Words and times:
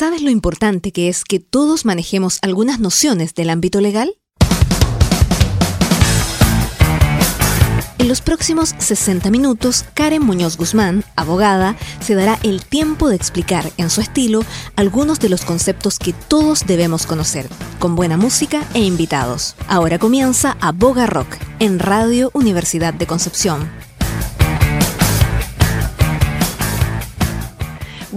¿Sabes 0.00 0.22
lo 0.22 0.30
importante 0.30 0.92
que 0.92 1.10
es 1.10 1.24
que 1.24 1.40
todos 1.40 1.84
manejemos 1.84 2.38
algunas 2.40 2.80
nociones 2.80 3.34
del 3.34 3.50
ámbito 3.50 3.82
legal? 3.82 4.16
En 7.98 8.08
los 8.08 8.22
próximos 8.22 8.74
60 8.78 9.30
minutos, 9.30 9.84
Karen 9.92 10.24
Muñoz 10.24 10.56
Guzmán, 10.56 11.04
abogada, 11.16 11.76
se 12.00 12.14
dará 12.14 12.38
el 12.42 12.64
tiempo 12.64 13.10
de 13.10 13.16
explicar 13.16 13.70
en 13.76 13.90
su 13.90 14.00
estilo 14.00 14.40
algunos 14.74 15.20
de 15.20 15.28
los 15.28 15.44
conceptos 15.44 15.98
que 15.98 16.14
todos 16.14 16.66
debemos 16.66 17.04
conocer, 17.04 17.46
con 17.78 17.94
buena 17.94 18.16
música 18.16 18.66
e 18.72 18.80
invitados. 18.80 19.54
Ahora 19.68 19.98
comienza 19.98 20.56
Aboga 20.62 21.04
Rock 21.08 21.36
en 21.58 21.78
Radio 21.78 22.30
Universidad 22.32 22.94
de 22.94 23.06
Concepción. 23.06 23.68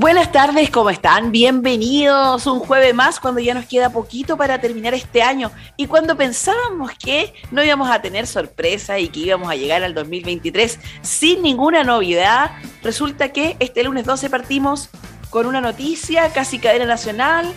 Buenas 0.04 0.33
tardes, 0.33 0.70
¿cómo 0.70 0.89
están? 0.89 1.31
Bienvenidos 1.31 2.45
un 2.45 2.59
jueves 2.59 2.93
más 2.93 3.21
cuando 3.21 3.39
ya 3.39 3.53
nos 3.53 3.66
queda 3.66 3.89
poquito 3.89 4.35
para 4.35 4.59
terminar 4.59 4.94
este 4.94 5.23
año 5.23 5.49
y 5.77 5.88
cuando 5.88 6.17
pensábamos 6.17 6.91
que 6.91 7.34
no 7.52 7.63
íbamos 7.63 7.89
a 7.89 8.02
tener 8.02 8.27
sorpresa 8.27 8.99
y 8.99 9.08
que 9.08 9.21
íbamos 9.21 9.49
a 9.49 9.55
llegar 9.55 9.81
al 9.81 9.94
2023 9.94 10.77
sin 11.02 11.41
ninguna 11.41 11.85
novedad, 11.85 12.52
resulta 12.84 13.30
que 13.30 13.55
este 13.61 13.81
lunes 13.85 14.03
12 14.03 14.30
partimos 14.30 14.89
con 15.30 15.45
una 15.45 15.61
noticia 15.61 16.33
casi 16.33 16.59
cadena 16.59 16.85
nacional, 16.85 17.53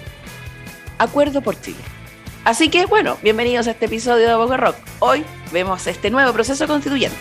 acuerdo 0.98 1.42
por 1.42 1.60
Chile. 1.60 1.82
Así 2.45 2.68
que 2.68 2.87
bueno, 2.87 3.18
bienvenidos 3.24 3.66
a 3.66 3.73
este 3.73 3.87
episodio 3.87 4.28
de 4.28 4.37
Boca 4.37 4.56
Rock. 4.56 4.76
Hoy 5.01 5.24
vemos 5.51 5.88
este 5.88 6.12
nuevo 6.12 6.32
proceso 6.32 6.68
constituyente. 6.68 7.18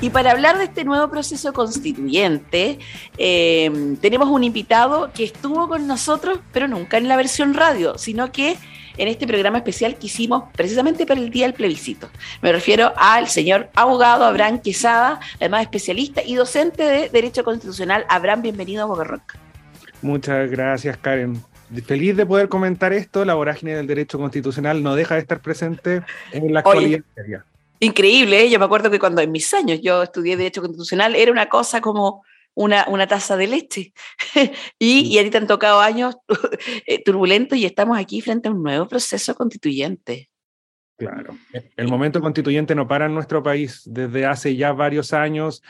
Y 0.00 0.10
para 0.10 0.32
hablar 0.32 0.58
de 0.58 0.64
este 0.64 0.84
nuevo 0.84 1.08
proceso 1.10 1.52
constituyente, 1.52 2.78
eh, 3.16 3.96
tenemos 4.00 4.28
un 4.28 4.44
invitado 4.44 5.10
que 5.14 5.24
estuvo 5.24 5.68
con 5.68 5.86
nosotros, 5.86 6.40
pero 6.52 6.68
nunca 6.68 6.98
en 6.98 7.08
la 7.08 7.16
versión 7.16 7.54
radio, 7.54 7.96
sino 7.96 8.30
que 8.30 8.56
en 8.96 9.08
este 9.08 9.26
programa 9.26 9.58
especial 9.58 9.96
que 9.96 10.06
hicimos 10.06 10.44
precisamente 10.54 11.06
para 11.06 11.20
el 11.20 11.30
Día 11.30 11.46
del 11.46 11.54
Plebiscito. 11.54 12.08
Me 12.42 12.52
refiero 12.52 12.92
al 12.96 13.28
señor 13.28 13.70
abogado 13.74 14.24
Abraham 14.24 14.60
Quesada, 14.60 15.20
además 15.36 15.62
especialista 15.62 16.22
y 16.22 16.34
docente 16.34 16.84
de 16.84 17.08
Derecho 17.08 17.44
Constitucional. 17.44 18.04
Abraham, 18.08 18.42
bienvenido 18.42 18.82
a 18.82 18.86
Boca 18.86 19.04
Rock. 19.04 19.36
Muchas 20.02 20.50
gracias, 20.50 20.96
Karen. 20.98 21.42
Feliz 21.86 22.16
de 22.16 22.26
poder 22.26 22.48
comentar 22.48 22.92
esto. 22.92 23.24
La 23.24 23.34
vorágine 23.34 23.74
del 23.74 23.86
derecho 23.86 24.18
constitucional 24.18 24.82
no 24.82 24.94
deja 24.94 25.14
de 25.14 25.22
estar 25.22 25.40
presente 25.40 26.02
en 26.30 26.52
la 26.52 26.60
actualidad. 26.60 27.02
Increíble, 27.84 28.44
¿eh? 28.44 28.50
yo 28.50 28.58
me 28.58 28.64
acuerdo 28.64 28.90
que 28.90 28.98
cuando 28.98 29.20
en 29.20 29.30
mis 29.30 29.52
años 29.52 29.78
yo 29.82 30.02
estudié 30.02 30.38
Derecho 30.38 30.62
Constitucional 30.62 31.14
era 31.14 31.30
una 31.30 31.50
cosa 31.50 31.82
como 31.82 32.22
una, 32.54 32.86
una 32.88 33.06
taza 33.06 33.36
de 33.36 33.46
leche. 33.46 33.92
y, 34.78 35.00
y, 35.00 35.18
a 35.18 35.22
ti 35.22 35.30
te 35.30 35.36
han 35.36 35.46
tocado 35.46 35.80
años 35.80 36.16
eh, 36.86 37.02
turbulentos 37.04 37.58
y 37.58 37.66
estamos 37.66 37.98
aquí 37.98 38.22
frente 38.22 38.48
a 38.48 38.52
un 38.52 38.62
nuevo 38.62 38.88
proceso 38.88 39.34
constituyente. 39.34 40.30
Claro, 40.96 41.36
el 41.76 41.88
momento 41.88 42.20
constituyente 42.20 42.74
no 42.76 42.86
para 42.86 43.06
en 43.06 43.14
nuestro 43.14 43.42
país 43.42 43.82
desde 43.84 44.26
hace 44.26 44.54
ya 44.54 44.72
varios 44.72 45.12
años 45.12 45.60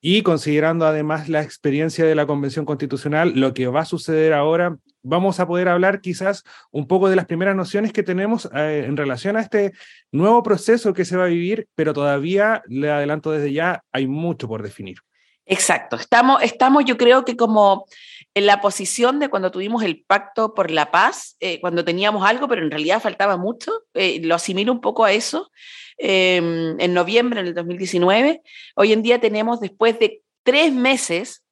y 0.00 0.22
considerando 0.22 0.86
además 0.86 1.28
la 1.28 1.40
experiencia 1.40 2.04
de 2.04 2.16
la 2.16 2.26
Convención 2.26 2.64
Constitucional, 2.64 3.32
lo 3.36 3.54
que 3.54 3.68
va 3.68 3.82
a 3.82 3.84
suceder 3.84 4.32
ahora 4.32 4.76
vamos 5.02 5.40
a 5.40 5.46
poder 5.46 5.68
hablar 5.68 6.00
quizás 6.00 6.44
un 6.70 6.86
poco 6.88 7.08
de 7.08 7.16
las 7.16 7.26
primeras 7.26 7.54
nociones 7.54 7.92
que 7.92 8.02
tenemos 8.02 8.48
eh, 8.54 8.84
en 8.86 8.96
relación 8.96 9.36
a 9.36 9.40
este 9.40 9.72
nuevo 10.10 10.42
proceso 10.42 10.92
que 10.92 11.04
se 11.04 11.16
va 11.16 11.24
a 11.24 11.28
vivir, 11.28 11.68
pero 11.74 11.92
todavía, 11.92 12.62
le 12.66 12.90
adelanto 12.90 13.30
desde 13.30 13.52
ya, 13.52 13.84
hay 13.92 14.06
mucho 14.06 14.48
por 14.48 14.62
definir. 14.62 14.98
Exacto, 15.44 15.96
estamos, 15.96 16.42
estamos 16.42 16.84
yo 16.84 16.96
creo 16.96 17.24
que 17.24 17.36
como 17.36 17.86
en 18.34 18.46
la 18.46 18.60
posición 18.60 19.18
de 19.18 19.28
cuando 19.28 19.50
tuvimos 19.50 19.82
el 19.82 20.02
pacto 20.04 20.54
por 20.54 20.70
la 20.70 20.90
paz, 20.90 21.36
eh, 21.40 21.60
cuando 21.60 21.84
teníamos 21.84 22.26
algo, 22.26 22.48
pero 22.48 22.62
en 22.62 22.70
realidad 22.70 23.02
faltaba 23.02 23.36
mucho, 23.36 23.84
eh, 23.94 24.20
lo 24.22 24.34
asimilo 24.34 24.72
un 24.72 24.80
poco 24.80 25.04
a 25.04 25.12
eso, 25.12 25.50
em, 25.98 26.80
en 26.80 26.94
noviembre, 26.94 27.40
en 27.40 27.48
el 27.48 27.54
2019, 27.54 28.40
hoy 28.74 28.92
en 28.92 29.02
día 29.02 29.20
tenemos 29.20 29.60
después 29.60 29.98
de 29.98 30.22
tres 30.42 30.72
meses, 30.72 31.44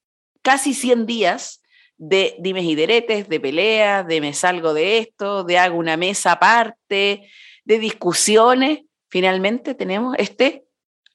casi 0.43 0.73
100 0.73 1.07
días, 1.07 1.61
de 1.99 2.35
dimes 2.39 2.65
y 2.65 2.75
deretes, 2.75 3.29
de 3.29 3.41
peleas, 3.41 4.07
de 4.07 4.23
me 4.23 4.33
salgo 4.33 4.73
de 4.73 4.99
esto, 4.99 5.45
de 5.45 5.59
hago 5.59 5.77
una 5.77 5.99
mesa 5.99 6.33
aparte, 6.33 7.29
de 7.65 7.79
discusiones. 7.79 8.81
Finalmente 9.11 9.75
tenemos 9.75 10.17
este 10.19 10.65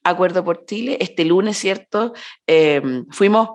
acuerdo 0.04 0.44
por 0.44 0.64
Chile. 0.64 0.96
Este 1.00 1.24
lunes, 1.24 1.58
¿cierto? 1.58 2.12
Em, 2.46 3.04
fuimos 3.10 3.48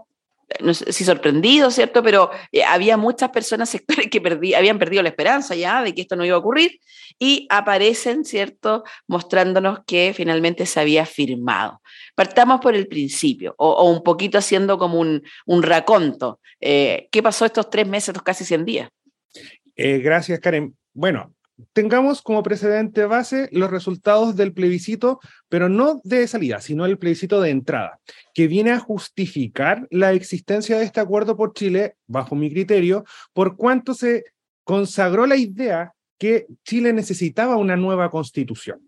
no 0.59 0.73
sé 0.73 0.91
si 0.91 1.03
sorprendido, 1.03 1.71
¿cierto? 1.71 2.03
Pero 2.03 2.31
eh, 2.51 2.63
había 2.63 2.97
muchas 2.97 3.29
personas, 3.29 3.75
que 4.11 4.55
habían 4.55 4.79
perdido 4.79 5.03
la 5.03 5.09
esperanza 5.09 5.55
ya 5.55 5.83
de 5.83 5.93
que 5.93 6.01
esto 6.01 6.15
no 6.15 6.25
iba 6.25 6.35
a 6.35 6.39
ocurrir 6.39 6.79
y 7.19 7.47
aparecen, 7.49 8.25
¿cierto? 8.25 8.83
Mostrándonos 9.07 9.79
que 9.85 10.13
finalmente 10.15 10.65
se 10.65 10.79
había 10.79 11.05
firmado. 11.05 11.81
Partamos 12.15 12.59
por 12.61 12.75
el 12.75 12.87
principio, 12.87 13.55
o, 13.57 13.89
un 13.89 14.03
poquito 14.03 14.37
haciendo 14.37 14.77
como 14.77 14.99
un, 14.99 15.23
un 15.45 15.63
raconto. 15.63 16.39
Eh, 16.59 17.07
¿Qué 17.11 17.23
pasó 17.23 17.45
estos 17.45 17.69
tres 17.69 17.87
meses, 17.87 18.09
estos 18.09 18.23
casi 18.23 18.45
100 18.45 18.65
días? 18.65 18.89
Eh, 19.75 19.99
gracias, 19.99 20.39
Karen. 20.39 20.75
Bueno, 20.93 21.33
tengamos 21.73 22.21
como 22.21 22.43
precedente 22.43 23.05
base 23.05 23.49
los 23.51 23.71
resultados 23.71 24.35
del 24.35 24.53
plebiscito, 24.53 25.19
pero 25.49 25.69
no 25.69 26.01
de 26.03 26.27
salida, 26.27 26.61
sino 26.61 26.85
el 26.85 26.97
plebiscito 26.97 27.41
de 27.41 27.49
entrada, 27.49 27.99
que 28.33 28.47
viene 28.47 28.71
a 28.71 28.79
justificar 28.79 29.87
la 29.89 30.13
existencia 30.13 30.77
de 30.77 30.85
este 30.85 30.99
acuerdo 30.99 31.35
por 31.37 31.53
Chile, 31.53 31.95
bajo 32.07 32.35
mi 32.35 32.51
criterio, 32.51 33.03
por 33.33 33.55
cuanto 33.55 33.93
se 33.93 34.25
consagró 34.63 35.25
la 35.25 35.37
idea 35.37 35.93
que 36.17 36.47
Chile 36.63 36.93
necesitaba 36.93 37.57
una 37.57 37.75
nueva 37.75 38.09
constitución. 38.09 38.79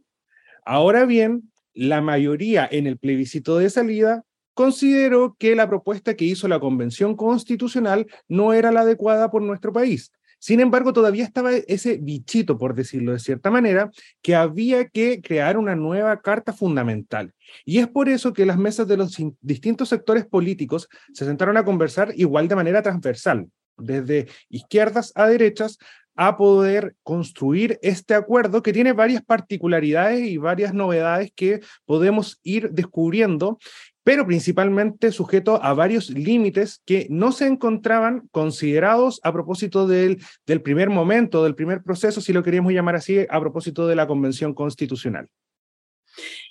Ahora 0.65 1.05
bien, 1.05 1.51
la 1.73 2.01
mayoría 2.01 2.67
en 2.71 2.87
el 2.87 2.97
plebiscito 2.97 3.57
de 3.57 3.69
salida 3.69 4.23
consideró 4.53 5.35
que 5.39 5.55
la 5.55 5.67
propuesta 5.67 6.15
que 6.15 6.25
hizo 6.25 6.47
la 6.47 6.59
Convención 6.59 7.15
Constitucional 7.15 8.05
no 8.27 8.53
era 8.53 8.71
la 8.71 8.81
adecuada 8.81 9.31
por 9.31 9.41
nuestro 9.41 9.73
país 9.73 10.11
sin 10.43 10.59
embargo, 10.59 10.91
todavía 10.91 11.23
estaba 11.23 11.53
ese 11.53 11.99
bichito, 12.01 12.57
por 12.57 12.75
decirlo 12.75 13.13
de 13.13 13.19
cierta 13.19 13.49
manera, 13.49 13.89
que 14.21 14.35
había 14.35 14.89
que 14.89 15.21
crear 15.21 15.57
una 15.57 15.73
nueva 15.73 16.19
carta 16.19 16.51
fundamental. 16.51 17.33
Y 17.63 17.77
es 17.77 17.87
por 17.87 18.09
eso 18.09 18.33
que 18.33 18.45
las 18.45 18.57
mesas 18.57 18.85
de 18.89 18.97
los 18.97 19.15
distintos 19.39 19.87
sectores 19.87 20.25
políticos 20.25 20.89
se 21.13 21.23
sentaron 21.23 21.55
a 21.55 21.63
conversar 21.63 22.11
igual 22.17 22.49
de 22.49 22.57
manera 22.57 22.81
transversal, 22.81 23.47
desde 23.77 24.27
izquierdas 24.49 25.13
a 25.15 25.27
derechas, 25.27 25.77
a 26.15 26.35
poder 26.35 26.93
construir 27.03 27.79
este 27.81 28.13
acuerdo 28.13 28.61
que 28.61 28.73
tiene 28.73 28.91
varias 28.91 29.23
particularidades 29.23 30.27
y 30.27 30.37
varias 30.37 30.73
novedades 30.73 31.31
que 31.33 31.61
podemos 31.85 32.41
ir 32.43 32.69
descubriendo 32.71 33.59
pero 34.03 34.25
principalmente 34.25 35.11
sujeto 35.11 35.59
a 35.63 35.73
varios 35.73 36.09
límites 36.09 36.81
que 36.85 37.07
no 37.09 37.31
se 37.31 37.47
encontraban 37.47 38.27
considerados 38.31 39.19
a 39.23 39.31
propósito 39.31 39.87
del, 39.87 40.21
del 40.45 40.61
primer 40.61 40.89
momento, 40.89 41.43
del 41.43 41.55
primer 41.55 41.83
proceso, 41.83 42.21
si 42.21 42.33
lo 42.33 42.43
queríamos 42.43 42.73
llamar 42.73 42.95
así, 42.95 43.25
a 43.29 43.39
propósito 43.39 43.87
de 43.87 43.95
la 43.95 44.07
Convención 44.07 44.53
Constitucional. 44.53 45.29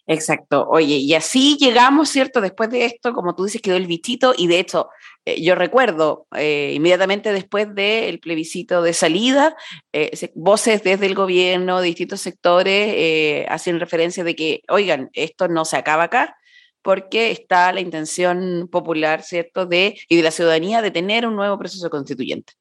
Exacto. 0.06 0.66
Oye, 0.68 0.96
y 0.96 1.14
así 1.14 1.56
llegamos, 1.60 2.08
¿cierto? 2.08 2.40
Después 2.40 2.70
de 2.70 2.86
esto, 2.86 3.12
como 3.12 3.36
tú 3.36 3.44
dices, 3.44 3.62
quedó 3.62 3.76
el 3.76 3.86
bichito 3.86 4.34
y 4.36 4.48
de 4.48 4.58
hecho, 4.58 4.88
eh, 5.24 5.40
yo 5.40 5.54
recuerdo 5.54 6.26
eh, 6.36 6.72
inmediatamente 6.74 7.32
después 7.32 7.72
del 7.72 8.18
plebiscito 8.18 8.82
de 8.82 8.94
salida, 8.94 9.54
eh, 9.92 10.10
voces 10.34 10.82
desde 10.82 11.06
el 11.06 11.14
gobierno, 11.14 11.80
distintos 11.80 12.20
sectores, 12.20 13.46
hacen 13.48 13.78
referencia 13.78 14.24
de 14.24 14.34
que, 14.34 14.62
oigan, 14.68 15.10
esto 15.12 15.46
no 15.46 15.64
se 15.64 15.76
acaba 15.76 16.04
acá, 16.04 16.36
porque 16.82 17.30
está 17.30 17.72
la 17.72 17.80
intención 17.80 18.68
popular, 18.70 19.22
¿cierto?, 19.22 19.66
de, 19.66 19.98
y 20.08 20.16
de 20.16 20.22
la 20.22 20.30
ciudadanía 20.30 20.82
de 20.82 20.90
tener 20.90 21.26
un 21.26 21.36
nuevo 21.36 21.58
proceso 21.58 21.88
constituyente. 21.88 22.52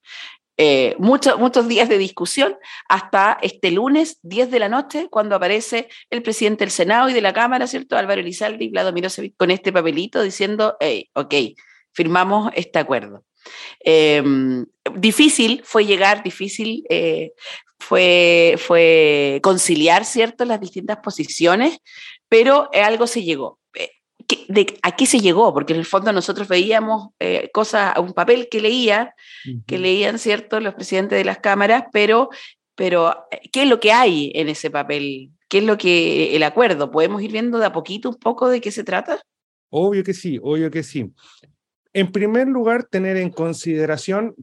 Eh, 0.57 0.95
muchos, 0.99 1.67
días 1.67 1.89
de 1.89 1.97
discusión 1.97 2.55
hasta 2.87 3.39
este 3.41 3.71
lunes, 3.71 4.19
10 4.21 4.51
de 4.51 4.59
la 4.59 4.69
noche, 4.69 5.07
cuando 5.09 5.35
aparece 5.35 5.89
el 6.11 6.21
presidente 6.21 6.63
del 6.63 6.71
Senado 6.71 7.09
y 7.09 7.13
de 7.13 7.21
la 7.21 7.33
Cámara, 7.33 7.65
¿cierto? 7.65 7.97
Álvaro 7.97 8.21
Elizalde 8.21 8.63
y 8.65 8.69
Vlado 8.69 8.93
Mirosevic 8.93 9.35
con 9.37 9.49
este 9.49 9.73
papelito 9.73 10.21
diciendo, 10.21 10.77
hey, 10.79 11.09
ok, 11.13 11.33
firmamos 11.93 12.51
este 12.55 12.77
acuerdo. 12.77 13.23
Em, 13.79 14.67
difícil 14.95 15.63
fue 15.65 15.85
llegar, 15.85 16.21
difícil 16.21 16.85
eh, 16.89 17.31
fue, 17.79 18.55
fue 18.59 19.39
conciliar, 19.41 20.05
¿cierto?, 20.05 20.45
las 20.45 20.61
distintas 20.61 20.97
posiciones, 20.97 21.79
pero 22.29 22.69
algo 22.71 23.07
se 23.07 23.23
llegó 23.23 23.57
de 24.47 24.77
a 24.81 24.95
qué 24.95 25.05
se 25.05 25.19
llegó, 25.19 25.53
porque 25.53 25.73
en 25.73 25.79
el 25.79 25.85
fondo 25.85 26.11
nosotros 26.11 26.47
veíamos 26.47 27.09
eh, 27.19 27.49
cosas, 27.53 27.97
un 27.97 28.13
papel 28.13 28.47
que 28.49 28.61
leía, 28.61 29.15
que 29.65 29.79
leían, 29.79 30.19
¿cierto?, 30.19 30.59
los 30.59 30.73
presidentes 30.73 31.17
de 31.17 31.25
las 31.25 31.39
cámaras, 31.39 31.85
pero, 31.91 32.29
pero 32.75 33.25
¿qué 33.51 33.63
es 33.63 33.69
lo 33.69 33.79
que 33.79 33.91
hay 33.91 34.31
en 34.35 34.49
ese 34.49 34.69
papel? 34.69 35.29
¿Qué 35.47 35.59
es 35.59 35.63
lo 35.63 35.77
que 35.77 36.35
el 36.35 36.43
acuerdo? 36.43 36.91
¿Podemos 36.91 37.21
ir 37.21 37.31
viendo 37.31 37.59
de 37.59 37.65
a 37.65 37.73
poquito 37.73 38.09
un 38.09 38.15
poco 38.15 38.49
de 38.49 38.61
qué 38.61 38.71
se 38.71 38.83
trata? 38.83 39.21
Obvio 39.69 40.03
que 40.03 40.13
sí, 40.13 40.39
obvio 40.41 40.69
que 40.71 40.83
sí. 40.83 41.11
En 41.93 42.11
primer 42.11 42.47
lugar, 42.47 42.85
tener 42.85 43.17
en 43.17 43.29
consideración, 43.29 44.35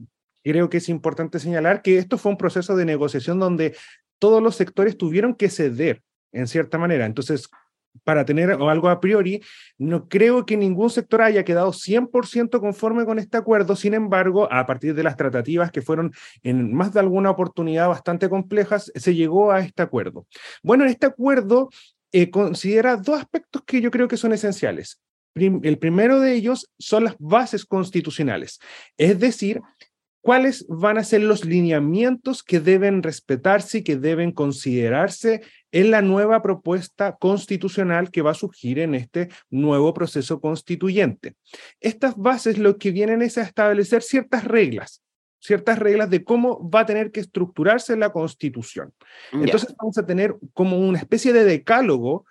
creo 0.43 0.69
que 0.69 0.77
es 0.77 0.89
importante 0.89 1.39
señalar 1.39 1.81
que 1.81 1.97
esto 1.97 2.17
fue 2.17 2.31
un 2.31 2.37
proceso 2.37 2.75
de 2.75 2.85
negociación 2.85 3.39
donde 3.39 3.75
todos 4.19 4.41
los 4.41 4.55
sectores 4.55 4.97
tuvieron 4.97 5.33
que 5.35 5.49
ceder 5.49 6.01
en 6.31 6.47
cierta 6.47 6.77
manera. 6.77 7.05
Entonces, 7.05 7.49
para 8.03 8.25
tener 8.25 8.51
algo 8.51 8.89
a 8.89 8.99
priori, 8.99 9.41
no 9.77 10.07
creo 10.07 10.45
que 10.45 10.57
ningún 10.57 10.89
sector 10.89 11.21
haya 11.21 11.43
quedado 11.43 11.71
100% 11.71 12.59
conforme 12.59 13.05
con 13.05 13.19
este 13.19 13.37
acuerdo. 13.37 13.75
Sin 13.75 13.93
embargo, 13.93 14.51
a 14.51 14.65
partir 14.65 14.95
de 14.95 15.03
las 15.03 15.17
tratativas 15.17 15.71
que 15.71 15.81
fueron 15.81 16.11
en 16.43 16.73
más 16.73 16.93
de 16.93 16.99
alguna 16.99 17.29
oportunidad 17.29 17.87
bastante 17.87 18.29
complejas, 18.29 18.91
se 18.95 19.15
llegó 19.15 19.51
a 19.51 19.59
este 19.59 19.81
acuerdo. 19.81 20.25
Bueno, 20.63 20.85
este 20.85 21.05
acuerdo 21.05 21.69
eh, 22.11 22.29
considera 22.29 22.97
dos 22.97 23.19
aspectos 23.19 23.63
que 23.65 23.81
yo 23.81 23.91
creo 23.91 24.07
que 24.07 24.17
son 24.17 24.33
esenciales. 24.33 25.01
el 25.35 25.77
primero 25.77 26.19
de 26.19 26.33
ellos 26.33 26.71
son 26.79 27.05
las 27.05 27.15
bases 27.19 27.65
constitucionales, 27.65 28.59
es 28.97 29.19
decir, 29.19 29.61
cuáles 30.21 30.65
van 30.67 30.97
a 30.97 31.03
ser 31.03 31.21
los 31.21 31.45
lineamientos 31.45 32.43
que 32.43 32.59
deben 32.59 33.03
respetarse 33.03 33.79
y 33.79 33.83
que 33.83 33.95
deben 33.95 34.31
considerarse 34.31 35.41
en 35.71 35.91
la 35.91 36.01
nueva 36.01 36.41
propuesta 36.41 37.15
constitucional 37.17 38.11
que 38.11 38.21
va 38.21 38.31
a 38.31 38.35
surgir 38.35 38.79
en 38.79 38.95
este 38.95 39.29
nuevo 39.49 39.93
proceso 39.93 40.39
constituyente. 40.41 41.35
Estas 41.79 42.15
bases 42.17 42.57
lo 42.57 42.77
que 42.77 42.91
vienen 42.91 43.21
es 43.21 43.37
a 43.37 43.43
establecer 43.43 44.01
ciertas 44.01 44.43
reglas, 44.43 45.03
ciertas 45.39 45.79
reglas 45.79 46.09
de 46.09 46.23
cómo 46.23 46.69
va 46.69 46.81
a 46.81 46.85
tener 46.85 47.11
que 47.11 47.19
estructurarse 47.19 47.95
la 47.95 48.11
constitución. 48.11 48.93
Entonces 49.31 49.75
vamos 49.77 49.97
a 49.97 50.05
tener 50.05 50.35
como 50.53 50.79
una 50.79 50.99
especie 50.99 51.33
de 51.33 51.43
decálogo 51.43 52.25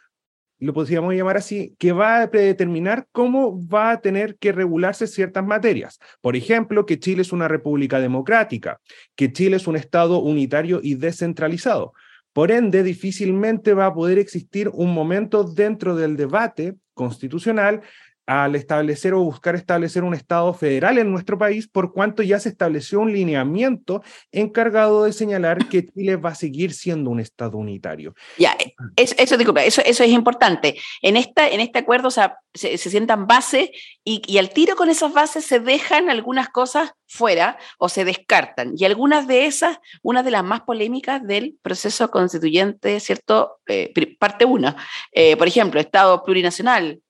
lo 0.61 0.73
podríamos 0.75 1.15
llamar 1.15 1.37
así, 1.37 1.77
que 1.79 1.93
va 1.93 2.23
a 2.23 2.31
predeterminar 2.31 3.07
cómo 3.13 3.67
va 3.69 3.93
a 3.93 4.01
tener 4.01 4.37
que 4.39 4.53
regularse 4.53 5.07
ciertas 5.07 5.45
materias. 5.45 6.01
Por 6.21 6.35
ejemplo, 6.35 6.85
que 6.85 6.99
Chile 6.99 7.23
es 7.23 7.33
una 7.33 7.47
república 7.47 8.01
democrática, 8.01 8.81
que 9.15 9.33
Chile 9.33 9.57
es 9.57 9.67
un 9.67 9.77
Estado 9.77 10.19
unitario 10.19 10.81
y 10.83 10.97
descentralizado. 10.97 11.93
Por 12.39 12.53
ende, 12.53 12.85
difícilmente 12.85 13.75
va 13.75 13.87
a 13.87 13.93
poder 13.93 14.17
existir 14.17 14.71
un 14.73 14.95
momento 14.95 15.43
dentro 15.43 15.97
del 15.97 16.17
debate 16.17 16.77
constitucional 16.95 17.83
al 18.29 18.55
establecer 18.57 19.15
o 19.15 19.23
buscar 19.23 19.55
establecer 19.55 20.05
un 20.05 20.13
Estado 20.13 20.53
federal 20.53 20.99
en 20.99 21.11
nuestro 21.11 21.39
país, 21.39 21.67
por 21.67 21.95
cuanto 21.95 22.23
ya 22.23 22.39
se 22.39 22.51
estableció 22.51 23.01
un 23.01 23.11
lineamiento 23.11 24.03
encargado 24.31 25.05
de 25.05 25.15
señalar 25.15 25.67
que 25.71 25.87
Chile 25.87 26.17
va 26.17 26.31
a 26.31 26.35
seguir 26.35 26.75
siendo 26.75 27.09
un 27.09 27.21
Estado 27.21 27.57
unitario. 27.57 28.15
Ya, 28.37 28.55
eso, 28.97 29.15
eso, 29.17 29.39
disculpa, 29.39 29.65
eso, 29.65 29.81
eso 29.83 30.05
es 30.05 30.11
importante. 30.11 30.77
En, 31.01 31.17
esta, 31.17 31.49
en 31.49 31.61
este 31.61 31.79
acuerdo 31.79 32.09
o 32.09 32.11
sea, 32.11 32.37
se, 32.53 32.77
sientan 32.77 33.27
bases 33.27 33.71
y, 34.05 34.21
y 34.27 34.37
al 34.37 34.51
tiro 34.51 34.77
con 34.77 34.91
esas 34.91 35.15
bases 35.15 35.47
se 35.47 35.59
dejan 35.59 36.11
algunas 36.11 36.51
cosas 36.51 36.93
fuera 37.07 37.57
o 37.79 37.89
se 37.89 38.05
descartan. 38.05 38.75
Y 38.77 38.85
algunas 38.85 39.27
de 39.27 39.47
esas, 39.47 39.79
una 40.03 40.23
de 40.23 40.33
las 40.33 40.45
más 40.45 40.61
polémicas 40.61 41.27
del 41.27 41.57
proceso 41.63 42.11
constituyente, 42.11 43.01
¿cierto? 43.01 43.61
Eh, 43.67 43.91
parte 44.19 44.45
una. 44.45 44.77
Eh, 45.13 45.35
por 45.39 45.49
ejemplo, 45.49 45.81
Estado 45.81 46.23
plurinacional, 46.23 47.01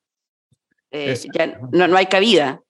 eh, 0.90 1.19
ya 1.35 1.58
no, 1.73 1.88
no, 1.88 1.96
hay 1.96 2.06
cabida. 2.06 2.61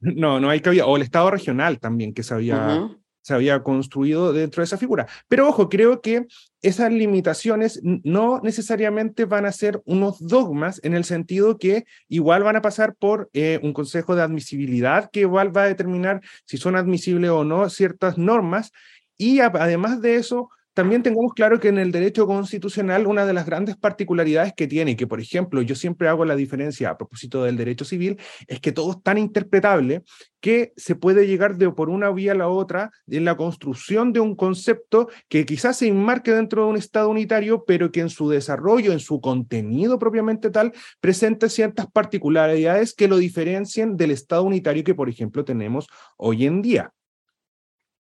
No, 0.00 0.40
no, 0.40 0.50
hay 0.50 0.60
cabida. 0.60 0.86
O 0.86 0.96
el 0.96 1.02
Estado 1.02 1.30
regional 1.30 1.78
también 1.78 2.12
que 2.12 2.22
se 2.22 2.34
había, 2.34 2.90
se 3.22 3.34
había 3.34 3.62
construido 3.62 4.32
dentro 4.32 4.60
de 4.60 4.66
esa 4.66 4.76
figura. 4.76 5.06
Pero 5.28 5.48
ojo, 5.48 5.68
creo 5.68 6.00
que 6.00 6.26
esas 6.62 6.92
limitaciones 6.92 7.80
no 7.82 8.40
necesariamente 8.42 9.24
van 9.24 9.46
a 9.46 9.52
ser 9.52 9.82
unos 9.86 10.18
dogmas 10.20 10.80
en 10.84 10.94
el 10.94 11.04
sentido 11.04 11.58
que 11.58 11.84
igual 12.08 12.42
van 12.42 12.56
a 12.56 12.62
pasar 12.62 12.94
por 12.94 13.30
eh, 13.32 13.60
un 13.62 13.72
consejo 13.72 14.14
de 14.14 14.22
admisibilidad 14.22 15.10
que 15.10 15.20
igual 15.20 15.56
va 15.56 15.64
a 15.64 15.68
determinar 15.68 16.20
si 16.44 16.58
son 16.58 16.76
admisibles 16.76 17.30
o 17.30 17.44
no 17.44 17.68
ciertas 17.70 18.18
normas. 18.18 18.72
Y 19.16 19.40
además 19.40 20.00
de 20.02 20.16
eso, 20.16 20.50
también 20.74 21.02
tengamos 21.02 21.32
claro 21.34 21.60
que 21.60 21.68
en 21.68 21.78
el 21.78 21.92
derecho 21.92 22.26
constitucional 22.26 23.06
una 23.06 23.24
de 23.24 23.32
las 23.32 23.46
grandes 23.46 23.76
particularidades 23.76 24.52
que 24.54 24.66
tiene, 24.66 24.96
que 24.96 25.06
por 25.06 25.20
ejemplo 25.20 25.62
yo 25.62 25.74
siempre 25.74 26.08
hago 26.08 26.24
la 26.24 26.36
diferencia 26.36 26.90
a 26.90 26.98
propósito 26.98 27.44
del 27.44 27.56
derecho 27.56 27.84
civil, 27.84 28.18
es 28.48 28.60
que 28.60 28.72
todo 28.72 28.92
es 28.92 29.02
tan 29.02 29.16
interpretable 29.16 30.02
que 30.40 30.72
se 30.76 30.94
puede 30.94 31.26
llegar 31.26 31.56
de 31.56 31.70
por 31.70 31.88
una 31.88 32.10
vía 32.10 32.32
a 32.32 32.34
la 32.34 32.48
otra 32.48 32.90
en 33.06 33.24
la 33.24 33.36
construcción 33.36 34.12
de 34.12 34.20
un 34.20 34.36
concepto 34.36 35.08
que 35.28 35.46
quizás 35.46 35.78
se 35.78 35.86
enmarque 35.86 36.32
dentro 36.32 36.64
de 36.64 36.70
un 36.70 36.76
Estado 36.76 37.08
unitario, 37.08 37.64
pero 37.64 37.90
que 37.90 38.00
en 38.00 38.10
su 38.10 38.28
desarrollo, 38.28 38.92
en 38.92 39.00
su 39.00 39.20
contenido 39.20 39.98
propiamente 39.98 40.50
tal, 40.50 40.72
presente 41.00 41.48
ciertas 41.48 41.86
particularidades 41.90 42.94
que 42.94 43.08
lo 43.08 43.16
diferencien 43.16 43.96
del 43.96 44.10
Estado 44.10 44.42
unitario 44.42 44.84
que, 44.84 44.94
por 44.94 45.08
ejemplo, 45.08 45.44
tenemos 45.44 45.86
hoy 46.18 46.44
en 46.44 46.60
día. 46.60 46.92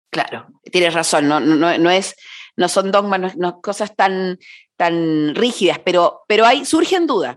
Claro, 0.10 0.48
tienes 0.72 0.94
razón, 0.94 1.28
no, 1.28 1.40
no, 1.40 1.78
no 1.78 1.90
es 1.90 2.16
no 2.56 2.68
son 2.68 2.92
dogmas, 2.92 3.36
no, 3.38 3.62
cosas 3.62 3.96
tan, 3.96 4.38
tan 4.76 5.36
rígidas, 5.36 5.80
pero, 5.80 6.22
pero 6.28 6.46
hay, 6.46 6.66
surgen 6.66 7.08
dudas. 7.08 7.36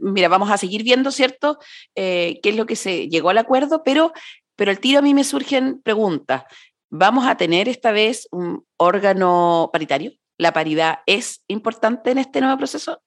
mira, 0.00 0.28
vamos 0.28 0.50
a 0.50 0.58
seguir 0.58 0.82
viendo, 0.82 1.10
¿cierto?, 1.10 1.58
eh, 1.94 2.40
qué 2.42 2.50
es 2.50 2.56
lo 2.56 2.66
que 2.66 2.76
se 2.76 3.08
llegó 3.08 3.30
al 3.30 3.38
acuerdo, 3.38 3.82
pero, 3.84 4.12
pero 4.56 4.70
al 4.70 4.78
tiro 4.78 5.00
a 5.00 5.02
mí 5.02 5.14
me 5.14 5.24
surgen 5.24 5.80
preguntas. 5.82 6.44
¿Vamos 6.90 7.26
a 7.26 7.36
tener 7.36 7.68
esta 7.68 7.92
vez 7.92 8.28
un 8.30 8.64
órgano 8.76 9.70
paritario? 9.72 10.12
¿La 10.38 10.52
paridad 10.52 11.00
es 11.06 11.42
importante 11.48 12.10
en 12.10 12.18
este 12.18 12.40
nuevo 12.40 12.56
proceso? 12.56 13.02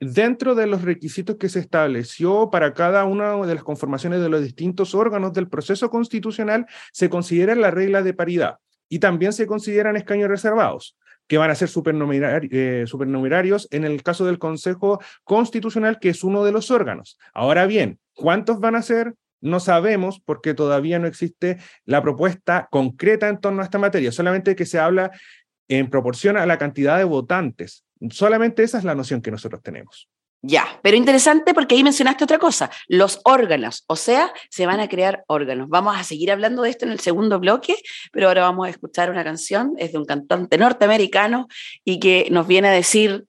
Dentro 0.00 0.56
de 0.56 0.66
los 0.66 0.82
requisitos 0.82 1.36
que 1.36 1.48
se 1.48 1.60
estableció 1.60 2.50
para 2.50 2.74
cada 2.74 3.04
una 3.04 3.36
de 3.46 3.54
las 3.54 3.62
conformaciones 3.62 4.20
de 4.20 4.28
los 4.28 4.42
distintos 4.42 4.96
órganos 4.96 5.32
del 5.32 5.48
proceso 5.48 5.90
constitucional, 5.90 6.66
se 6.92 7.08
considera 7.08 7.54
la 7.54 7.70
regla 7.70 8.02
de 8.02 8.12
paridad 8.12 8.58
y 8.92 8.98
también 8.98 9.32
se 9.32 9.46
consideran 9.46 9.96
escaños 9.96 10.28
reservados 10.28 10.98
que 11.26 11.38
van 11.38 11.50
a 11.50 11.54
ser 11.54 11.70
eh, 11.70 12.84
supernumerarios 12.86 13.66
en 13.70 13.84
el 13.84 14.02
caso 14.02 14.26
del 14.26 14.38
Consejo 14.38 15.00
Constitucional, 15.24 15.98
que 15.98 16.10
es 16.10 16.22
uno 16.22 16.44
de 16.44 16.52
los 16.52 16.70
órganos. 16.70 17.18
Ahora 17.32 17.64
bien, 17.64 17.98
¿cuántos 18.12 18.60
van 18.60 18.74
a 18.74 18.82
ser? 18.82 19.14
No 19.40 19.60
sabemos 19.60 20.20
porque 20.20 20.52
todavía 20.52 20.98
no 20.98 21.06
existe 21.06 21.56
la 21.86 22.02
propuesta 22.02 22.68
concreta 22.70 23.30
en 23.30 23.40
torno 23.40 23.62
a 23.62 23.64
esta 23.64 23.78
materia, 23.78 24.12
solamente 24.12 24.54
que 24.54 24.66
se 24.66 24.78
habla 24.78 25.10
en 25.68 25.88
proporción 25.88 26.36
a 26.36 26.44
la 26.44 26.58
cantidad 26.58 26.98
de 26.98 27.04
votantes. 27.04 27.86
Solamente 28.10 28.62
esa 28.62 28.76
es 28.76 28.84
la 28.84 28.94
noción 28.94 29.22
que 29.22 29.30
nosotros 29.30 29.62
tenemos. 29.62 30.10
Ya, 30.44 30.80
pero 30.82 30.96
interesante 30.96 31.54
porque 31.54 31.76
ahí 31.76 31.84
mencionaste 31.84 32.24
otra 32.24 32.40
cosa, 32.40 32.68
los 32.88 33.20
órganos, 33.22 33.84
o 33.86 33.94
sea, 33.94 34.32
se 34.50 34.66
van 34.66 34.80
a 34.80 34.88
crear 34.88 35.22
órganos. 35.28 35.68
Vamos 35.68 35.96
a 35.96 36.02
seguir 36.02 36.32
hablando 36.32 36.62
de 36.62 36.70
esto 36.70 36.84
en 36.84 36.90
el 36.90 36.98
segundo 36.98 37.38
bloque, 37.38 37.76
pero 38.10 38.26
ahora 38.26 38.42
vamos 38.42 38.66
a 38.66 38.70
escuchar 38.70 39.08
una 39.08 39.22
canción, 39.22 39.74
es 39.78 39.92
de 39.92 39.98
un 39.98 40.04
cantante 40.04 40.58
norteamericano 40.58 41.46
y 41.84 42.00
que 42.00 42.26
nos 42.32 42.48
viene 42.48 42.68
a 42.68 42.72
decir 42.72 43.24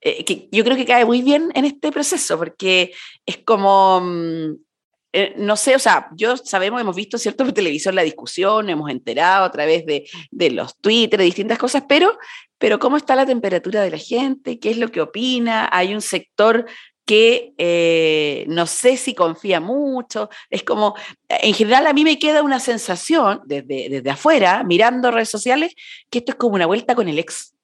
eh, 0.00 0.24
que 0.24 0.48
yo 0.50 0.64
creo 0.64 0.78
que 0.78 0.86
cae 0.86 1.04
muy 1.04 1.20
bien 1.20 1.50
en 1.54 1.66
este 1.66 1.92
proceso 1.92 2.38
porque 2.38 2.94
es 3.26 3.36
como 3.44 4.00
mm, 4.00 4.54
eh, 5.18 5.32
no 5.38 5.56
sé, 5.56 5.74
o 5.74 5.78
sea, 5.78 6.08
yo 6.14 6.36
sabemos, 6.36 6.78
hemos 6.78 6.94
visto, 6.94 7.16
¿cierto?, 7.16 7.42
por 7.42 7.54
televisión 7.54 7.94
la 7.94 8.02
discusión, 8.02 8.68
hemos 8.68 8.90
enterado 8.90 9.46
a 9.46 9.50
través 9.50 9.86
de, 9.86 10.06
de 10.30 10.50
los 10.50 10.76
Twitter, 10.76 11.18
de 11.18 11.24
distintas 11.24 11.56
cosas, 11.56 11.84
pero, 11.88 12.18
pero 12.58 12.78
¿cómo 12.78 12.96
está 12.96 13.14
la 13.14 13.26
temperatura 13.26 13.82
de 13.82 13.90
la 13.90 13.98
gente? 13.98 14.58
¿Qué 14.58 14.70
es 14.70 14.78
lo 14.78 14.88
que 14.90 15.00
opina? 15.00 15.68
Hay 15.72 15.94
un 15.94 16.00
sector 16.00 16.66
que 17.06 17.54
eh, 17.56 18.44
no 18.48 18.66
sé 18.66 18.96
si 18.96 19.14
confía 19.14 19.60
mucho. 19.60 20.28
Es 20.50 20.64
como, 20.64 20.94
en 21.28 21.54
general 21.54 21.86
a 21.86 21.92
mí 21.92 22.04
me 22.04 22.18
queda 22.18 22.42
una 22.42 22.58
sensación 22.60 23.40
desde, 23.46 23.88
desde 23.88 24.10
afuera, 24.10 24.64
mirando 24.64 25.10
redes 25.10 25.30
sociales, 25.30 25.74
que 26.10 26.18
esto 26.18 26.32
es 26.32 26.36
como 26.36 26.56
una 26.56 26.66
vuelta 26.66 26.94
con 26.94 27.08
el 27.08 27.18
ex. 27.18 27.54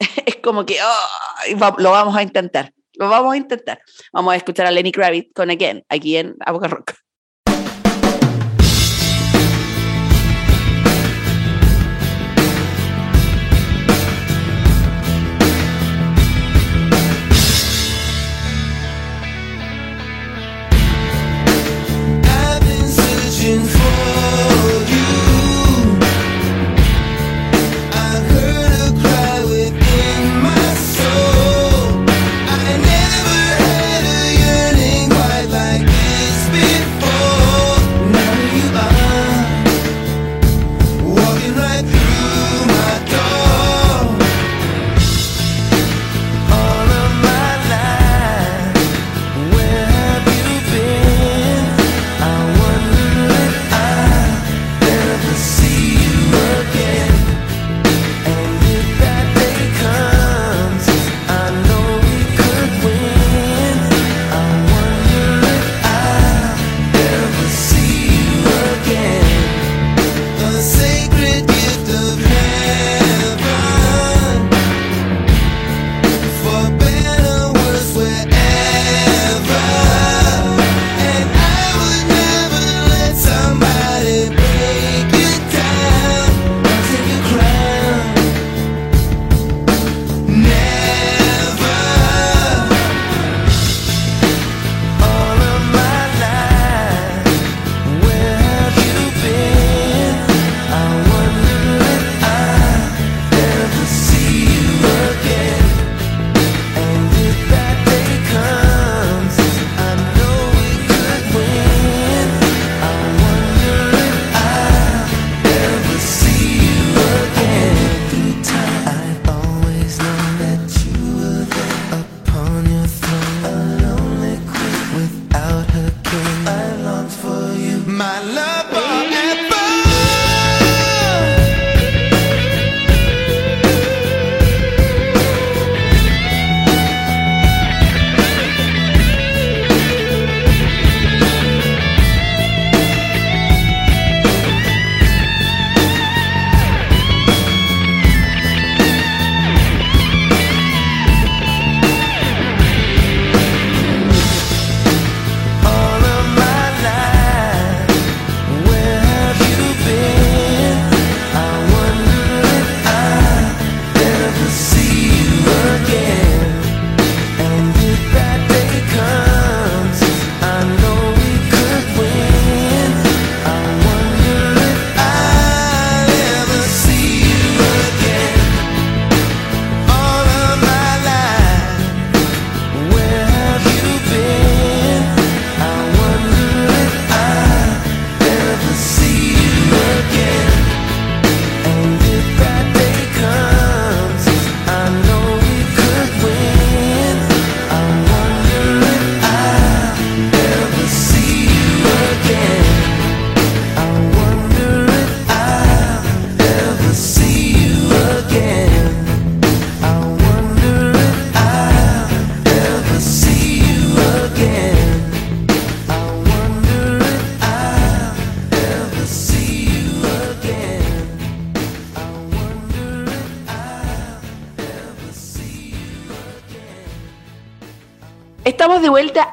es 0.26 0.36
como 0.36 0.64
que 0.64 0.78
lo 1.78 1.90
vamos 1.90 2.16
a 2.16 2.22
intentar. 2.22 2.72
Lo 2.94 3.08
vamos 3.08 3.34
a 3.34 3.36
intentar. 3.36 3.80
Vamos 4.12 4.32
a 4.32 4.36
escuchar 4.36 4.66
a 4.66 4.70
Lenny 4.70 4.90
Kravitz 4.90 5.32
con 5.34 5.50
Again, 5.50 5.84
aquí 5.88 6.16
en 6.16 6.34
Aboca 6.40 6.68
Rock. 6.68 6.94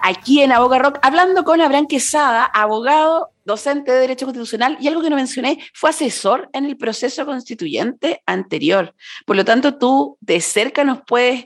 Aquí 0.06 0.42
en 0.44 0.52
Aboga 0.52 0.78
Rock 0.78 1.00
hablando 1.02 1.44
con 1.44 1.62
Abraham 1.62 1.88
Quesada, 1.88 2.46
abogado, 2.46 3.32
docente 3.44 3.92
de 3.92 4.02
Derecho 4.02 4.28
Constitucional 4.28 4.78
y 4.80 4.88
algo 4.88 5.02
que 5.02 5.10
no 5.10 5.16
mencioné, 5.16 5.58
fue 5.74 5.90
asesor 5.90 6.48
en 6.54 6.66
el 6.66 6.78
proceso 6.78 7.26
constituyente 7.26 8.22
anterior. 8.28 8.94
Por 9.26 9.36
lo 9.36 9.44
tanto, 9.44 9.80
tú 9.80 10.18
de 10.22 10.42
cerca 10.42 10.84
nos 10.84 11.00
puedes, 11.08 11.46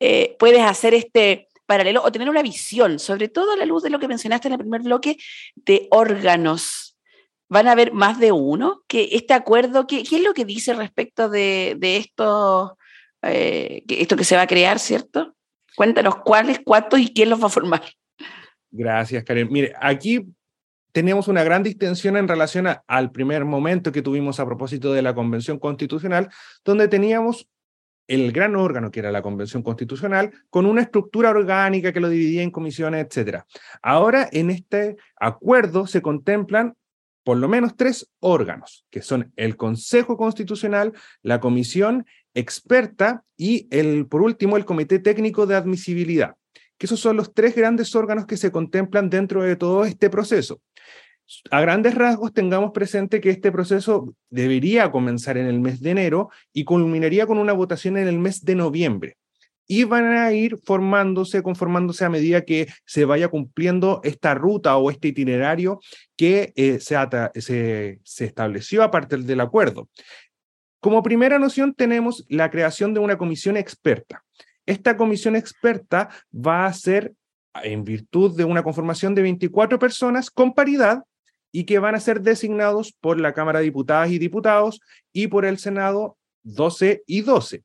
eh, 0.00 0.34
puedes 0.40 0.60
hacer 0.62 0.92
este 0.92 1.48
paralelo 1.66 2.02
o 2.02 2.10
tener 2.10 2.28
una 2.28 2.42
visión, 2.42 2.98
sobre 2.98 3.28
todo 3.28 3.52
a 3.52 3.56
la 3.56 3.64
luz 3.64 3.84
de 3.84 3.90
lo 3.90 4.00
que 4.00 4.08
mencionaste 4.08 4.48
en 4.48 4.54
el 4.54 4.58
primer 4.58 4.82
bloque, 4.82 5.16
de 5.54 5.86
órganos. 5.92 6.96
¿Van 7.48 7.68
a 7.68 7.72
haber 7.72 7.92
más 7.92 8.18
de 8.18 8.32
uno? 8.32 8.82
que 8.88 9.10
este 9.12 9.34
acuerdo, 9.34 9.86
qué, 9.86 10.00
es 10.00 10.22
lo 10.22 10.34
que 10.34 10.44
dice 10.44 10.74
respecto 10.74 11.28
de, 11.28 11.78
esto, 11.80 12.76
eh, 13.22 13.84
esto 13.88 14.16
que 14.16 14.24
se 14.24 14.34
va 14.34 14.42
a 14.42 14.46
crear, 14.48 14.80
cierto? 14.80 15.36
Cuéntanos 15.76 16.16
cuáles, 16.16 16.60
cuántos 16.64 16.98
y 16.98 17.14
quién 17.14 17.30
los 17.30 17.40
va 17.40 17.46
a 17.46 17.50
formar. 17.50 17.82
Gracias, 18.70 19.24
Karen. 19.24 19.48
Mire, 19.50 19.72
aquí 19.80 20.26
tenemos 20.92 21.28
una 21.28 21.44
gran 21.44 21.62
distinción 21.62 22.16
en 22.16 22.28
relación 22.28 22.66
al 22.86 23.10
primer 23.10 23.44
momento 23.44 23.92
que 23.92 24.02
tuvimos 24.02 24.40
a 24.40 24.46
propósito 24.46 24.92
de 24.92 25.02
la 25.02 25.14
Convención 25.14 25.58
Constitucional, 25.58 26.28
donde 26.64 26.88
teníamos 26.88 27.48
el 28.08 28.32
gran 28.32 28.56
órgano 28.56 28.90
que 28.90 28.98
era 28.98 29.12
la 29.12 29.22
Convención 29.22 29.62
Constitucional, 29.62 30.32
con 30.50 30.66
una 30.66 30.82
estructura 30.82 31.30
orgánica 31.30 31.92
que 31.92 32.00
lo 32.00 32.08
dividía 32.08 32.42
en 32.42 32.50
comisiones, 32.50 33.06
etc. 33.06 33.44
Ahora, 33.82 34.28
en 34.32 34.50
este 34.50 34.96
acuerdo 35.16 35.86
se 35.86 36.02
contemplan 36.02 36.74
por 37.22 37.36
lo 37.36 37.48
menos 37.48 37.76
tres 37.76 38.10
órganos, 38.18 38.84
que 38.90 39.02
son 39.02 39.32
el 39.36 39.56
Consejo 39.56 40.16
Constitucional, 40.16 40.92
la 41.22 41.38
Comisión 41.38 42.04
Experta 42.34 43.24
y, 43.36 43.68
el, 43.70 44.06
por 44.06 44.22
último, 44.22 44.56
el 44.56 44.64
Comité 44.64 44.98
Técnico 44.98 45.46
de 45.46 45.54
Admisibilidad, 45.54 46.34
que 46.80 46.86
esos 46.86 46.98
son 46.98 47.18
los 47.18 47.34
tres 47.34 47.54
grandes 47.54 47.94
órganos 47.94 48.24
que 48.24 48.38
se 48.38 48.50
contemplan 48.50 49.10
dentro 49.10 49.42
de 49.42 49.54
todo 49.54 49.84
este 49.84 50.08
proceso. 50.08 50.62
A 51.50 51.60
grandes 51.60 51.94
rasgos, 51.94 52.32
tengamos 52.32 52.70
presente 52.72 53.20
que 53.20 53.28
este 53.28 53.52
proceso 53.52 54.14
debería 54.30 54.90
comenzar 54.90 55.36
en 55.36 55.44
el 55.44 55.60
mes 55.60 55.82
de 55.82 55.90
enero 55.90 56.30
y 56.54 56.64
culminaría 56.64 57.26
con 57.26 57.36
una 57.36 57.52
votación 57.52 57.98
en 57.98 58.08
el 58.08 58.18
mes 58.18 58.46
de 58.46 58.54
noviembre 58.54 59.18
y 59.68 59.84
van 59.84 60.06
a 60.16 60.32
ir 60.32 60.58
formándose, 60.64 61.42
conformándose 61.42 62.06
a 62.06 62.08
medida 62.08 62.46
que 62.46 62.66
se 62.86 63.04
vaya 63.04 63.28
cumpliendo 63.28 64.00
esta 64.02 64.34
ruta 64.34 64.78
o 64.78 64.90
este 64.90 65.08
itinerario 65.08 65.80
que 66.16 66.54
eh, 66.56 66.80
se, 66.80 68.00
estableció 68.24 68.82
a 68.82 68.90
partir 68.90 69.20
del 69.20 69.40
acuerdo. 69.42 69.90
Como 70.80 71.02
primera 71.02 71.38
noción 71.38 71.74
tenemos 71.74 72.24
la 72.30 72.50
creación 72.50 72.94
de 72.94 73.00
una 73.00 73.18
comisión 73.18 73.58
experta. 73.58 74.24
Esta 74.70 74.96
comisión 74.96 75.34
experta 75.34 76.10
va 76.32 76.64
a 76.64 76.72
ser 76.72 77.12
en 77.64 77.82
virtud 77.82 78.36
de 78.36 78.44
una 78.44 78.62
conformación 78.62 79.16
de 79.16 79.22
24 79.22 79.80
personas 79.80 80.30
con 80.30 80.54
paridad 80.54 81.02
y 81.50 81.64
que 81.64 81.80
van 81.80 81.96
a 81.96 82.00
ser 82.00 82.20
designados 82.20 82.92
por 82.92 83.18
la 83.18 83.34
Cámara 83.34 83.58
de 83.58 83.64
Diputadas 83.64 84.12
y 84.12 84.20
Diputados 84.20 84.80
y 85.12 85.26
por 85.26 85.44
el 85.44 85.58
Senado 85.58 86.16
12 86.44 87.02
y 87.04 87.22
12 87.22 87.64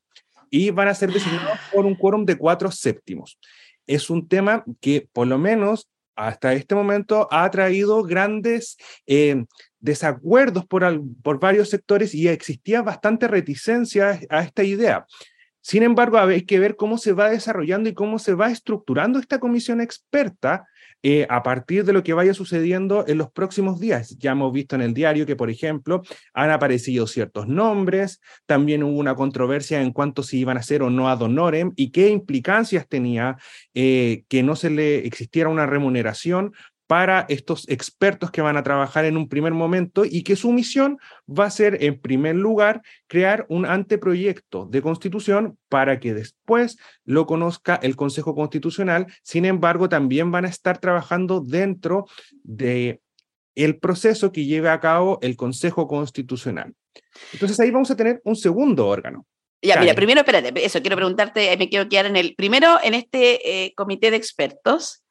y 0.50 0.70
van 0.70 0.88
a 0.88 0.94
ser 0.94 1.12
designados 1.12 1.60
por 1.72 1.86
un 1.86 1.94
quórum 1.94 2.24
de 2.24 2.36
cuatro 2.36 2.72
séptimos. 2.72 3.38
Es 3.86 4.10
un 4.10 4.26
tema 4.26 4.64
que 4.80 5.08
por 5.12 5.28
lo 5.28 5.38
menos 5.38 5.88
hasta 6.16 6.54
este 6.54 6.74
momento 6.74 7.28
ha 7.30 7.48
traído 7.52 8.02
grandes 8.02 8.78
eh, 9.06 9.44
desacuerdos 9.78 10.66
por, 10.66 10.82
por 11.22 11.38
varios 11.38 11.70
sectores 11.70 12.16
y 12.16 12.26
existía 12.26 12.82
bastante 12.82 13.28
reticencia 13.28 14.18
a 14.28 14.42
esta 14.42 14.64
idea. 14.64 15.06
Sin 15.66 15.82
embargo, 15.82 16.16
hay 16.18 16.42
que 16.42 16.60
ver 16.60 16.76
cómo 16.76 16.96
se 16.96 17.12
va 17.12 17.28
desarrollando 17.28 17.88
y 17.88 17.92
cómo 17.92 18.20
se 18.20 18.34
va 18.34 18.52
estructurando 18.52 19.18
esta 19.18 19.40
comisión 19.40 19.80
experta 19.80 20.64
eh, 21.02 21.26
a 21.28 21.42
partir 21.42 21.84
de 21.84 21.92
lo 21.92 22.04
que 22.04 22.12
vaya 22.12 22.34
sucediendo 22.34 23.04
en 23.08 23.18
los 23.18 23.32
próximos 23.32 23.80
días. 23.80 24.16
Ya 24.16 24.30
hemos 24.30 24.52
visto 24.52 24.76
en 24.76 24.82
el 24.82 24.94
diario 24.94 25.26
que, 25.26 25.34
por 25.34 25.50
ejemplo, 25.50 26.02
han 26.34 26.50
aparecido 26.52 27.08
ciertos 27.08 27.48
nombres, 27.48 28.20
también 28.46 28.84
hubo 28.84 28.96
una 28.96 29.16
controversia 29.16 29.82
en 29.82 29.92
cuanto 29.92 30.22
si 30.22 30.38
iban 30.38 30.56
a 30.56 30.62
ser 30.62 30.84
o 30.84 30.90
no 30.90 31.08
ad 31.08 31.22
honorem 31.22 31.72
y 31.74 31.90
qué 31.90 32.10
implicancias 32.10 32.86
tenía 32.86 33.36
eh, 33.74 34.22
que 34.28 34.44
no 34.44 34.54
se 34.54 34.70
le 34.70 35.04
existiera 35.04 35.48
una 35.48 35.66
remuneración 35.66 36.52
para 36.86 37.26
estos 37.28 37.68
expertos 37.68 38.30
que 38.30 38.42
van 38.42 38.56
a 38.56 38.62
trabajar 38.62 39.04
en 39.04 39.16
un 39.16 39.28
primer 39.28 39.52
momento 39.52 40.04
y 40.04 40.22
que 40.22 40.36
su 40.36 40.52
misión 40.52 40.98
va 41.28 41.46
a 41.46 41.50
ser, 41.50 41.82
en 41.82 42.00
primer 42.00 42.36
lugar, 42.36 42.82
crear 43.06 43.46
un 43.48 43.66
anteproyecto 43.66 44.66
de 44.66 44.82
constitución 44.82 45.58
para 45.68 45.98
que 45.98 46.14
después 46.14 46.78
lo 47.04 47.26
conozca 47.26 47.78
el 47.82 47.96
Consejo 47.96 48.34
Constitucional. 48.34 49.06
Sin 49.22 49.44
embargo, 49.44 49.88
también 49.88 50.30
van 50.30 50.44
a 50.44 50.48
estar 50.48 50.78
trabajando 50.78 51.40
dentro 51.40 52.06
de 52.44 53.00
el 53.56 53.78
proceso 53.78 54.30
que 54.30 54.44
lleve 54.44 54.68
a 54.68 54.80
cabo 54.80 55.18
el 55.22 55.36
Consejo 55.36 55.88
Constitucional. 55.88 56.74
Entonces 57.32 57.58
ahí 57.58 57.70
vamos 57.70 57.90
a 57.90 57.96
tener 57.96 58.20
un 58.24 58.36
segundo 58.36 58.86
órgano. 58.86 59.26
Ya, 59.62 59.80
mira, 59.80 59.94
primero, 59.94 60.20
espérate, 60.20 60.64
eso 60.64 60.80
quiero 60.80 60.96
preguntarte, 60.96 61.56
me 61.56 61.68
quiero 61.68 61.88
quedar 61.88 62.06
en 62.06 62.16
el, 62.16 62.34
primero, 62.36 62.78
en 62.82 62.94
este 62.94 63.64
eh, 63.64 63.74
comité 63.74 64.10
de 64.10 64.16
expertos, 64.16 65.02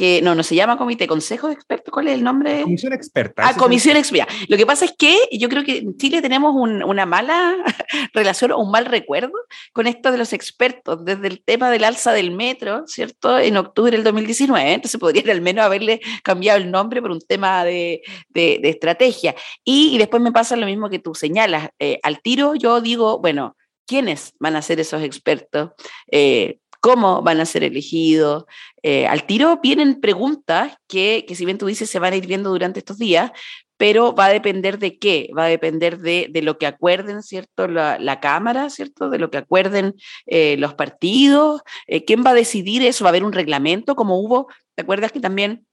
que 0.00 0.22
no, 0.22 0.34
no 0.34 0.42
se 0.42 0.54
llama 0.54 0.78
comité, 0.78 1.06
consejo 1.06 1.48
de 1.48 1.52
expertos, 1.52 1.92
¿cuál 1.92 2.08
es 2.08 2.14
el 2.14 2.24
nombre? 2.24 2.62
Comisión 2.62 2.94
experta. 2.94 3.46
Ah, 3.46 3.54
comisión 3.54 3.98
experta. 3.98 4.32
Lo 4.48 4.56
que 4.56 4.64
pasa 4.64 4.86
es 4.86 4.94
que 4.96 5.14
yo 5.30 5.50
creo 5.50 5.62
que 5.62 5.76
en 5.76 5.98
Chile 5.98 6.22
tenemos 6.22 6.54
una 6.56 7.04
mala 7.04 7.54
relación 8.14 8.52
o 8.52 8.60
un 8.60 8.70
mal 8.70 8.86
recuerdo 8.86 9.34
con 9.74 9.86
esto 9.86 10.10
de 10.10 10.16
los 10.16 10.32
expertos, 10.32 11.04
desde 11.04 11.26
el 11.26 11.44
tema 11.44 11.70
del 11.70 11.84
alza 11.84 12.14
del 12.14 12.30
metro, 12.30 12.84
¿cierto? 12.86 13.38
En 13.38 13.58
octubre 13.58 13.90
del 13.90 14.02
2019, 14.02 14.72
entonces 14.72 14.98
podrían 14.98 15.28
al 15.28 15.42
menos 15.42 15.66
haberle 15.66 16.00
cambiado 16.22 16.58
el 16.58 16.70
nombre 16.70 17.02
por 17.02 17.10
un 17.10 17.20
tema 17.20 17.62
de, 17.66 18.00
de, 18.30 18.58
estrategia. 18.62 19.34
Y, 19.64 19.98
después 19.98 20.22
me 20.22 20.32
pasa 20.32 20.56
lo 20.56 20.64
mismo 20.64 20.88
que 20.88 20.98
tú 20.98 21.14
señalas. 21.14 21.68
Eh, 21.78 22.00
al 22.02 22.22
tiro 22.22 22.54
yo 22.54 22.80
digo, 22.80 23.18
bueno, 23.18 23.54
¿quiénes 23.86 24.32
van 24.38 24.56
a 24.56 24.62
ser 24.62 24.80
esos 24.80 25.02
expertos? 25.02 25.72
Eh, 26.10 26.58
cómo 26.80 27.22
van 27.22 27.40
a 27.40 27.46
ser 27.46 27.62
elegidos. 27.62 28.44
Eh, 28.82 29.06
al 29.06 29.24
tiro 29.24 29.60
vienen 29.62 30.00
preguntas 30.00 30.76
que, 30.88 31.24
que, 31.28 31.34
si 31.34 31.44
bien 31.44 31.58
tú 31.58 31.66
dices, 31.66 31.90
se 31.90 31.98
van 31.98 32.14
a 32.14 32.16
ir 32.16 32.26
viendo 32.26 32.50
durante 32.50 32.80
estos 32.80 32.98
días, 32.98 33.30
pero 33.76 34.14
va 34.14 34.26
a 34.26 34.30
depender 34.30 34.78
de 34.78 34.98
qué, 34.98 35.30
va 35.36 35.44
a 35.44 35.48
depender 35.48 35.98
de, 36.00 36.28
de 36.30 36.42
lo 36.42 36.58
que 36.58 36.66
acuerden, 36.66 37.22
¿cierto? 37.22 37.66
La, 37.66 37.98
la, 37.98 38.20
Cámara, 38.20 38.68
¿cierto? 38.68 39.08
De 39.08 39.18
lo 39.18 39.30
que 39.30 39.38
acuerden 39.38 39.94
eh, 40.26 40.56
los 40.58 40.74
partidos. 40.74 41.62
Eh, 41.86 42.04
¿Quién 42.04 42.22
va 42.24 42.30
a 42.30 42.34
decidir 42.34 42.82
eso? 42.82 43.04
¿Va 43.04 43.08
a 43.08 43.12
haber 43.12 43.24
un 43.24 43.32
reglamento 43.32 43.94
como 43.96 44.20
hubo? 44.20 44.48
¿Te 44.74 44.82
acuerdas 44.82 45.12
que 45.12 45.20
también 45.20 45.66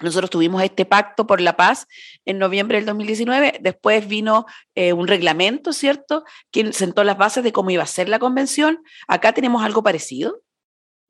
nosotros 0.00 0.30
tuvimos 0.30 0.62
este 0.62 0.86
pacto 0.86 1.26
por 1.26 1.42
la 1.42 1.54
paz 1.54 1.86
en 2.24 2.38
noviembre 2.38 2.78
del 2.78 2.86
2019, 2.86 3.58
después 3.60 4.08
vino 4.08 4.46
un 4.74 5.06
reglamento, 5.06 5.72
¿cierto?, 5.72 6.24
que 6.50 6.72
sentó 6.72 7.04
las 7.04 7.18
bases 7.18 7.44
de 7.44 7.52
cómo 7.52 7.70
iba 7.70 7.84
a 7.84 7.86
ser 7.86 8.08
la 8.08 8.18
convención. 8.18 8.82
Acá 9.06 9.32
tenemos 9.32 9.62
algo 9.62 9.82
parecido. 9.82 10.41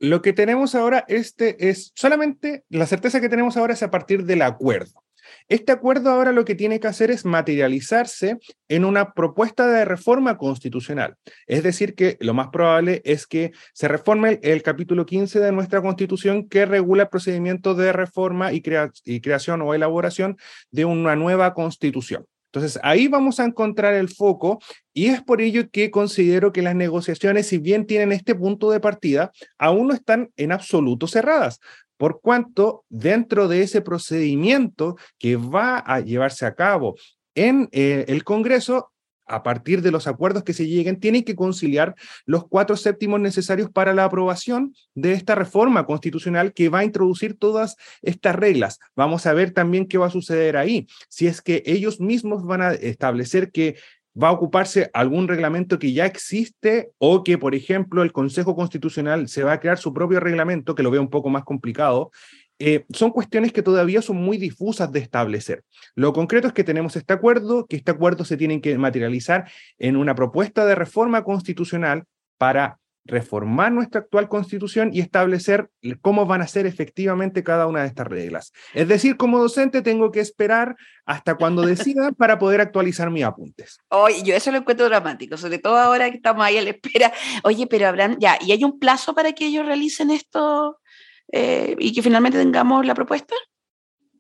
Lo 0.03 0.21
que 0.21 0.33
tenemos 0.33 0.75
ahora 0.75 1.05
este 1.07 1.69
es 1.71 1.93
solamente 1.95 2.65
la 2.71 2.87
certeza 2.87 3.21
que 3.21 3.29
tenemos 3.29 3.57
ahora 3.57 3.75
es 3.75 3.85
a 3.85 3.91
partir 3.93 4.25
del 4.25 4.43
acuerdo. 4.43 5.05
Este 5.49 5.71
acuerdo 5.71 6.11
ahora 6.11 6.33
lo 6.33 6.45
que 6.45 6.57
tiene 6.57 6.81
que 6.81 6.89
hacer 6.89 7.13
es 7.13 7.25
materializarse 7.25 8.39
en 8.67 8.85
una 8.85 9.13
propuesta 9.13 9.69
de 9.69 9.85
reforma 9.85 10.39
constitucional. 10.39 11.15
Es 11.47 11.63
decir, 11.63 11.95
que 11.95 12.17
lo 12.19 12.35
más 12.35 12.49
probable 12.49 13.01
es 13.05 13.29
que 13.29 13.53
se 13.75 13.87
reforme 13.87 14.41
el, 14.43 14.65
capítulo 14.65 15.07
15 15.07 15.39
de 15.39 15.53
nuestra 15.53 15.81
constitución 15.81 16.49
que 16.49 16.67
regula 16.67 17.05
el 17.05 17.09
procedimiento 17.09 17.77
de 17.77 17.93
reforma 17.93 18.53
y, 18.53 18.61
y 19.05 19.21
creación 19.21 19.63
o 19.63 19.73
elaboración 19.73 20.37
de 20.73 20.85
una 20.85 21.15
nueva 21.15 21.55
constitución. 21.55 22.27
Entonces, 22.53 22.79
ahí 22.83 23.09
vamos 23.09 23.41
a 23.41 23.47
encontrar 23.47 23.95
el 23.95 24.11
foco 24.11 24.61
y 24.93 25.07
es 25.07 25.23
por 25.23 25.41
ello 25.41 25.71
que 25.71 25.91
considero 25.91 26.53
que 26.53 26.61
las 26.61 26.75
negociaciones, 26.75 27.47
si 27.47 27.57
bien 27.57 27.87
tienen 27.87 28.13
este 28.13 28.35
punto 28.35 28.71
de 28.71 28.79
partida, 28.79 29.33
aún 29.59 29.89
no 29.89 29.95
están 29.95 30.31
en 30.37 30.53
absoluto 30.53 31.07
cerradas, 31.07 31.61
por 31.97 32.21
cuanto 32.21 32.85
dentro 32.91 33.49
de 33.49 33.63
ese 33.63 33.81
procedimiento 33.81 34.97
que 35.19 35.37
va 35.37 35.79
a 35.79 36.01
llevarse 36.01 36.45
a 36.45 36.55
cabo 36.55 36.97
en 37.35 37.71
eh, 37.73 38.05
el 38.09 38.23
Congreso 38.23 38.92
a 39.33 39.43
partir 39.43 39.81
de 39.81 39.91
los 39.91 40.07
acuerdos 40.07 40.45
que 40.45 40.53
se 40.53 40.67
lleguen, 40.67 41.01
tienen 41.01 41.25
que 41.25 41.35
conciliar 41.35 41.95
los 42.27 42.47
cuatro 42.47 42.77
séptimos 42.77 43.19
necesarios 43.19 43.71
para 43.71 43.95
la 43.95 44.05
aprobación 44.05 44.75
de 44.95 45.15
esta 45.15 45.35
reforma 45.35 45.87
constitucional 45.87 46.53
que 46.53 46.69
va 46.69 46.81
a 46.81 46.85
introducir 46.85 47.39
todas 47.39 47.77
estas 48.03 48.37
reglas. 48.37 48.79
Vamos 48.95 49.27
a 49.27 49.33
ver 49.33 49.53
también 49.53 49.87
qué 49.87 49.97
va 49.97 50.07
a 50.07 50.11
suceder 50.11 50.57
ahí, 50.59 50.87
si 51.09 51.27
es 51.27 51.41
que 51.41 51.63
ellos 51.65 51.99
mismos 51.99 52.45
van 52.45 52.61
a 52.61 52.73
establecer 52.73 53.51
que 53.51 53.77
va 54.21 54.29
a 54.29 54.33
ocuparse 54.33 54.91
algún 54.93 55.27
reglamento 55.27 55.79
que 55.79 55.93
ya 55.93 56.05
existe 56.05 56.91
o 56.99 57.25
que, 57.25 57.39
por 57.39 57.55
ejemplo, 57.55 58.03
el 58.03 58.13
Consejo 58.13 58.55
Constitucional 58.55 59.29
se 59.29 59.43
va 59.43 59.53
a 59.53 59.61
crear 59.61 59.79
su 59.79 59.95
propio 59.95 60.21
reglamento, 60.21 60.75
que 60.75 60.83
lo 60.83 60.91
veo 60.91 61.01
un 61.01 61.09
poco 61.09 61.31
más 61.31 61.45
complicado, 61.45 62.11
eh, 62.59 62.85
son 62.93 63.11
cuestiones 63.11 63.53
que 63.53 63.63
todavía 63.63 64.03
son 64.03 64.17
muy 64.17 64.39
difusas 64.39 64.93
de 64.93 65.01
establecer. 65.01 65.65
Lo 65.95 66.13
concreto 66.13 66.49
es 66.49 66.53
que 66.53 66.65
tenemos 66.65 66.97
este 66.97 67.13
acuerdo, 67.13 67.67
que 67.67 67.77
este 67.77 67.91
acuerdo 67.91 68.25
se 68.25 68.37
tiene 68.37 68.61
que 68.61 68.79
materializar 68.79 69.51
en 69.79 69.97
una 69.97 70.15
propuesta 70.15 70.65
de 70.65 70.75
reforma 70.75 71.25
constitucional 71.25 72.05
para 72.39 72.79
reformar 73.05 73.73
nuestra 73.73 74.03
actual 74.03 74.29
constitución 74.29 74.91
y 74.93 75.01
establecer 75.01 75.71
cómo 76.01 76.27
van 76.27 76.41
a 76.41 76.47
ser 76.47 76.67
efectivamente 76.67 77.43
cada 77.43 77.67
una 77.67 77.83
de 77.83 77.89
estas 77.89 78.07
reglas. 78.07 78.53
Es 78.75 78.87
decir, 78.89 79.17
como 79.17 79.39
docente 79.39 79.83
tengo 79.83 80.13
que 80.13 80.21
esperar 80.21 80.77
hasta 81.05 81.35
cuando 81.35 81.63
decida 81.63 82.13
para 82.17 82.39
poder 82.39 82.61
actualizar 82.61 83.11
mis 83.11 83.25
apuntes. 83.25 83.79
Oye, 83.89 84.23
yo 84.23 84.35
eso 84.35 84.53
lo 84.53 84.59
encuentro 84.59 84.87
dramático, 84.87 85.37
sobre 85.37 85.59
todo 85.59 85.77
ahora 85.79 86.11
que 86.11 86.17
estamos 86.17 86.45
ahí 86.45 86.59
a 86.59 86.63
la 86.63 86.71
espera. 86.71 87.13
Oye, 87.43 87.67
pero 87.67 87.89
habrán, 87.89 88.19
ya, 88.21 88.39
¿y 88.41 88.53
hay 88.53 88.63
un 88.63 88.79
plazo 88.79 89.15
para 89.15 89.33
que 89.33 89.47
ellos 89.47 89.67
realicen 89.67 90.11
esto 90.11 90.79
eh, 91.33 91.75
y 91.79 91.93
que 91.93 92.03
finalmente 92.03 92.39
tengamos 92.39 92.87
la 92.87 92.95
propuesta? 92.95 93.35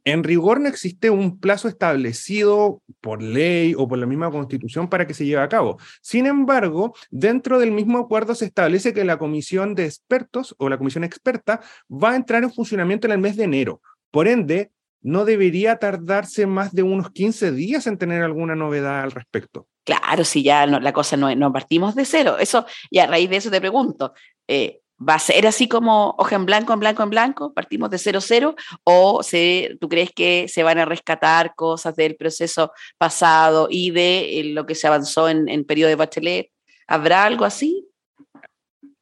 En 0.05 0.25
rigor 0.25 0.61
no 0.61 0.68
existe 0.68 1.11
un 1.11 1.38
plazo 1.38 1.68
establecido 1.68 2.83
por 3.01 3.22
ley 3.22 3.75
o 3.77 3.87
por 3.87 3.98
la 3.98 4.07
misma 4.07 4.33
constitución 4.33 4.88
para 4.88 5.07
que 5.07 5.14
se 5.14 5.25
lleve 5.25 5.42
a 5.42 5.48
cabo. 5.48 5.79
Sin 6.01 6.27
embargo, 6.27 6.94
dentro 7.11 7.61
del 7.61 7.70
mismo 7.70 7.98
acuerdo 7.98 8.35
se 8.35 8.46
establece 8.46 8.92
que 8.92 9.05
la 9.05 9.18
comisión 9.18 9.77
de 9.77 9.85
expertos 9.85 10.57
o 10.59 10.68
la 10.68 10.79
comisión 10.79 11.05
experta 11.05 11.61
va 11.88 12.12
a 12.12 12.16
entrar 12.16 12.42
en 12.42 12.53
funcionamiento 12.53 13.07
en 13.07 13.12
el 13.12 13.18
mes 13.18 13.37
de 13.37 13.44
enero. 13.44 13.81
Por 14.11 14.27
ende, 14.27 14.72
no 15.03 15.25
debería 15.25 15.77
tardarse 15.77 16.46
más 16.46 16.72
de 16.72 16.83
unos 16.83 17.11
15 17.11 17.53
días 17.53 17.87
en 17.87 17.98
tener 17.98 18.22
alguna 18.22 18.57
novedad 18.57 19.03
al 19.03 19.12
respecto. 19.12 19.68
Claro, 19.85 20.25
si 20.25 20.42
ya 20.42 20.66
la 20.66 20.92
cosa 20.92 21.16
no, 21.16 21.35
no 21.35 21.53
partimos 21.53 21.94
de 21.94 22.05
cero. 22.05 22.37
Eso, 22.38 22.66
y 22.88 22.98
a 22.98 23.07
raíz 23.07 23.29
de 23.31 23.37
eso 23.37 23.51
te 23.51 23.61
pregunto, 23.61 24.12
eh, 24.46 24.82
¿Va 25.09 25.15
a 25.15 25.19
ser 25.19 25.47
así 25.47 25.69
como 25.69 26.15
hoja 26.19 26.37
en 26.37 26.47
blanco, 26.47 26.73
en 26.73 26.81
blanco, 26.81 27.03
en 27.03 27.11
blanco? 27.11 27.53
¿Partimos 27.55 27.91
de 27.91 27.99
cero, 27.99 28.21
cero? 28.21 28.55
¿O 28.85 29.23
se, 29.23 29.77
tú 29.81 29.88
crees 29.88 30.11
que 30.12 30.47
se 30.49 30.62
van 30.62 30.79
a 30.79 30.85
rescatar 30.85 31.55
cosas 31.57 31.97
del 31.97 32.17
proceso 32.17 32.73
pasado 32.99 33.69
y 33.71 33.91
de 33.91 34.41
eh, 34.41 34.45
lo 34.45 34.67
que 34.67 34.75
se 34.75 34.87
avanzó 34.87 35.29
en, 35.29 35.49
en 35.49 35.65
periodo 35.65 35.88
de 35.88 35.97
Bachelet? 35.97 36.51
¿Habrá 36.87 37.25
algo 37.25 37.45
así? 37.45 37.88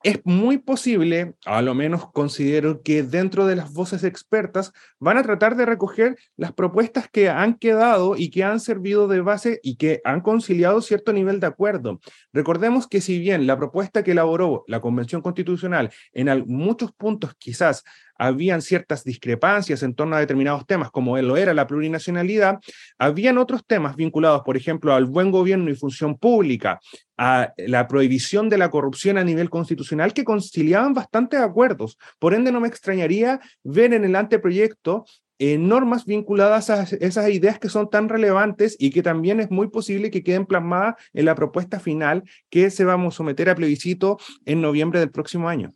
Es 0.02 0.20
muy 0.24 0.56
posible, 0.58 1.34
a 1.44 1.60
lo 1.60 1.74
menos 1.74 2.10
considero 2.10 2.82
que 2.82 3.02
dentro 3.02 3.46
de 3.46 3.56
las 3.56 3.72
voces 3.72 4.02
expertas 4.02 4.72
van 4.98 5.18
a 5.18 5.22
tratar 5.22 5.56
de 5.56 5.66
recoger 5.66 6.16
las 6.36 6.52
propuestas 6.52 7.08
que 7.10 7.28
han 7.28 7.54
quedado 7.54 8.16
y 8.16 8.30
que 8.30 8.42
han 8.42 8.60
servido 8.60 9.08
de 9.08 9.20
base 9.20 9.60
y 9.62 9.76
que 9.76 10.00
han 10.04 10.22
conciliado 10.22 10.80
cierto 10.80 11.12
nivel 11.12 11.38
de 11.38 11.48
acuerdo. 11.48 12.00
Recordemos 12.32 12.86
que 12.88 13.02
si 13.02 13.18
bien 13.18 13.46
la 13.46 13.58
propuesta 13.58 14.02
que 14.02 14.12
elaboró 14.12 14.64
la 14.68 14.80
Convención 14.80 15.20
Constitucional 15.20 15.90
en 16.12 16.44
muchos 16.46 16.92
puntos 16.92 17.34
quizás 17.38 17.84
habían 18.20 18.60
ciertas 18.60 19.02
discrepancias 19.02 19.82
en 19.82 19.94
torno 19.94 20.14
a 20.14 20.20
determinados 20.20 20.66
temas, 20.66 20.90
como 20.90 21.16
lo 21.16 21.38
era 21.38 21.54
la 21.54 21.66
plurinacionalidad, 21.66 22.58
habían 22.98 23.38
otros 23.38 23.64
temas 23.66 23.96
vinculados, 23.96 24.42
por 24.42 24.58
ejemplo, 24.58 24.92
al 24.92 25.06
buen 25.06 25.30
gobierno 25.30 25.70
y 25.70 25.74
función 25.74 26.18
pública, 26.18 26.80
a 27.16 27.54
la 27.56 27.88
prohibición 27.88 28.50
de 28.50 28.58
la 28.58 28.70
corrupción 28.70 29.16
a 29.16 29.24
nivel 29.24 29.48
constitucional, 29.48 30.12
que 30.12 30.24
conciliaban 30.24 30.92
bastantes 30.92 31.40
acuerdos. 31.40 31.96
Por 32.18 32.34
ende, 32.34 32.52
no 32.52 32.60
me 32.60 32.68
extrañaría 32.68 33.40
ver 33.64 33.94
en 33.94 34.04
el 34.04 34.14
anteproyecto 34.14 35.06
eh, 35.38 35.56
normas 35.56 36.04
vinculadas 36.04 36.68
a 36.68 36.82
esas 36.82 37.30
ideas 37.30 37.58
que 37.58 37.70
son 37.70 37.88
tan 37.88 38.10
relevantes 38.10 38.76
y 38.78 38.90
que 38.90 39.02
también 39.02 39.40
es 39.40 39.50
muy 39.50 39.68
posible 39.68 40.10
que 40.10 40.22
queden 40.22 40.44
plasmadas 40.44 40.96
en 41.14 41.24
la 41.24 41.34
propuesta 41.34 41.80
final 41.80 42.24
que 42.50 42.68
se 42.68 42.84
vamos 42.84 43.14
a 43.14 43.16
someter 43.16 43.48
a 43.48 43.54
plebiscito 43.54 44.18
en 44.44 44.60
noviembre 44.60 45.00
del 45.00 45.10
próximo 45.10 45.48
año. 45.48 45.70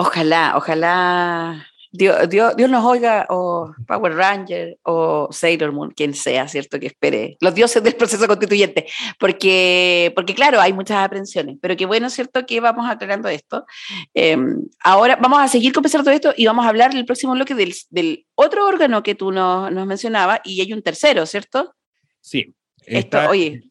Ojalá, 0.00 0.54
ojalá 0.56 1.66
Dios, 1.90 2.28
Dios, 2.28 2.70
nos 2.70 2.84
oiga, 2.84 3.26
o 3.30 3.74
Power 3.84 4.14
Ranger, 4.14 4.78
o 4.84 5.28
Sailor 5.32 5.72
Moon, 5.72 5.90
quien 5.90 6.14
sea, 6.14 6.46
¿cierto? 6.46 6.78
Que 6.78 6.86
espere 6.86 7.36
los 7.40 7.52
dioses 7.52 7.82
del 7.82 7.96
proceso 7.96 8.28
constituyente, 8.28 8.86
porque, 9.18 10.12
porque 10.14 10.36
claro, 10.36 10.60
hay 10.60 10.72
muchas 10.72 10.98
aprensiones, 10.98 11.56
pero 11.60 11.76
qué 11.76 11.84
bueno, 11.84 12.10
¿cierto? 12.10 12.46
Que 12.46 12.60
vamos 12.60 12.88
aclarando 12.88 13.28
esto. 13.28 13.66
Em, 14.14 14.68
ahora 14.84 15.16
vamos 15.16 15.40
a 15.40 15.48
seguir 15.48 15.72
conversando 15.72 16.12
esto 16.12 16.32
y 16.36 16.46
vamos 16.46 16.64
a 16.64 16.68
hablar 16.68 16.92
en 16.92 16.98
el 16.98 17.04
próximo 17.04 17.32
bloque 17.32 17.56
del, 17.56 17.74
del 17.90 18.24
otro 18.36 18.68
órgano 18.68 19.02
que 19.02 19.16
tú 19.16 19.32
nos, 19.32 19.72
nos 19.72 19.84
mencionabas, 19.84 20.42
y 20.44 20.60
hay 20.60 20.72
un 20.72 20.82
tercero, 20.82 21.26
¿cierto? 21.26 21.74
Sí. 22.20 22.54
Esto, 22.86 23.18
oye, 23.28 23.67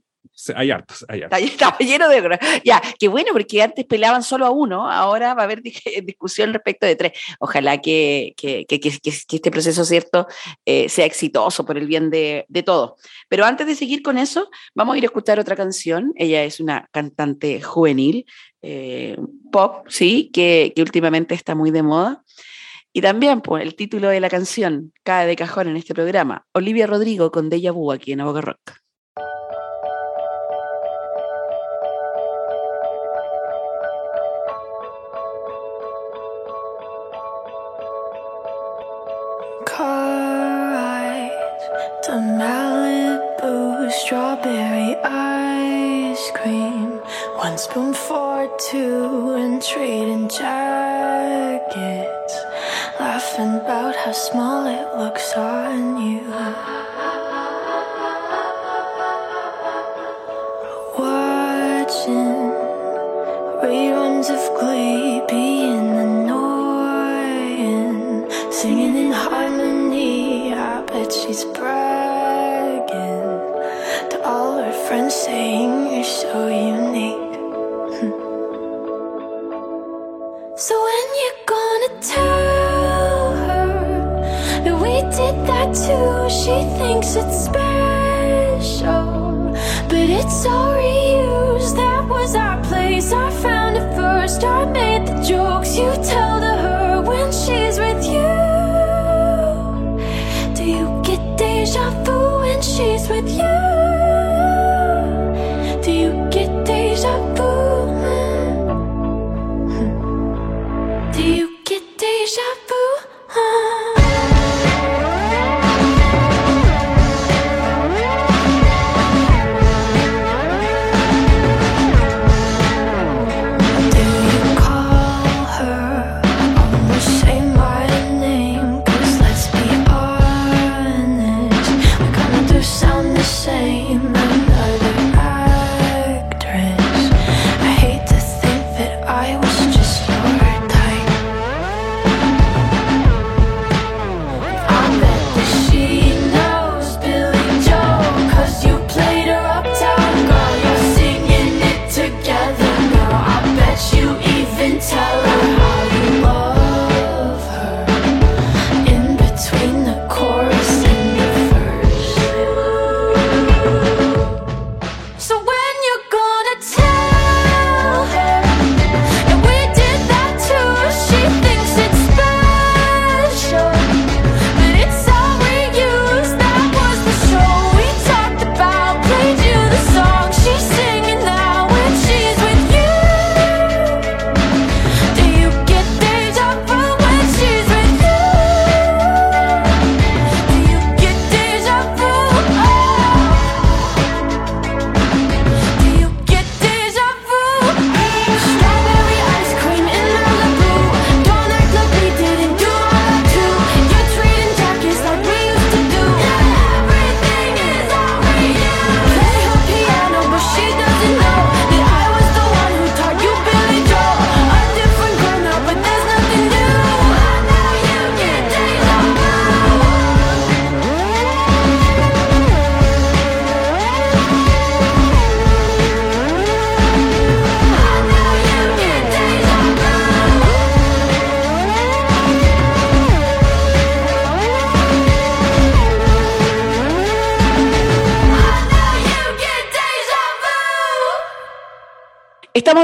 hay 0.55 0.71
hartos, 0.71 1.05
hay 1.07 1.23
hartos. 1.23 1.39
Está, 1.39 1.77
lleno 1.79 2.07
de... 2.09 2.39
Ya, 2.63 2.81
qué 2.99 3.07
bueno, 3.07 3.29
porque 3.33 3.61
antes 3.61 3.85
peleaban 3.85 4.23
solo 4.23 4.45
a 4.45 4.51
uno, 4.51 4.89
ahora 4.89 5.33
va 5.33 5.41
a 5.41 5.45
haber 5.45 5.61
discusión 6.03 6.53
respecto 6.53 6.85
de 6.85 6.95
tres. 6.95 7.13
Ojalá 7.39 7.79
que, 7.79 8.33
que, 8.37 8.65
que, 8.65 8.79
que 8.79 8.99
este 9.05 9.51
proceso, 9.51 9.83
¿cierto?, 9.83 10.27
eh, 10.65 10.89
sea 10.89 11.05
exitoso 11.05 11.65
por 11.65 11.77
el 11.77 11.87
bien 11.87 12.09
de, 12.09 12.45
de 12.47 12.63
todos. 12.63 12.93
Pero 13.29 13.45
antes 13.45 13.67
de 13.67 13.75
seguir 13.75 14.01
con 14.01 14.17
eso, 14.17 14.49
vamos 14.75 14.95
a 14.95 14.97
ir 14.97 15.03
a 15.03 15.07
escuchar 15.07 15.39
otra 15.39 15.55
canción. 15.55 16.13
Ella 16.15 16.43
es 16.43 16.59
una 16.59 16.87
cantante 16.91 17.61
juvenil, 17.61 18.25
eh, 18.61 19.17
pop, 19.51 19.85
sí, 19.87 20.29
que, 20.33 20.73
que 20.75 20.81
últimamente 20.81 21.35
está 21.35 21.55
muy 21.55 21.71
de 21.71 21.83
moda. 21.83 22.23
Y 22.93 23.01
también, 23.01 23.41
pues, 23.41 23.63
el 23.63 23.75
título 23.75 24.09
de 24.09 24.19
la 24.19 24.29
canción 24.29 24.91
cae 25.03 25.27
de 25.27 25.35
cajón 25.35 25.67
en 25.67 25.77
este 25.77 25.93
programa. 25.93 26.45
Olivia 26.53 26.87
Rodrigo 26.87 27.31
con 27.31 27.49
Deja 27.49 27.71
Vu 27.71 27.91
aquí 27.91 28.11
en 28.11 28.21
Aboga 28.21 28.41
Rock. 28.41 28.86
Two 48.59 49.35
and 49.35 49.61
trading 49.61 50.27
jackets. 50.29 51.65
Laughing 52.99 53.53
about 53.55 53.95
how 53.95 54.11
small 54.11 54.65
it 54.65 54.97
looks 54.97 55.33
on 55.33 56.01
you. 56.01 56.86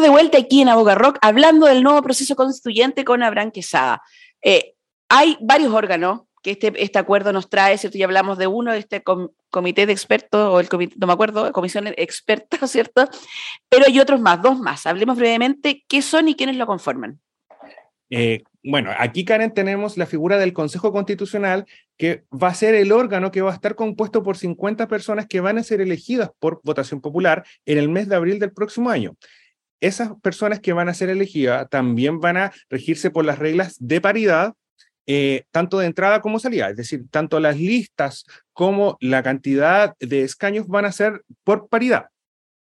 De 0.01 0.09
vuelta 0.09 0.39
aquí 0.39 0.61
en 0.61 0.69
Aboga 0.69 0.95
Rock 0.95 1.19
hablando 1.21 1.67
del 1.67 1.83
nuevo 1.83 2.01
proceso 2.01 2.35
constituyente 2.35 3.05
con 3.05 3.21
Abraham 3.21 3.51
Quesada. 3.51 4.01
Eh, 4.41 4.73
hay 5.07 5.37
varios 5.39 5.71
órganos 5.71 6.21
que 6.41 6.51
este, 6.51 6.73
este 6.77 6.97
acuerdo 6.97 7.31
nos 7.31 7.47
trae, 7.47 7.77
¿cierto? 7.77 7.99
Ya 7.99 8.05
hablamos 8.05 8.39
de 8.39 8.47
uno, 8.47 8.71
de 8.71 8.79
este 8.79 9.03
comité 9.51 9.85
de 9.85 9.93
expertos, 9.93 10.51
o 10.51 10.59
el 10.59 10.67
comité, 10.67 10.95
no 10.97 11.05
me 11.05 11.13
acuerdo, 11.13 11.51
comisión 11.53 11.87
experta, 11.95 12.57
¿cierto? 12.67 13.07
Pero 13.69 13.85
hay 13.85 13.99
otros 13.99 14.19
más, 14.19 14.41
dos 14.41 14.59
más. 14.59 14.87
Hablemos 14.87 15.15
brevemente 15.15 15.85
qué 15.87 16.01
son 16.01 16.27
y 16.27 16.35
quiénes 16.35 16.57
lo 16.57 16.65
conforman. 16.65 17.19
Eh, 18.09 18.41
bueno, 18.63 18.91
aquí, 18.97 19.25
Karen, 19.25 19.53
tenemos 19.53 19.95
la 19.97 20.07
figura 20.07 20.37
del 20.37 20.53
Consejo 20.53 20.91
Constitucional, 20.91 21.65
que 21.97 22.25
va 22.31 22.47
a 22.47 22.55
ser 22.55 22.73
el 22.73 22.91
órgano 22.91 23.31
que 23.31 23.41
va 23.41 23.51
a 23.51 23.55
estar 23.55 23.75
compuesto 23.75 24.23
por 24.23 24.37
50 24.37 24.87
personas 24.87 25.27
que 25.27 25.39
van 25.39 25.59
a 25.59 25.63
ser 25.63 25.81
elegidas 25.81 26.31
por 26.39 26.61
votación 26.63 26.99
popular 26.99 27.45
en 27.65 27.77
el 27.77 27.89
mes 27.89 28.09
de 28.09 28.15
abril 28.15 28.39
del 28.39 28.53
próximo 28.53 28.89
año. 28.89 29.15
Esas 29.83 30.11
personas 30.21 30.61
que 30.61 30.71
van 30.71 30.87
a 30.87 30.93
ser 30.93 31.09
elegidas 31.09 31.69
también 31.69 32.21
van 32.21 32.37
a 32.37 32.53
regirse 32.69 33.11
por 33.11 33.25
las 33.25 33.37
reglas 33.37 33.75
de 33.79 33.99
paridad 33.99 34.53
eh, 35.05 35.43
tanto 35.51 35.79
de 35.79 35.87
entrada 35.87 36.21
como 36.21 36.39
salida, 36.39 36.69
es 36.69 36.77
decir, 36.77 37.03
tanto 37.11 37.41
las 37.41 37.57
listas 37.57 38.23
como 38.53 38.95
la 39.01 39.21
cantidad 39.23 39.93
de 39.99 40.21
escaños 40.21 40.67
van 40.69 40.85
a 40.85 40.93
ser 40.93 41.25
por 41.43 41.67
paridad. 41.67 42.05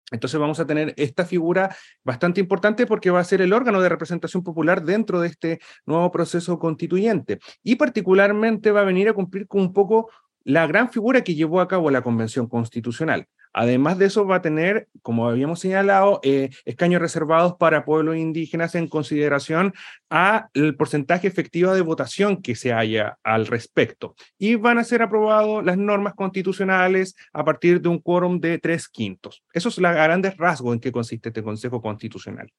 Entonces 0.10 0.39
vamos 0.39 0.60
a 0.60 0.65
tener 0.65 0.95
esta 0.97 1.23
figura 1.23 1.76
bastante 2.04 2.41
importante 2.41 2.88
porque 2.88 3.12
va 3.12 3.19
a 3.19 3.23
ser 3.23 3.41
el 3.41 3.54
órgano 3.54 3.80
de 3.80 3.89
representación 3.89 4.41
popular 4.41 4.82
dentro 4.82 5.21
de 5.21 5.28
este 5.28 5.60
nuevo 5.86 6.10
proceso 6.10 6.58
constituyente 6.58 7.38
y 7.62 7.76
particularmente 7.76 8.71
va 8.71 8.82
a 8.82 8.86
venir 8.86 9.08
a 9.08 9.13
cumplir 9.13 9.47
con 9.47 9.62
un 9.62 9.71
poco 9.71 10.10
la 10.43 10.65
gran 10.65 10.89
figura 10.89 11.23
que 11.23 11.36
llevó 11.36 11.62
a 11.62 11.67
cabo 11.67 11.91
la 11.91 12.02
Convención 12.02 12.47
Constitucional. 12.47 13.28
Además 13.54 14.00
de 14.00 14.08
eso, 14.08 14.26
va 14.26 14.38
a 14.38 14.42
tener, 14.42 14.88
como 15.04 15.30
habíamos 15.30 15.60
señalado, 15.60 16.20
eh, 16.24 16.50
escaños 16.66 17.02
reservados 17.02 17.54
para 17.60 17.86
pueblos 17.86 18.18
indígenas 18.18 18.74
en 18.74 18.88
consideración 18.88 19.74
al 20.10 20.76
porcentaje 20.76 21.28
efectivo 21.28 21.74
de 21.74 21.82
votación 21.82 22.42
que 22.42 22.56
se 22.56 22.74
haya 22.74 23.20
al 23.24 23.46
respecto. 23.46 24.16
Y 24.39 24.56
van 24.56 24.80
a 24.80 24.84
ser 24.84 25.04
aprobadas 25.04 25.63
las 25.63 25.78
normas 25.78 26.16
constitucionales 26.16 27.16
a 27.32 27.46
partir 27.46 27.80
de 27.80 27.89
un 27.89 28.00
quórum 28.00 28.39
de 28.39 28.58
tres 28.58 28.89
quintos. 28.89 29.44
Eso 29.54 29.70
es 29.70 29.78
la 29.78 29.94
grandes 29.94 30.36
rasgos 30.38 30.74
en 30.74 30.80
que 30.80 30.92
consiste 30.92 31.30
este 31.30 31.44
Consejo 31.44 31.80
Constitucional. 31.82 32.52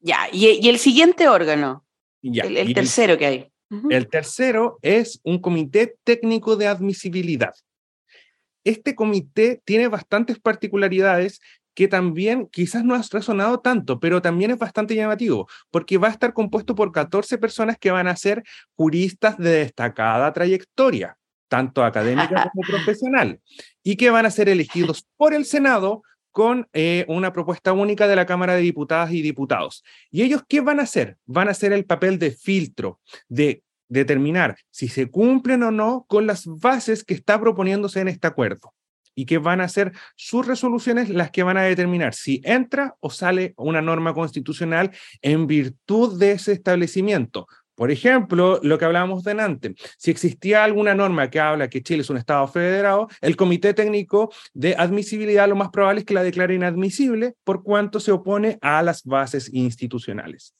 Ya, 0.00 0.28
y, 0.32 0.68
el 0.68 0.78
siguiente 0.78 1.28
órgano, 1.28 1.84
ya, 2.22 2.44
el, 2.44 2.74
tercero 2.74 3.16
que 3.16 3.26
hay. 3.26 3.52
El 3.90 4.08
tercero 4.08 4.78
es 4.82 5.20
un 5.22 5.38
comité 5.38 5.94
técnico 6.02 6.56
de 6.56 6.66
admisibilidad 6.66 7.54
este 8.64 8.94
comité 8.94 9.60
tiene 9.64 9.88
bastantes 9.88 10.38
particularidades 10.38 11.40
que 11.74 11.88
también 11.88 12.46
quizás 12.46 12.84
no 12.84 12.94
ha 12.94 13.02
resonado 13.10 13.60
tanto, 13.60 14.00
pero 14.00 14.20
también 14.20 14.50
es 14.50 14.58
bastante 14.58 14.94
llamativo, 14.94 15.48
porque 15.70 15.98
va 15.98 16.08
a 16.08 16.10
estar 16.10 16.32
compuesto 16.32 16.74
por 16.74 16.92
14 16.92 17.38
personas 17.38 17.78
que 17.78 17.90
van 17.90 18.08
a 18.08 18.16
ser 18.16 18.42
juristas 18.76 19.38
de 19.38 19.50
destacada 19.50 20.32
trayectoria, 20.32 21.16
tanto 21.48 21.84
académica 21.84 22.50
como 22.52 22.66
profesional, 22.66 23.40
y 23.82 23.96
que 23.96 24.10
van 24.10 24.26
a 24.26 24.30
ser 24.30 24.48
elegidos 24.48 25.06
por 25.16 25.32
el 25.32 25.44
Senado 25.44 26.02
con 26.32 26.68
eh, 26.72 27.04
una 27.08 27.32
propuesta 27.32 27.72
única 27.72 28.06
de 28.06 28.16
la 28.16 28.26
Cámara 28.26 28.54
de 28.54 28.62
Diputadas 28.62 29.12
y 29.12 29.22
Diputados. 29.22 29.82
¿Y 30.10 30.22
ellos 30.22 30.42
qué 30.46 30.60
van 30.60 30.80
a 30.80 30.84
hacer? 30.84 31.16
Van 31.26 31.48
a 31.48 31.52
hacer 31.52 31.72
el 31.72 31.84
papel 31.84 32.18
de 32.18 32.30
filtro, 32.30 33.00
de 33.28 33.62
determinar 33.90 34.56
si 34.70 34.88
se 34.88 35.10
cumplen 35.10 35.62
o 35.62 35.70
no 35.70 36.06
con 36.08 36.26
las 36.26 36.46
bases 36.46 37.04
que 37.04 37.12
está 37.12 37.38
proponiéndose 37.38 38.00
en 38.00 38.08
este 38.08 38.26
acuerdo 38.26 38.72
y 39.14 39.26
que 39.26 39.38
van 39.38 39.60
a 39.60 39.68
ser 39.68 39.92
sus 40.16 40.46
resoluciones 40.46 41.10
las 41.10 41.30
que 41.30 41.42
van 41.42 41.58
a 41.58 41.62
determinar 41.62 42.14
si 42.14 42.40
entra 42.44 42.96
o 43.00 43.10
sale 43.10 43.52
una 43.58 43.82
norma 43.82 44.14
constitucional 44.14 44.92
en 45.20 45.46
virtud 45.46 46.18
de 46.18 46.32
ese 46.32 46.52
establecimiento. 46.52 47.46
Por 47.74 47.90
ejemplo, 47.90 48.60
lo 48.62 48.78
que 48.78 48.84
hablábamos 48.84 49.24
delante, 49.24 49.74
si 49.96 50.10
existía 50.10 50.64
alguna 50.64 50.94
norma 50.94 51.30
que 51.30 51.40
habla 51.40 51.68
que 51.68 51.82
Chile 51.82 52.02
es 52.02 52.10
un 52.10 52.18
Estado 52.18 52.46
federado, 52.46 53.08
el 53.22 53.36
Comité 53.36 53.72
Técnico 53.72 54.30
de 54.52 54.74
Admisibilidad 54.76 55.48
lo 55.48 55.56
más 55.56 55.70
probable 55.70 56.00
es 56.00 56.06
que 56.06 56.14
la 56.14 56.22
declare 56.22 56.54
inadmisible 56.54 57.34
por 57.42 57.62
cuanto 57.62 57.98
se 57.98 58.12
opone 58.12 58.58
a 58.60 58.82
las 58.82 59.02
bases 59.04 59.52
institucionales. 59.52 60.54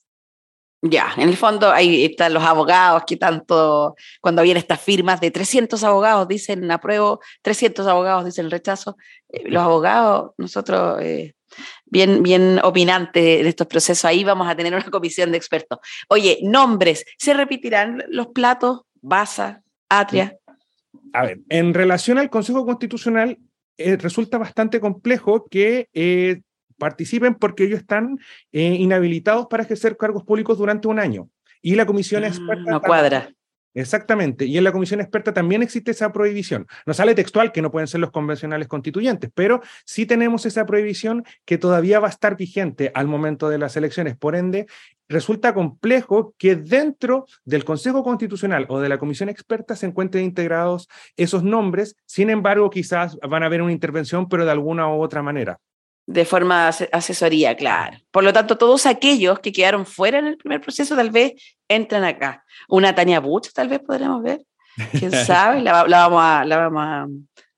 Ya, 0.82 1.12
en 1.18 1.28
el 1.28 1.36
fondo 1.36 1.70
ahí 1.70 2.06
están 2.06 2.32
los 2.32 2.42
abogados 2.42 3.02
que 3.06 3.18
tanto, 3.18 3.94
cuando 4.20 4.42
vienen 4.42 4.62
estas 4.62 4.80
firmas 4.80 5.20
de 5.20 5.30
300 5.30 5.84
abogados 5.84 6.26
dicen 6.26 6.70
apruebo, 6.70 7.20
300 7.42 7.86
abogados 7.86 8.24
dicen 8.24 8.50
rechazo, 8.50 8.96
eh, 9.28 9.42
los 9.44 9.62
abogados, 9.62 10.32
nosotros 10.38 10.98
eh, 11.02 11.34
bien, 11.84 12.22
bien 12.22 12.60
opinantes 12.64 13.40
en 13.40 13.46
estos 13.46 13.66
procesos, 13.66 14.06
ahí 14.06 14.24
vamos 14.24 14.48
a 14.48 14.56
tener 14.56 14.74
una 14.74 14.84
comisión 14.90 15.30
de 15.32 15.36
expertos. 15.36 15.80
Oye, 16.08 16.38
nombres, 16.42 17.04
¿se 17.18 17.34
repetirán 17.34 18.02
los 18.08 18.28
platos, 18.28 18.80
Baza, 19.02 19.62
Atria? 19.90 20.38
A 21.12 21.24
ver, 21.26 21.40
en 21.50 21.74
relación 21.74 22.16
al 22.16 22.30
Consejo 22.30 22.64
Constitucional, 22.64 23.38
eh, 23.76 23.96
resulta 23.98 24.38
bastante 24.38 24.80
complejo 24.80 25.46
que 25.50 25.88
participen 26.80 27.36
porque 27.36 27.62
ellos 27.64 27.78
están 27.78 28.18
eh, 28.50 28.74
inhabilitados 28.74 29.46
para 29.46 29.62
ejercer 29.62 29.96
cargos 29.96 30.24
públicos 30.24 30.58
durante 30.58 30.88
un 30.88 30.98
año. 30.98 31.28
Y 31.62 31.76
la 31.76 31.86
comisión 31.86 32.24
es 32.24 32.38
experta... 32.38 32.68
No 32.68 32.80
cuadra. 32.80 33.30
Exactamente. 33.72 34.46
Y 34.46 34.58
en 34.58 34.64
la 34.64 34.72
comisión 34.72 35.00
experta 35.00 35.32
también 35.32 35.62
existe 35.62 35.92
esa 35.92 36.12
prohibición. 36.12 36.66
No 36.86 36.94
sale 36.94 37.14
textual 37.14 37.52
que 37.52 37.62
no 37.62 37.70
pueden 37.70 37.86
ser 37.86 38.00
los 38.00 38.10
convencionales 38.10 38.66
constituyentes, 38.66 39.30
pero 39.32 39.60
sí 39.84 40.06
tenemos 40.06 40.44
esa 40.44 40.66
prohibición 40.66 41.24
que 41.44 41.56
todavía 41.56 42.00
va 42.00 42.08
a 42.08 42.10
estar 42.10 42.36
vigente 42.36 42.90
al 42.94 43.06
momento 43.06 43.48
de 43.48 43.58
las 43.58 43.76
elecciones. 43.76 44.16
Por 44.16 44.34
ende, 44.34 44.66
resulta 45.08 45.54
complejo 45.54 46.34
que 46.36 46.56
dentro 46.56 47.26
del 47.44 47.64
Consejo 47.64 48.02
Constitucional 48.02 48.66
o 48.68 48.80
de 48.80 48.88
la 48.88 48.98
comisión 48.98 49.28
experta 49.28 49.76
se 49.76 49.86
encuentren 49.86 50.24
integrados 50.24 50.88
esos 51.16 51.44
nombres. 51.44 51.94
Sin 52.06 52.28
embargo, 52.28 52.70
quizás 52.70 53.18
van 53.28 53.44
a 53.44 53.46
haber 53.46 53.62
una 53.62 53.72
intervención, 53.72 54.28
pero 54.28 54.44
de 54.44 54.50
alguna 54.50 54.88
u 54.88 55.00
otra 55.00 55.22
manera. 55.22 55.60
De 56.10 56.24
forma 56.24 56.66
asesoría, 56.66 57.56
claro. 57.56 57.96
Por 58.10 58.24
lo 58.24 58.32
tanto, 58.32 58.58
todos 58.58 58.84
aquellos 58.84 59.38
que 59.38 59.52
quedaron 59.52 59.86
fuera 59.86 60.18
en 60.18 60.26
el 60.26 60.36
primer 60.36 60.60
proceso 60.60 60.96
tal 60.96 61.10
vez 61.10 61.34
entran 61.68 62.02
acá. 62.02 62.44
Una 62.68 62.92
Tania 62.96 63.20
Butch 63.20 63.52
tal 63.52 63.68
vez 63.68 63.78
podremos 63.78 64.20
ver. 64.20 64.40
¿Quién 64.98 65.12
sabe? 65.12 65.60
La, 65.62 65.84
vamos 65.84 66.20
a, 66.20 66.44
la 66.44 66.68
vamos 66.68 67.10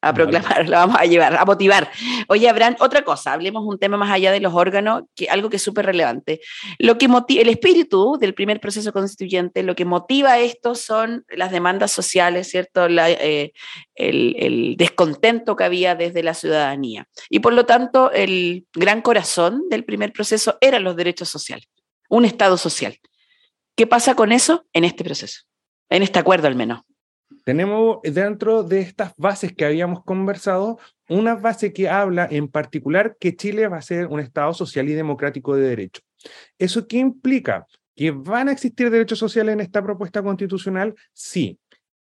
a, 0.03 0.13
proclamar, 0.13 0.69
la 0.69 0.79
vamos 0.81 0.97
a 0.99 1.07
llevar, 1.07 1.37
a 1.37 1.45
motivar. 1.45 1.91
Oye, 2.29 2.49
Abraham, 2.49 2.77
otra 2.81 3.03
cosa, 3.03 3.33
hablemos 3.33 3.65
un 3.65 3.79
tema 3.79 3.97
más 3.97 4.11
allá 4.11 4.33
de 4.33 4.41
los 4.41 4.53
órganos, 4.53 5.05
que 5.15 5.29
algo 5.31 5.49
que 5.49 5.57
es 5.57 5.63
súper 5.63 5.87
relevante. 5.87 6.41
Lo 6.79 6.99
que 6.99 7.09
el 7.29 7.49
espíritu 7.49 8.19
del 8.19 8.35
primer 8.35 8.61
proceso 8.61 8.93
constituyente, 8.93 9.63
lo 9.63 9.75
que 9.75 9.85
motiva 9.85 10.39
esto 10.39 10.75
son 10.75 11.25
las 11.29 11.53
demandas 11.53 11.93
sociales, 11.93 12.51
¿cierto? 12.51 12.87
Eh, 12.87 13.53
el, 13.95 14.37
el, 14.39 14.77
descontento 14.77 15.55
que 15.55 15.65
había 15.65 15.95
desde 15.95 16.23
la 16.23 16.35
ciudadanía. 16.35 17.07
Y 17.31 17.39
por 17.39 17.53
lo 17.53 17.65
tanto, 17.65 18.11
el 18.11 18.67
gran 18.75 19.03
corazón 19.03 19.69
del 19.71 19.85
primer 19.85 20.13
proceso 20.13 20.59
eran 20.61 20.83
los 20.83 20.97
derechos 20.97 21.29
sociales, 21.29 21.69
un 22.09 22.25
Estado 22.25 22.57
social. 22.57 22.99
¿Qué 23.77 23.87
pasa 23.87 24.15
con 24.15 24.33
eso 24.33 24.67
en 24.73 24.85
este 24.85 25.05
proceso? 25.05 25.43
En 25.89 26.03
este 26.03 26.19
acuerdo 26.19 26.49
al 26.49 26.57
menos. 26.57 26.83
Tenemos 27.45 27.99
dentro 28.03 28.63
de 28.63 28.81
estas 28.81 29.13
bases 29.17 29.53
que 29.53 29.65
habíamos 29.65 30.05
conversado 30.05 30.79
una 31.09 31.35
base 31.35 31.73
que 31.73 31.89
habla 31.89 32.27
en 32.31 32.49
particular 32.49 33.17
que 33.19 33.37
Chile 33.37 33.69
va 33.69 33.79
a 33.79 33.83
ser 33.83 34.07
un 34.07 34.21
Estado 34.21 34.55
social 34.55 34.89
y 34.89 34.95
democrático 34.95 35.57
de 35.57 35.69
derecho. 35.69 36.03
¿Eso 36.59 36.87
qué 36.87 36.99
implica? 36.99 37.67
¿Que 37.95 38.11
van 38.11 38.49
a 38.49 38.53
existir 38.53 38.91
derechos 38.91 39.19
sociales 39.19 39.53
en 39.53 39.61
esta 39.61 39.83
propuesta 39.83 40.23
constitucional? 40.23 40.95
Sí, 41.13 41.59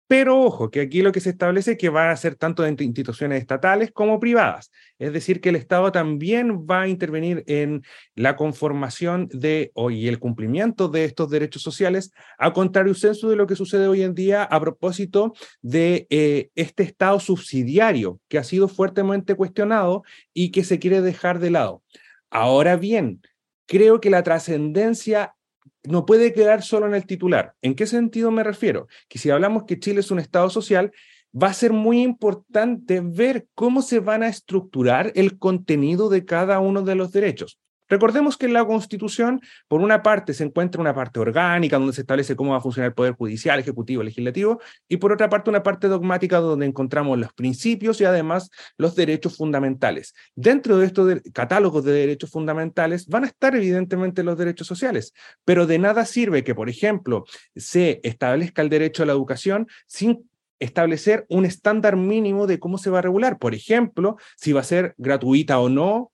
pero 0.09 0.41
ojo, 0.41 0.71
que 0.71 0.81
aquí 0.81 1.03
lo 1.03 1.11
que 1.11 1.19
se 1.19 1.29
establece 1.29 1.73
es 1.73 1.77
que 1.77 1.89
va 1.89 2.09
a 2.09 2.17
ser 2.17 2.33
tanto 2.33 2.63
de 2.63 2.75
instituciones 2.83 3.39
estatales 3.41 3.91
como 3.91 4.19
privadas. 4.19 4.71
Es 4.97 5.13
decir, 5.13 5.39
que 5.39 5.49
el 5.49 5.55
Estado 5.55 5.91
también 5.91 6.65
va 6.65 6.81
a 6.81 6.87
intervenir 6.87 7.43
en 7.45 7.83
la 8.15 8.35
conformación 8.35 9.29
de 9.31 9.71
y 9.91 10.07
el 10.07 10.17
cumplimiento 10.17 10.87
de 10.87 11.05
estos 11.05 11.29
derechos 11.29 11.61
sociales, 11.61 12.11
a 12.39 12.53
contrario 12.53 12.95
censo 12.95 13.29
de 13.29 13.35
lo 13.35 13.45
que 13.45 13.55
sucede 13.55 13.87
hoy 13.87 14.01
en 14.01 14.15
día 14.15 14.45
a 14.45 14.59
propósito 14.59 15.35
de 15.61 16.07
eh, 16.09 16.49
este 16.55 16.81
Estado 16.81 17.19
subsidiario 17.19 18.19
que 18.29 18.39
ha 18.39 18.43
sido 18.43 18.67
fuertemente 18.67 19.35
cuestionado 19.35 20.01
y 20.33 20.49
que 20.49 20.63
se 20.63 20.79
quiere 20.79 21.01
dejar 21.01 21.37
de 21.37 21.51
lado. 21.51 21.83
Ahora 22.31 22.77
bien, 22.77 23.21
creo 23.67 24.01
que 24.01 24.09
la 24.09 24.23
trascendencia 24.23 25.35
no 25.83 26.05
puede 26.05 26.33
quedar 26.33 26.61
solo 26.63 26.87
en 26.87 26.95
el 26.95 27.05
titular. 27.05 27.53
¿En 27.61 27.75
qué 27.75 27.85
sentido 27.87 28.31
me 28.31 28.43
refiero? 28.43 28.87
Que 29.07 29.19
si 29.19 29.29
hablamos 29.29 29.63
que 29.63 29.79
Chile 29.79 30.01
es 30.01 30.11
un 30.11 30.19
Estado 30.19 30.49
social, 30.49 30.91
va 31.31 31.47
a 31.47 31.53
ser 31.53 31.73
muy 31.73 32.01
importante 32.01 33.01
ver 33.01 33.47
cómo 33.55 33.81
se 33.81 33.99
van 33.99 34.23
a 34.23 34.27
estructurar 34.27 35.11
el 35.15 35.37
contenido 35.37 36.09
de 36.09 36.25
cada 36.25 36.59
uno 36.59 36.81
de 36.81 36.95
los 36.95 37.11
derechos. 37.11 37.59
Recordemos 37.89 38.37
que 38.37 38.45
en 38.45 38.53
la 38.53 38.65
Constitución, 38.65 39.41
por 39.67 39.81
una 39.81 40.03
parte, 40.03 40.33
se 40.33 40.43
encuentra 40.43 40.79
una 40.79 40.93
parte 40.93 41.19
orgánica 41.19 41.77
donde 41.77 41.93
se 41.93 42.01
establece 42.01 42.35
cómo 42.35 42.51
va 42.51 42.57
a 42.57 42.61
funcionar 42.61 42.89
el 42.89 42.93
Poder 42.93 43.13
Judicial, 43.13 43.59
Ejecutivo, 43.59 44.03
Legislativo, 44.03 44.61
y 44.87 44.97
por 44.97 45.11
otra 45.11 45.29
parte, 45.29 45.49
una 45.49 45.63
parte 45.63 45.87
dogmática 45.87 46.37
donde 46.37 46.65
encontramos 46.65 47.17
los 47.17 47.33
principios 47.33 47.99
y 47.99 48.05
además 48.05 48.49
los 48.77 48.95
derechos 48.95 49.37
fundamentales. 49.37 50.13
Dentro 50.35 50.77
de 50.77 50.85
estos 50.85 51.21
catálogos 51.33 51.83
de 51.83 51.93
derechos 51.93 52.29
fundamentales 52.29 53.07
van 53.07 53.23
a 53.23 53.27
estar 53.27 53.55
evidentemente 53.55 54.23
los 54.23 54.37
derechos 54.37 54.67
sociales, 54.67 55.13
pero 55.43 55.65
de 55.65 55.79
nada 55.79 56.05
sirve 56.05 56.43
que, 56.43 56.55
por 56.55 56.69
ejemplo, 56.69 57.25
se 57.55 57.99
establezca 58.03 58.61
el 58.61 58.69
derecho 58.69 59.03
a 59.03 59.05
la 59.05 59.13
educación 59.13 59.67
sin 59.87 60.29
establecer 60.59 61.25
un 61.29 61.45
estándar 61.45 61.95
mínimo 61.95 62.45
de 62.45 62.59
cómo 62.59 62.77
se 62.77 62.89
va 62.89 62.99
a 62.99 63.01
regular. 63.01 63.39
Por 63.39 63.55
ejemplo, 63.55 64.17
si 64.35 64.51
va 64.51 64.61
a 64.61 64.65
ser 64.65 64.93
gratuita 64.97 65.59
o 65.59 65.69
no, 65.69 66.11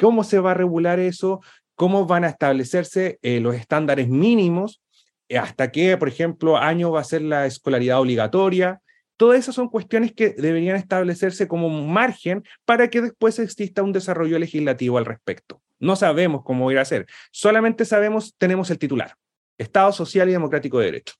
cómo 0.00 0.24
se 0.24 0.38
va 0.38 0.52
a 0.52 0.54
regular 0.54 0.98
eso, 0.98 1.40
cómo 1.74 2.06
van 2.06 2.24
a 2.24 2.28
establecerse 2.28 3.18
eh, 3.22 3.40
los 3.40 3.54
estándares 3.54 4.08
mínimos, 4.08 4.82
eh, 5.28 5.38
hasta 5.38 5.70
qué, 5.70 5.96
por 5.96 6.08
ejemplo, 6.08 6.56
año 6.56 6.90
va 6.90 7.00
a 7.00 7.04
ser 7.04 7.22
la 7.22 7.46
escolaridad 7.46 8.00
obligatoria. 8.00 8.80
Todas 9.16 9.38
esas 9.38 9.54
son 9.54 9.68
cuestiones 9.68 10.12
que 10.12 10.30
deberían 10.30 10.76
establecerse 10.76 11.46
como 11.46 11.66
un 11.66 11.92
margen 11.92 12.42
para 12.64 12.88
que 12.88 13.02
después 13.02 13.38
exista 13.38 13.82
un 13.82 13.92
desarrollo 13.92 14.38
legislativo 14.38 14.98
al 14.98 15.04
respecto. 15.04 15.60
No 15.78 15.96
sabemos 15.96 16.42
cómo 16.44 16.70
ir 16.70 16.78
a 16.78 16.84
ser, 16.84 17.06
solamente 17.30 17.84
sabemos, 17.84 18.34
tenemos 18.36 18.70
el 18.70 18.78
titular, 18.78 19.14
Estado 19.58 19.92
Social 19.92 20.28
y 20.28 20.32
Democrático 20.32 20.78
de 20.78 20.86
Derecho. 20.86 21.14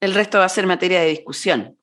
El 0.00 0.14
resto 0.14 0.38
va 0.38 0.44
a 0.44 0.48
ser 0.48 0.66
materia 0.66 1.00
de 1.00 1.08
discusión. 1.08 1.76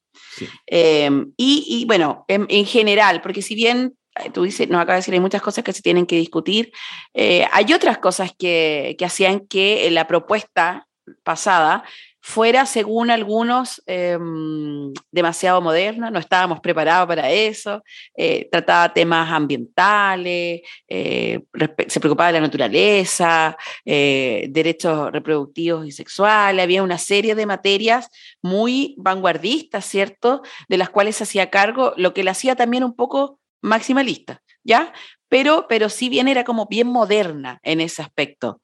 Em, 0.65 1.31
y, 1.37 1.85
bueno, 1.85 2.25
en, 2.27 2.65
general, 2.65 3.21
porque 3.21 3.41
si 3.41 3.55
bien 3.55 3.93
eh, 3.93 3.98
tú 4.33 4.43
dices, 4.43 4.69
nos 4.69 4.81
acaba 4.81 4.95
de 4.95 4.99
decir, 4.99 5.13
hay 5.13 5.19
muchas 5.19 5.41
cosas 5.41 5.63
que 5.63 5.73
se 5.73 5.81
tienen 5.81 6.05
que 6.05 6.17
discutir, 6.17 6.71
eh, 7.13 7.45
hay 7.51 7.73
otras 7.73 7.97
cosas 7.97 8.31
que, 8.37 8.95
que 8.97 9.05
hacían 9.05 9.41
que 9.41 9.89
la 9.91 10.07
propuesta 10.07 10.87
pasada 11.23 11.83
fuera, 12.21 12.65
según 12.65 13.11
algunos, 13.11 13.81
em, 13.85 14.93
demasiado 15.11 15.61
moderna, 15.61 16.11
no 16.11 16.19
estábamos 16.19 16.59
preparados 16.59 17.07
para 17.07 17.31
eso, 17.31 17.81
eh, 18.15 18.47
trataba 18.51 18.93
temas 18.93 19.31
ambientales, 19.31 20.61
eh, 20.87 21.39
se 21.87 21.99
preocupaba 21.99 22.27
de 22.27 22.33
la 22.33 22.41
naturaleza, 22.41 23.57
eh, 23.85 24.47
derechos 24.49 25.11
reproductivos 25.11 25.87
y 25.87 25.91
sexuales, 25.91 26.63
había 26.63 26.83
una 26.83 26.97
serie 26.97 27.35
de 27.35 27.45
materias 27.45 28.09
muy 28.41 28.95
vanguardistas, 28.97 29.85
¿cierto?, 29.85 30.41
de 30.67 30.77
las 30.77 30.89
cuales 30.89 31.15
se 31.15 31.23
hacía 31.23 31.49
cargo, 31.49 31.93
lo 31.97 32.13
que 32.13 32.23
le 32.23 32.31
hacía 32.31 32.55
también 32.55 32.83
un 32.83 32.95
poco 32.95 33.39
maximalista, 33.61 34.41
¿ya? 34.63 34.93
Pero, 35.27 35.67
pero 35.67 35.89
sí 35.89 36.09
bien 36.09 36.27
era 36.27 36.43
como 36.43 36.67
bien 36.67 36.87
moderna 36.87 37.59
en 37.63 37.81
ese 37.81 38.01
aspecto. 38.01 38.61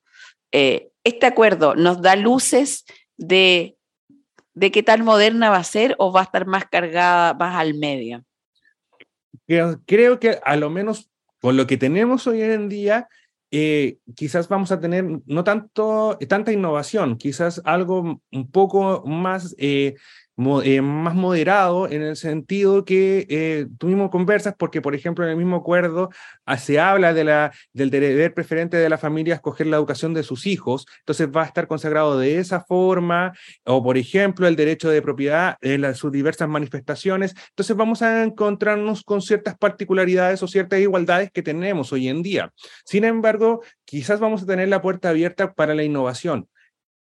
este 0.52 1.26
acuerdo 1.26 1.76
nos 1.76 2.02
da 2.02 2.16
luces 2.16 2.86
de, 3.18 3.78
de 4.56 4.72
qué 4.72 4.82
tan 4.82 5.04
moderna 5.04 5.50
va 5.50 5.58
a 5.58 5.64
ser 5.64 5.96
o 6.00 6.12
va 6.12 6.22
a 6.22 6.24
estar 6.24 6.48
más 6.48 6.66
cargada, 6.66 7.34
más 7.34 7.56
al 7.56 7.76
medio? 7.76 8.24
Creo 9.86 10.20
que 10.20 10.40
a 10.44 10.56
lo 10.56 10.70
menos 10.70 11.12
con 11.42 11.58
lo 11.58 11.68
que 11.68 11.78
tenemos 11.78 12.26
hoy 12.26 12.42
en 12.42 12.70
día, 12.70 13.08
eh, 13.52 14.00
quizás 14.16 14.48
vamos 14.48 14.72
a 14.72 14.80
tener 14.80 15.06
no 15.28 15.44
tanto, 15.44 16.18
tanta 16.28 16.52
innovación, 16.52 17.18
quizás 17.18 17.62
algo 17.66 18.22
un 18.32 18.52
poco 18.52 19.04
más 19.06 19.56
eh, 19.60 19.96
eh, 20.64 20.82
más 20.82 21.16
moderado 21.16 21.90
en 21.90 22.02
el 22.02 22.18
sentido 22.18 22.84
que 22.84 23.26
eh, 23.30 23.68
tuvimos 23.78 24.10
conversas 24.10 24.54
porque, 24.58 24.82
por 24.82 24.94
ejemplo, 24.94 25.24
en 25.24 25.32
el 25.32 25.38
mismo 25.38 25.56
acuerdo 25.56 26.10
ah, 26.46 26.58
se 26.58 26.78
habla 26.78 27.14
de 27.14 27.24
la, 27.24 27.54
del 27.72 27.90
deber 27.90 28.34
preferente 28.34 28.76
de 28.76 28.90
la 28.90 28.98
familia 28.98 29.36
escoger 29.36 29.68
la 29.68 29.78
educación 29.78 30.14
de 30.14 30.24
sus 30.24 30.46
hijos, 30.46 30.86
entonces 31.00 31.30
va 31.34 31.44
a 31.44 31.46
estar 31.46 31.68
consagrado 31.68 32.20
de 32.20 32.40
esa 32.40 32.60
forma, 32.60 33.32
o 33.64 33.82
por 33.82 33.98
ejemplo, 33.98 34.46
el 34.46 34.58
derecho 34.58 34.90
de 34.90 35.02
propiedad 35.02 35.58
en 35.62 35.96
sus 35.96 36.12
diversas 36.12 36.50
manifestaciones, 36.50 37.34
entonces 37.50 37.76
vamos 37.78 38.02
a 38.02 38.24
encontrarnos 38.24 39.04
con 39.04 39.22
ciertas 39.22 39.58
particularidades 39.58 40.44
o 40.44 40.48
ciertas 40.48 40.80
igualdades 40.82 41.32
que 41.32 41.44
tenemos 41.44 41.94
hoy 41.94 42.10
en 42.10 42.22
día. 42.22 42.52
Sin 42.84 43.06
embargo, 43.06 43.62
quizás 43.86 44.20
vamos 44.20 44.44
a 44.44 44.46
tener 44.46 44.68
la 44.68 44.82
puerta 44.82 45.10
abierta 45.10 45.54
para 45.54 45.76
la 45.76 45.84
innovación. 45.84 46.50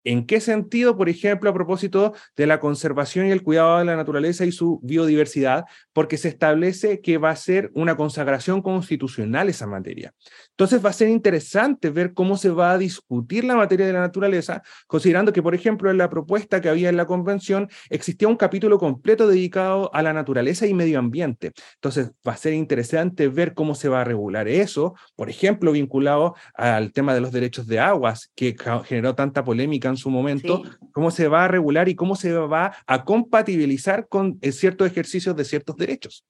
¿En 0.04 0.26
qué 0.26 0.42
sentido, 0.42 0.98
por 0.98 1.10
ejemplo, 1.10 1.50
a 1.50 1.54
propósito 1.54 2.14
de 2.36 2.48
la 2.48 2.60
conservación 2.60 3.28
y 3.28 3.32
el 3.32 3.44
cuidado 3.44 3.80
de 3.80 3.86
la 3.86 3.96
naturaleza 3.96 4.46
y 4.46 4.52
su 4.52 4.80
biodiversidad? 4.84 5.66
Porque 5.94 6.18
se 6.18 6.30
establece 6.30 7.02
que 7.02 7.18
va 7.18 7.30
a 7.30 7.36
ser 7.36 7.72
una 7.74 7.96
consagración 7.96 8.62
constitucional 8.62 9.50
esa 9.50 9.68
materia. 9.68 10.14
Entonces 10.52 10.84
va 10.84 10.90
a 10.90 10.94
ser 10.94 11.10
interesante 11.10 11.90
ver 11.90 12.14
cómo 12.14 12.38
se 12.38 12.50
va 12.50 12.72
a 12.72 12.78
discutir 12.78 13.44
la 13.44 13.56
materia 13.56 13.86
de 13.86 13.94
la 13.94 14.02
naturaleza, 14.02 14.62
considerando 14.88 15.34
que, 15.34 15.42
por 15.42 15.56
ejemplo, 15.56 15.90
en 15.90 15.98
la 15.98 16.10
propuesta 16.10 16.62
que 16.62 16.70
había 16.70 16.90
en 16.90 16.98
la 16.98 17.06
convención 17.06 17.70
existía 17.90 18.28
un 18.28 18.36
capítulo 18.36 18.78
completo 18.78 19.28
dedicado 19.28 19.90
a 19.94 20.02
la 20.02 20.14
naturaleza 20.14 20.68
y 20.68 20.74
medio 20.74 21.00
ambiente. 21.00 21.52
Entonces 21.76 22.12
va 22.28 22.34
a 22.34 22.38
ser 22.38 22.54
interesante 22.54 23.28
ver 23.28 23.54
cómo 23.54 23.76
se 23.76 23.90
va 23.90 24.02
a 24.02 24.04
regular 24.04 24.48
eso, 24.48 24.94
por 25.16 25.30
ejemplo, 25.30 25.72
vinculado 25.72 26.36
al 26.54 26.92
tema 26.92 27.14
de 27.14 27.22
los 27.22 27.32
derechos 27.32 27.68
de 27.68 27.80
aguas, 27.80 28.32
que 28.36 28.56
generó 28.86 29.16
tanta 29.16 29.44
polémica 29.44 29.90
en 29.90 29.98
su 29.98 30.10
momento, 30.10 30.64
cómo 30.92 31.12
se 31.12 31.28
va 31.28 31.46
a 31.46 31.48
regular 31.48 31.90
y 31.90 31.96
cómo 31.96 32.16
se 32.16 32.34
va 32.34 32.74
a 32.86 33.04
compatibilizar 33.04 34.08
con 34.08 34.38
eh, 34.42 34.52
ciertos 34.52 34.88
ejercicios 34.88 35.36
de 35.36 35.46
ciertos 35.46 35.76
derechos. 35.76 36.26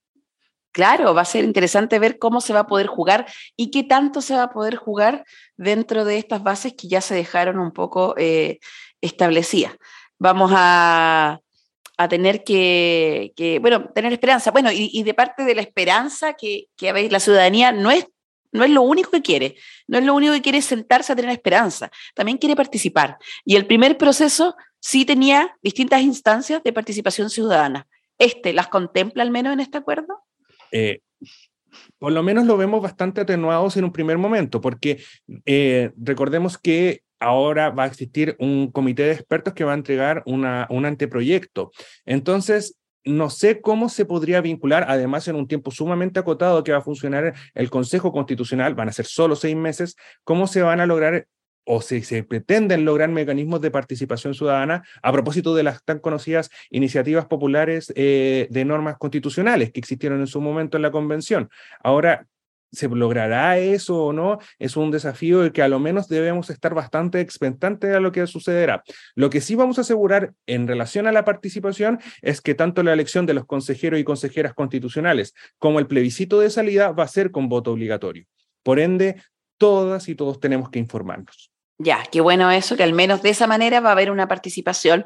Claro, 0.71 1.13
va 1.13 1.21
a 1.21 1.25
ser 1.25 1.43
interesante 1.43 1.99
ver 1.99 2.17
cómo 2.17 2.39
se 2.39 2.53
va 2.53 2.61
a 2.61 2.67
poder 2.67 2.87
jugar 2.87 3.25
y 3.57 3.71
qué 3.71 3.83
tanto 3.83 4.21
se 4.21 4.35
va 4.35 4.43
a 4.43 4.51
poder 4.51 4.75
jugar 4.75 5.25
dentro 5.57 6.05
de 6.05 6.17
estas 6.17 6.43
bases 6.43 6.73
que 6.73 6.87
ya 6.87 7.01
se 7.01 7.13
dejaron 7.13 7.59
un 7.59 7.71
poco 7.71 8.15
eh, 8.17 8.59
establecidas. 9.01 9.73
Vamos 10.17 10.51
a, 10.53 11.39
a 11.97 12.07
tener 12.07 12.43
que, 12.43 13.33
bueno, 13.61 13.89
tener 13.93 14.13
esperanza. 14.13 14.51
Bueno, 14.51 14.71
y, 14.71 14.89
y, 14.93 15.03
de 15.03 15.13
parte 15.13 15.43
de 15.43 15.55
la 15.55 15.61
esperanza 15.61 16.33
que, 16.33 16.67
que 16.77 16.93
veis, 16.93 17.11
la 17.11 17.19
ciudadanía 17.19 17.71
no 17.71 17.91
es 17.91 18.07
no 18.53 18.63
es 18.63 18.69
lo 18.69 18.81
único 18.81 19.11
que 19.11 19.21
quiere, 19.21 19.55
no 19.87 19.97
es 19.97 20.03
lo 20.03 20.13
único 20.13 20.33
que 20.33 20.41
quiere 20.41 20.61
sentarse 20.61 21.13
a 21.13 21.15
tener 21.15 21.31
esperanza, 21.31 21.89
también 22.13 22.37
quiere 22.37 22.55
participar. 22.55 23.17
Y 23.45 23.55
el 23.55 23.65
primer 23.65 23.97
proceso 23.97 24.55
sí 24.79 25.05
tenía 25.05 25.55
distintas 25.61 26.01
instancias 26.01 26.61
de 26.63 26.73
participación 26.73 27.29
ciudadana. 27.29 27.87
¿Este 28.17 28.53
las 28.53 28.67
contempla 28.67 29.23
al 29.23 29.31
menos 29.31 29.53
en 29.53 29.61
este 29.61 29.77
acuerdo? 29.77 30.23
Eh, 30.71 30.99
por 31.99 32.11
lo 32.11 32.23
menos 32.23 32.45
lo 32.45 32.57
vemos 32.57 32.81
bastante 32.81 33.21
atenuados 33.21 33.77
en 33.77 33.85
un 33.85 33.91
primer 33.91 34.17
momento, 34.17 34.61
porque 34.61 35.01
eh, 35.45 35.91
recordemos 35.97 36.57
que 36.57 37.01
ahora 37.19 37.69
va 37.69 37.83
a 37.83 37.87
existir 37.87 38.35
un 38.39 38.71
comité 38.71 39.03
de 39.03 39.13
expertos 39.13 39.53
que 39.53 39.63
va 39.63 39.71
a 39.71 39.75
entregar 39.75 40.23
una, 40.25 40.67
un 40.69 40.85
anteproyecto. 40.85 41.71
Entonces, 42.05 42.77
no 43.03 43.29
sé 43.29 43.61
cómo 43.61 43.89
se 43.89 44.05
podría 44.05 44.41
vincular, 44.41 44.85
además 44.87 45.27
en 45.27 45.35
un 45.35 45.47
tiempo 45.47 45.71
sumamente 45.71 46.19
acotado 46.19 46.63
que 46.63 46.71
va 46.71 46.79
a 46.79 46.83
funcionar 46.83 47.33
el 47.53 47.69
Consejo 47.69 48.11
Constitucional, 48.11 48.75
van 48.75 48.89
a 48.89 48.93
ser 48.93 49.05
solo 49.05 49.35
seis 49.35 49.55
meses, 49.55 49.95
cómo 50.23 50.47
se 50.47 50.61
van 50.61 50.79
a 50.79 50.85
lograr 50.85 51.27
o 51.63 51.81
si 51.81 52.01
se 52.01 52.23
pretenden 52.23 52.85
lograr 52.85 53.09
mecanismos 53.09 53.61
de 53.61 53.71
participación 53.71 54.33
ciudadana 54.33 54.83
a 55.01 55.11
propósito 55.11 55.55
de 55.55 55.63
las 55.63 55.83
tan 55.83 55.99
conocidas 55.99 56.49
iniciativas 56.69 57.25
populares 57.25 57.91
eh, 57.95 58.47
de 58.49 58.65
normas 58.65 58.97
constitucionales 58.97 59.71
que 59.71 59.79
existieron 59.79 60.19
en 60.19 60.27
su 60.27 60.41
momento 60.41 60.77
en 60.77 60.83
la 60.83 60.91
convención. 60.91 61.49
Ahora, 61.83 62.27
¿Se 62.73 62.87
logrará 62.87 63.57
eso 63.57 64.05
o 64.05 64.13
no? 64.13 64.39
Es 64.57 64.77
un 64.77 64.91
desafío 64.91 65.41
del 65.41 65.51
que 65.51 65.61
a 65.61 65.67
lo 65.67 65.79
menos 65.79 66.07
debemos 66.07 66.49
estar 66.49 66.73
bastante 66.73 67.19
expectantes 67.19 67.93
a 67.93 67.99
lo 67.99 68.13
que 68.13 68.25
sucederá. 68.27 68.81
Lo 69.13 69.29
que 69.29 69.41
sí 69.41 69.55
vamos 69.55 69.77
a 69.77 69.81
asegurar 69.81 70.33
en 70.45 70.69
relación 70.69 71.05
a 71.05 71.11
la 71.11 71.25
participación 71.25 71.99
es 72.21 72.39
que 72.39 72.55
tanto 72.55 72.81
la 72.81 72.93
elección 72.93 73.25
de 73.25 73.33
los 73.33 73.45
consejeros 73.45 73.99
y 73.99 74.05
consejeras 74.05 74.53
constitucionales 74.53 75.33
como 75.57 75.79
el 75.79 75.87
plebiscito 75.87 76.39
de 76.39 76.49
salida 76.49 76.93
va 76.93 77.03
a 77.03 77.09
ser 77.09 77.31
con 77.31 77.49
voto 77.49 77.73
obligatorio. 77.73 78.25
Por 78.63 78.79
ende, 78.79 79.21
todas 79.57 80.07
y 80.07 80.15
todos 80.15 80.39
tenemos 80.39 80.69
que 80.69 80.79
informarnos. 80.79 81.50
Ya, 81.83 82.03
qué 82.11 82.21
bueno 82.21 82.51
eso, 82.51 82.77
que 82.77 82.83
al 82.83 82.93
menos 82.93 83.21
de 83.21 83.29
esa 83.29 83.47
manera 83.47 83.79
va 83.79 83.89
a 83.89 83.91
haber 83.93 84.11
una 84.11 84.27
participación. 84.27 85.05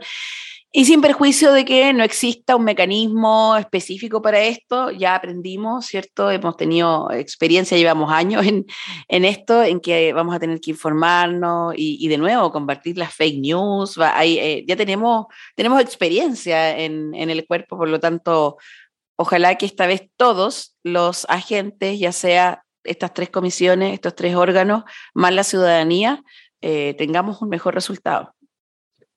Y 0.78 0.84
sin 0.84 1.00
perjuicio 1.00 1.54
de 1.54 1.64
que 1.64 1.94
no 1.94 2.04
exista 2.04 2.58
un 2.58 2.66
mecanismo 2.66 3.56
específico 3.56 4.22
para 4.22 4.42
esto, 4.42 4.92
ya 4.92 5.16
aprendimos, 5.16 5.86
¿cierto? 5.86 6.30
Hemos 6.30 6.58
tenido 6.58 7.10
experiencia, 7.12 7.78
llevamos 7.78 8.12
años 8.12 8.46
en, 8.46 8.66
en 9.08 9.24
esto, 9.24 9.64
en 9.64 9.80
que 9.80 10.12
vamos 10.12 10.36
a 10.36 10.40
tener 10.40 10.60
que 10.60 10.72
informarnos 10.72 11.74
y, 11.78 12.06
de 12.10 12.18
nuevo 12.18 12.52
compartir 12.52 12.98
las 12.98 13.14
fake 13.14 13.40
news. 13.40 13.98
Eh, 14.22 14.66
ya 14.68 14.76
tenemos, 14.76 15.28
tenemos 15.56 15.80
experiencia 15.80 16.78
en, 16.78 17.16
en 17.16 17.30
el 17.30 17.46
cuerpo, 17.48 17.78
por 17.78 17.88
lo 17.88 18.02
tanto, 18.02 18.58
ojalá 19.16 19.56
que 19.56 19.66
esta 19.66 19.88
vez 19.88 20.10
todos 20.18 20.76
los 20.84 21.26
agentes, 21.30 22.00
ya 22.00 22.12
sea 22.12 22.66
estas 22.86 23.14
tres 23.14 23.30
comisiones, 23.30 23.94
estos 23.94 24.14
tres 24.14 24.36
órganos, 24.36 24.84
más 25.14 25.34
la 25.34 25.44
ciudadanía, 25.44 26.22
eh, 26.62 26.94
tengamos 26.98 27.42
un 27.42 27.50
mejor 27.50 27.74
resultado. 27.74 28.34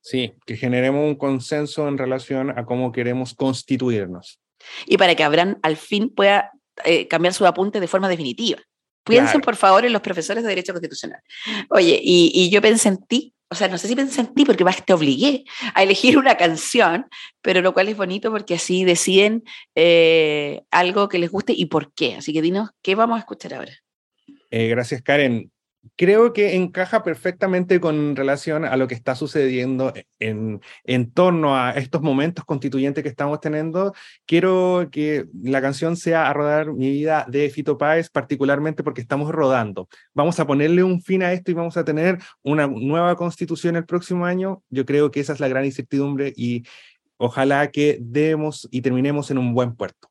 Sí, 0.00 0.34
que 0.46 0.56
generemos 0.56 1.04
un 1.04 1.16
consenso 1.16 1.88
en 1.88 1.98
relación 1.98 2.56
a 2.56 2.64
cómo 2.64 2.92
queremos 2.92 3.34
constituirnos. 3.34 4.40
Y 4.86 4.96
para 4.96 5.14
que 5.14 5.24
Abraham 5.24 5.58
al 5.62 5.76
fin 5.76 6.08
pueda 6.10 6.52
eh, 6.84 7.08
cambiar 7.08 7.34
su 7.34 7.46
apunte 7.46 7.80
de 7.80 7.88
forma 7.88 8.08
definitiva. 8.08 8.60
Piensen, 9.04 9.40
por 9.40 9.56
favor, 9.56 9.84
en 9.86 9.92
los 9.92 10.02
profesores 10.02 10.42
de 10.42 10.50
Derecho 10.50 10.72
Constitucional. 10.72 11.20
Oye, 11.70 11.98
y, 12.02 12.30
y 12.34 12.50
yo 12.50 12.60
pensé 12.60 12.90
en 12.90 12.98
ti, 12.98 13.34
o 13.50 13.54
sea, 13.54 13.68
no 13.68 13.78
sé 13.78 13.88
si 13.88 13.96
pensé 13.96 14.20
en 14.20 14.34
ti 14.34 14.44
porque 14.44 14.64
más 14.64 14.84
te 14.84 14.92
obligué 14.92 15.44
a 15.74 15.82
elegir 15.82 16.18
una 16.18 16.36
canción, 16.36 17.06
pero 17.40 17.62
lo 17.62 17.72
cual 17.72 17.88
es 17.88 17.96
bonito 17.96 18.30
porque 18.30 18.54
así 18.54 18.84
deciden 18.84 19.44
eh, 19.74 20.62
algo 20.70 21.08
que 21.08 21.18
les 21.18 21.30
guste 21.30 21.54
y 21.56 21.66
por 21.66 21.92
qué. 21.94 22.16
Así 22.16 22.32
que 22.32 22.42
dinos, 22.42 22.70
¿qué 22.82 22.94
vamos 22.94 23.16
a 23.16 23.20
escuchar 23.20 23.54
ahora? 23.54 23.72
Eh, 24.50 24.68
gracias, 24.68 25.02
Karen 25.02 25.50
creo 25.96 26.32
que 26.32 26.54
encaja 26.56 27.02
perfectamente 27.02 27.80
con 27.80 28.16
relación 28.16 28.64
a 28.64 28.76
lo 28.76 28.88
que 28.88 28.94
está 28.94 29.14
sucediendo 29.14 29.92
en, 30.18 30.60
en 30.84 31.10
torno 31.10 31.56
a 31.56 31.72
estos 31.72 32.02
momentos 32.02 32.44
constituyentes 32.44 33.02
que 33.02 33.08
estamos 33.08 33.40
teniendo. 33.40 33.94
Quiero 34.26 34.88
que 34.90 35.26
la 35.42 35.60
canción 35.60 35.96
sea 35.96 36.28
A 36.28 36.32
Rodar 36.32 36.72
mi 36.72 36.90
vida 36.90 37.26
de 37.28 37.50
Fito 37.50 37.78
Páez, 37.78 38.10
particularmente 38.10 38.82
porque 38.82 39.00
estamos 39.00 39.30
rodando. 39.30 39.88
Vamos 40.14 40.38
a 40.40 40.46
ponerle 40.46 40.82
un 40.82 41.02
fin 41.02 41.22
a 41.22 41.32
esto 41.32 41.50
y 41.50 41.54
vamos 41.54 41.76
a 41.76 41.84
tener 41.84 42.18
una 42.42 42.66
nueva 42.66 43.16
constitución 43.16 43.76
el 43.76 43.86
próximo 43.86 44.26
año. 44.26 44.62
Yo 44.70 44.84
creo 44.84 45.10
que 45.10 45.20
esa 45.20 45.32
es 45.32 45.40
la 45.40 45.48
gran 45.48 45.64
incertidumbre 45.64 46.32
y 46.36 46.64
ojalá 47.16 47.70
que 47.70 47.98
demos 48.00 48.68
y 48.70 48.80
terminemos 48.82 49.30
en 49.30 49.38
un 49.38 49.54
buen 49.54 49.74
puerto. 49.74 50.07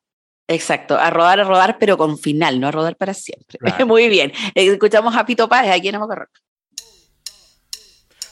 Exacto, 0.48 0.96
a 0.96 1.10
rodar, 1.10 1.40
a 1.40 1.44
rodar, 1.44 1.76
pero 1.78 1.98
con 1.98 2.18
final, 2.18 2.58
no 2.58 2.68
a 2.68 2.70
rodar 2.70 2.96
para 2.96 3.12
siempre. 3.12 3.58
Muy 3.86 4.08
bien. 4.08 4.32
Escuchamos 4.54 5.14
a 5.14 5.26
Pito 5.26 5.46
Páez 5.48 5.70
aquí 5.70 5.88
en 5.88 5.96
Amocarroca. 5.96 6.40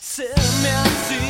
Se 0.01 0.25
me 0.63 1.26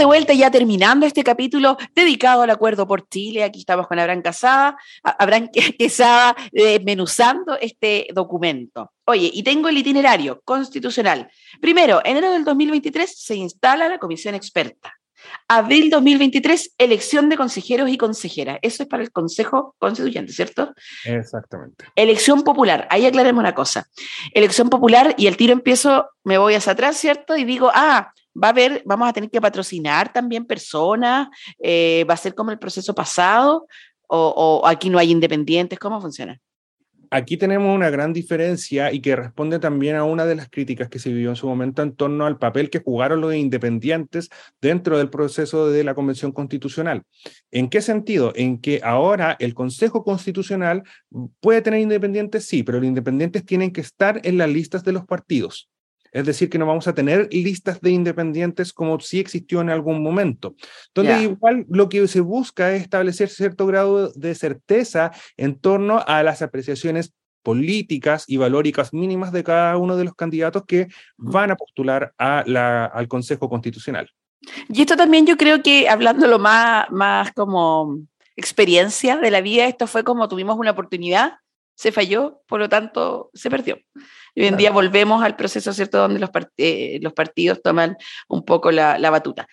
de 0.00 0.06
vuelta 0.06 0.32
ya 0.32 0.50
terminando 0.50 1.04
este 1.04 1.22
capítulo 1.22 1.76
dedicado 1.94 2.40
al 2.40 2.48
acuerdo 2.48 2.86
por 2.86 3.06
Chile. 3.06 3.44
Aquí 3.44 3.58
estamos 3.58 3.86
con 3.86 3.98
Abraham 3.98 4.22
Casada, 4.22 4.78
Abraham 5.02 5.50
Quesada 5.78 6.34
desmenuzando 6.50 7.58
este 7.60 8.08
documento. 8.14 8.92
Oye, 9.04 9.30
y 9.30 9.42
tengo 9.42 9.68
el 9.68 9.76
itinerario 9.76 10.40
constitucional. 10.42 11.30
Primero, 11.60 12.00
enero 12.02 12.32
del 12.32 12.44
2023 12.44 13.14
se 13.14 13.34
instala 13.36 13.90
la 13.90 13.98
comisión 13.98 14.34
experta. 14.34 14.99
Abril 15.48 15.90
2023, 15.90 16.74
elección 16.78 17.28
de 17.28 17.36
consejeros 17.36 17.90
y 17.90 17.98
consejeras. 17.98 18.58
Eso 18.62 18.82
es 18.82 18.88
para 18.88 19.02
el 19.02 19.10
Consejo 19.10 19.74
Constituyente, 19.78 20.32
¿cierto? 20.32 20.72
Exactamente. 21.04 21.84
Elección 21.96 22.42
popular. 22.42 22.86
Ahí 22.90 23.06
aclaremos 23.06 23.40
una 23.40 23.54
cosa. 23.54 23.86
Elección 24.32 24.70
popular 24.70 25.14
y 25.18 25.26
el 25.26 25.36
tiro 25.36 25.52
empiezo, 25.52 26.08
me 26.24 26.38
voy 26.38 26.54
hacia 26.54 26.72
atrás, 26.72 26.96
¿cierto? 26.96 27.36
Y 27.36 27.44
digo, 27.44 27.70
ah, 27.74 28.12
va 28.40 28.48
a 28.48 28.50
haber, 28.50 28.82
vamos 28.84 29.08
a 29.08 29.12
tener 29.12 29.30
que 29.30 29.40
patrocinar 29.40 30.12
también 30.12 30.46
personas, 30.46 31.28
eh, 31.58 32.04
va 32.08 32.14
a 32.14 32.18
ser 32.18 32.34
como 32.34 32.50
el 32.50 32.58
proceso 32.58 32.94
pasado, 32.94 33.66
o, 34.08 34.60
o 34.62 34.66
aquí 34.66 34.90
no 34.90 34.98
hay 34.98 35.10
independientes, 35.10 35.78
¿cómo 35.78 36.00
funciona? 36.00 36.40
Aquí 37.10 37.36
tenemos 37.36 37.74
una 37.74 37.90
gran 37.90 38.12
diferencia 38.12 38.92
y 38.92 39.00
que 39.00 39.16
responde 39.16 39.58
también 39.58 39.96
a 39.96 40.04
una 40.04 40.26
de 40.26 40.34
las 40.36 40.48
críticas 40.48 40.88
que 40.88 40.98
se 40.98 41.10
vivió 41.10 41.30
en 41.30 41.36
su 41.36 41.48
momento 41.48 41.82
en 41.82 41.94
torno 41.94 42.26
al 42.26 42.38
papel 42.38 42.70
que 42.70 42.80
jugaron 42.80 43.20
los 43.20 43.34
independientes 43.34 44.30
dentro 44.60 44.98
del 44.98 45.10
proceso 45.10 45.70
de 45.70 45.84
la 45.84 45.94
Convención 45.94 46.32
Constitucional. 46.32 47.02
¿En 47.50 47.68
qué 47.68 47.82
sentido? 47.82 48.32
En 48.36 48.60
que 48.60 48.80
ahora 48.84 49.36
el 49.40 49.54
Consejo 49.54 50.04
Constitucional 50.04 50.82
puede 51.40 51.62
tener 51.62 51.80
independientes, 51.80 52.46
sí, 52.46 52.62
pero 52.62 52.78
los 52.78 52.88
independientes 52.88 53.44
tienen 53.44 53.72
que 53.72 53.80
estar 53.80 54.20
en 54.24 54.38
las 54.38 54.48
listas 54.48 54.84
de 54.84 54.92
los 54.92 55.06
partidos. 55.06 55.69
Es 56.12 56.26
decir, 56.26 56.50
que 56.50 56.58
no 56.58 56.66
vamos 56.66 56.88
a 56.88 56.94
tener 56.94 57.28
listas 57.32 57.80
de 57.80 57.90
independientes 57.90 58.72
como 58.72 58.98
sí 59.00 59.20
existió 59.20 59.60
en 59.60 59.70
algún 59.70 60.02
momento. 60.02 60.54
Entonces, 60.88 61.22
igual 61.22 61.66
lo 61.68 61.88
que 61.88 62.06
se 62.08 62.20
busca 62.20 62.74
es 62.74 62.82
establecer 62.82 63.28
cierto 63.28 63.66
grado 63.66 64.10
de 64.12 64.34
certeza 64.34 65.12
en 65.36 65.58
torno 65.58 66.02
a 66.06 66.22
las 66.22 66.42
apreciaciones 66.42 67.14
políticas 67.42 68.24
y 68.26 68.36
valóricas 68.36 68.92
mínimas 68.92 69.32
de 69.32 69.44
cada 69.44 69.76
uno 69.76 69.96
de 69.96 70.04
los 70.04 70.14
candidatos 70.14 70.64
que 70.66 70.88
van 71.16 71.50
a 71.50 71.56
postular 71.56 72.12
a 72.18 72.44
la, 72.46 72.84
al 72.84 73.08
Consejo 73.08 73.48
Constitucional. 73.48 74.10
Y 74.68 74.80
esto 74.80 74.96
también 74.96 75.26
yo 75.26 75.36
creo 75.36 75.62
que, 75.62 75.88
hablándolo 75.88 76.38
más, 76.38 76.90
más 76.90 77.32
como 77.32 77.98
experiencia 78.36 79.16
de 79.16 79.30
la 79.30 79.40
vida, 79.40 79.66
esto 79.66 79.86
fue 79.86 80.04
como 80.04 80.28
tuvimos 80.28 80.58
una 80.58 80.70
oportunidad, 80.70 81.34
se 81.80 81.92
falló, 81.92 82.42
por 82.46 82.60
lo 82.60 82.68
tanto, 82.68 83.30
se 83.32 83.48
perdió. 83.48 83.78
Y 84.34 84.42
hoy 84.42 84.48
en 84.48 84.58
día 84.58 84.70
volvemos 84.70 85.24
al 85.24 85.34
proceso, 85.34 85.72
¿cierto?, 85.72 85.96
donde 85.96 86.20
los, 86.20 86.28
eh, 86.58 86.98
los 87.00 87.14
partidos 87.14 87.62
toman 87.62 87.96
un 88.28 88.44
poco 88.44 88.70
la, 88.70 88.98
la, 88.98 89.08
batuta. 89.08 89.48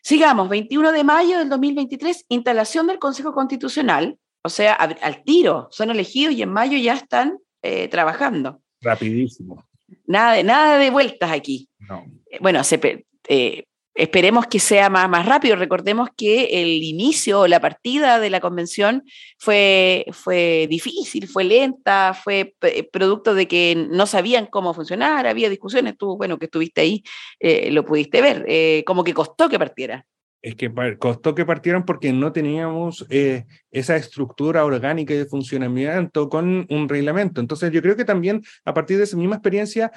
Sigamos, 0.00 0.48
21 0.48 0.92
de 0.92 1.02
mayo 1.02 1.38
del 1.38 1.48
2023, 1.48 2.26
instalación 2.28 2.86
del 2.86 3.00
Consejo 3.00 3.34
Constitucional, 3.34 4.16
o 4.44 4.50
sea, 4.50 4.74
al 4.74 5.24
tiro, 5.24 5.66
son 5.72 5.90
elegidos 5.90 6.34
y 6.36 6.42
en 6.42 6.52
mayo 6.52 6.78
ya 6.78 6.94
están 6.94 7.38
eh, 7.60 7.88
trabajando. 7.88 8.60
Rapidísimo. 8.80 9.66
Nada 10.06 10.34
de, 10.34 10.44
nada 10.44 10.78
de 10.78 10.90
vueltas 10.90 11.32
aquí. 11.32 11.68
No. 11.80 12.04
Eh, 12.30 12.38
bueno, 12.40 12.62
se, 12.62 13.04
eh, 13.26 13.64
Esperemos 13.94 14.46
que 14.46 14.58
sea 14.58 14.90
más, 14.90 15.08
más 15.08 15.24
rápido. 15.24 15.54
Recordemos 15.54 16.08
que 16.16 16.62
el 16.62 16.82
inicio 16.82 17.40
o 17.42 17.46
la 17.46 17.60
partida 17.60 18.18
de 18.18 18.28
la 18.28 18.40
convención 18.40 19.04
fue, 19.38 20.04
fue 20.10 20.66
difícil, 20.68 21.28
fue 21.28 21.44
lenta, 21.44 22.12
fue 22.12 22.54
producto 22.92 23.34
de 23.34 23.46
que 23.46 23.86
no 23.90 24.06
sabían 24.06 24.46
cómo 24.46 24.74
funcionar, 24.74 25.26
había 25.26 25.48
discusiones. 25.48 25.96
Tú, 25.96 26.16
bueno, 26.16 26.38
que 26.38 26.46
estuviste 26.46 26.80
ahí, 26.80 27.04
eh, 27.38 27.70
lo 27.70 27.84
pudiste 27.84 28.20
ver. 28.20 28.44
Eh, 28.48 28.82
como 28.86 29.04
que 29.04 29.14
costó 29.14 29.48
que 29.48 29.58
partiera. 29.58 30.04
Es 30.44 30.56
que 30.56 30.70
costó 30.98 31.34
que 31.34 31.46
partieran 31.46 31.86
porque 31.86 32.12
no 32.12 32.30
teníamos 32.30 33.06
eh, 33.08 33.46
esa 33.70 33.96
estructura 33.96 34.66
orgánica 34.66 35.14
de 35.14 35.24
funcionamiento 35.24 36.28
con 36.28 36.66
un 36.68 36.86
reglamento. 36.86 37.40
Entonces, 37.40 37.72
yo 37.72 37.80
creo 37.80 37.96
que 37.96 38.04
también 38.04 38.42
a 38.66 38.74
partir 38.74 38.98
de 38.98 39.04
esa 39.04 39.16
misma 39.16 39.36
experiencia 39.36 39.90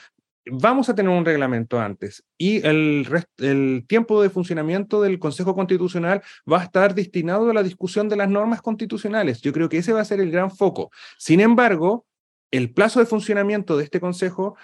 vamos 0.52 0.90
a 0.90 0.96
tener 0.96 1.12
un 1.12 1.26
reglamento 1.26 1.80
antes 1.80 2.24
y 2.38 2.66
el, 2.66 3.08
el, 3.38 3.86
tiempo 3.88 4.22
de 4.22 4.30
funcionamiento 4.30 5.02
del 5.02 5.20
Consejo 5.20 5.56
Constitucional 5.56 6.22
va 6.52 6.62
a 6.62 6.64
estar 6.64 6.94
destinado 6.96 7.50
a 7.50 7.54
la 7.54 7.64
discusión 7.64 8.10
de 8.10 8.16
las 8.16 8.30
normas 8.30 8.62
constitucionales. 8.62 9.42
Yo 9.42 9.54
creo 9.54 9.70
que 9.70 9.78
ese 9.78 9.94
va 9.94 10.02
a 10.02 10.06
ser 10.06 10.20
el 10.20 10.32
gran 10.32 10.52
foco. 10.52 10.92
Sin 11.18 11.40
embargo, 11.40 12.06
el 12.52 12.74
plazo 12.74 13.00
de 13.00 13.06
funcionamiento 13.06 13.78
de 13.78 13.84
este 13.84 14.00
Consejo, 14.00 14.56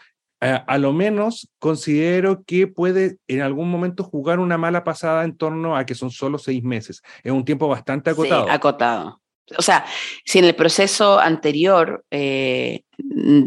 eh, 0.41 0.61
a 0.65 0.77
lo 0.77 0.93
menos 0.93 1.49
considero 1.59 2.43
que 2.43 2.67
puede 2.67 3.17
en 3.27 3.41
algún 3.41 3.69
momento 3.69 4.03
jugar 4.03 4.39
una 4.39 4.57
mala 4.57 4.83
pasada 4.83 5.23
en 5.23 5.37
torno 5.37 5.75
a 5.75 5.85
que 5.85 5.95
son 5.95 6.11
solo 6.11 6.37
seis 6.37 6.63
meses. 6.63 7.01
Es 7.23 7.31
un 7.31 7.45
tiempo 7.45 7.67
bastante 7.67 8.09
acotado. 8.09 8.45
Sí, 8.45 8.51
acotado. 8.51 9.22
O 9.57 9.61
sea, 9.61 9.85
si 10.25 10.39
en 10.39 10.45
el 10.45 10.55
proceso 10.55 11.19
anterior, 11.19 12.05
eh, 12.11 12.83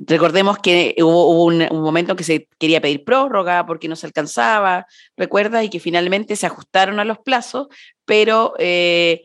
recordemos 0.06 0.58
que 0.58 0.94
hubo, 0.98 1.44
un, 1.44 1.66
momento 1.72 2.12
en 2.12 2.16
que 2.18 2.24
se 2.24 2.48
quería 2.58 2.80
pedir 2.82 3.04
prórroga 3.04 3.64
porque 3.66 3.88
no 3.88 3.96
se 3.96 4.06
alcanzaba, 4.06 4.86
recuerda, 5.16 5.64
y 5.64 5.70
que 5.70 5.80
finalmente 5.80 6.36
se 6.36 6.46
ajustaron 6.46 7.00
a 7.00 7.04
los 7.04 7.18
plazos, 7.18 7.68
pero 8.04 8.52
eh, 8.58 9.22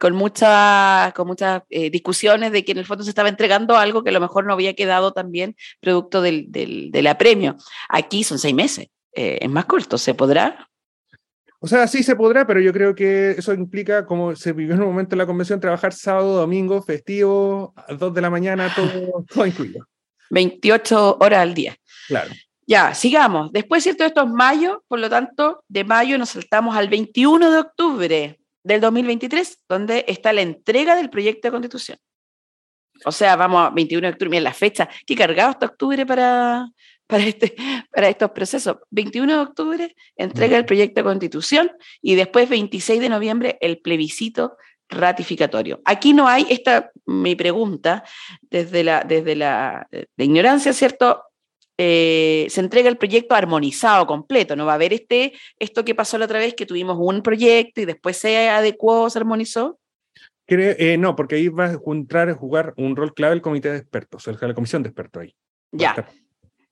con, 0.00 0.14
mucha, 0.14 1.12
con 1.14 1.26
muchas 1.26 1.62
eh, 1.68 1.90
discusiones 1.90 2.52
de 2.52 2.64
que 2.64 2.72
en 2.72 2.78
el 2.78 2.86
fondo 2.86 3.04
se 3.04 3.10
estaba 3.10 3.28
entregando 3.28 3.76
algo 3.76 4.02
que 4.02 4.10
a 4.10 4.14
lo 4.14 4.20
mejor 4.20 4.46
no 4.46 4.54
había 4.54 4.74
quedado 4.74 5.12
también 5.12 5.56
producto 5.80 6.22
del, 6.22 6.50
del, 6.50 6.90
del 6.90 7.06
apremio. 7.06 7.56
Aquí 7.90 8.24
son 8.24 8.38
seis 8.38 8.54
meses, 8.54 8.88
es 9.12 9.50
más 9.50 9.66
corto, 9.66 9.98
¿se 9.98 10.14
podrá? 10.14 10.67
O 11.60 11.66
sea, 11.66 11.88
sí 11.88 12.02
se 12.02 12.14
podrá, 12.14 12.46
pero 12.46 12.60
yo 12.60 12.72
creo 12.72 12.94
que 12.94 13.30
eso 13.30 13.52
implica, 13.52 14.06
como 14.06 14.36
se 14.36 14.52
vivió 14.52 14.74
en 14.74 14.82
un 14.82 14.88
momento 14.88 15.14
en 15.14 15.18
la 15.18 15.26
convención, 15.26 15.58
trabajar 15.58 15.92
sábado, 15.92 16.36
domingo, 16.36 16.82
festivo, 16.82 17.74
a 17.76 17.94
dos 17.94 18.14
de 18.14 18.20
la 18.20 18.30
mañana, 18.30 18.72
todo, 18.74 19.24
todo 19.28 19.46
incluido. 19.46 19.86
28 20.30 21.18
horas 21.20 21.40
al 21.40 21.54
día. 21.54 21.76
Claro. 22.06 22.30
Ya, 22.66 22.94
sigamos. 22.94 23.50
Después, 23.50 23.82
¿cierto? 23.82 24.04
Esto 24.04 24.22
es 24.22 24.28
mayo, 24.28 24.84
por 24.88 25.00
lo 25.00 25.08
tanto, 25.08 25.64
de 25.68 25.84
mayo 25.84 26.18
nos 26.18 26.30
saltamos 26.30 26.76
al 26.76 26.88
21 26.88 27.50
de 27.50 27.58
octubre 27.58 28.40
del 28.62 28.80
2023, 28.80 29.64
donde 29.68 30.04
está 30.06 30.32
la 30.32 30.42
entrega 30.42 30.94
del 30.94 31.10
proyecto 31.10 31.48
de 31.48 31.52
constitución. 31.52 31.98
O 33.04 33.12
sea, 33.12 33.36
vamos 33.36 33.66
a 33.66 33.70
21 33.70 34.06
de 34.06 34.12
octubre, 34.12 34.30
miren 34.30 34.44
la 34.44 34.52
fecha, 34.52 34.88
qué 35.06 35.14
cargado 35.16 35.52
está 35.52 35.66
octubre 35.66 36.04
para, 36.04 36.68
para, 37.08 37.24
este, 37.24 37.56
para 37.92 38.08
estos 38.08 38.30
procesos. 38.30 38.76
21 38.90 39.32
de 39.32 39.40
octubre, 39.40 39.96
entrega 40.14 40.56
el 40.56 40.64
proyecto 40.64 41.00
de 41.00 41.04
constitución 41.04 41.72
y 42.00 42.14
después 42.14 42.48
26 42.48 43.00
de 43.00 43.08
noviembre 43.08 43.58
el 43.60 43.78
plebiscito 43.78 44.56
ratificatorio. 44.88 45.80
Aquí 45.84 46.12
no 46.12 46.28
hay, 46.28 46.46
esta 46.48 46.92
mi 47.04 47.34
pregunta, 47.34 48.04
desde 48.42 48.84
la, 48.84 49.02
desde 49.02 49.34
la 49.34 49.86
de 49.90 50.24
ignorancia, 50.24 50.72
¿cierto? 50.72 51.24
Eh, 51.80 52.46
se 52.48 52.60
entrega 52.60 52.88
el 52.88 52.96
proyecto 52.96 53.34
armonizado, 53.34 54.06
completo, 54.06 54.56
no 54.56 54.66
va 54.66 54.72
a 54.72 54.74
haber 54.76 54.92
este, 54.92 55.32
esto 55.58 55.84
que 55.84 55.94
pasó 55.94 56.18
la 56.18 56.24
otra 56.24 56.38
vez, 56.38 56.54
que 56.54 56.66
tuvimos 56.66 56.96
un 56.98 57.22
proyecto 57.22 57.80
y 57.80 57.84
después 57.84 58.16
se 58.16 58.48
adecuó, 58.48 59.08
se 59.10 59.18
armonizó. 59.18 59.78
Eh, 60.48 60.96
no, 60.98 61.14
porque 61.14 61.36
ahí 61.36 61.48
va 61.48 61.66
a 61.66 61.74
juntar, 61.74 62.32
jugar 62.32 62.72
un 62.78 62.96
rol 62.96 63.12
clave 63.12 63.34
el 63.34 63.42
comité 63.42 63.70
de 63.70 63.78
expertos, 63.78 64.26
la 64.26 64.54
comisión 64.54 64.82
de 64.82 64.88
expertos 64.88 65.22
ahí. 65.22 65.36
Ya. 65.70 66.08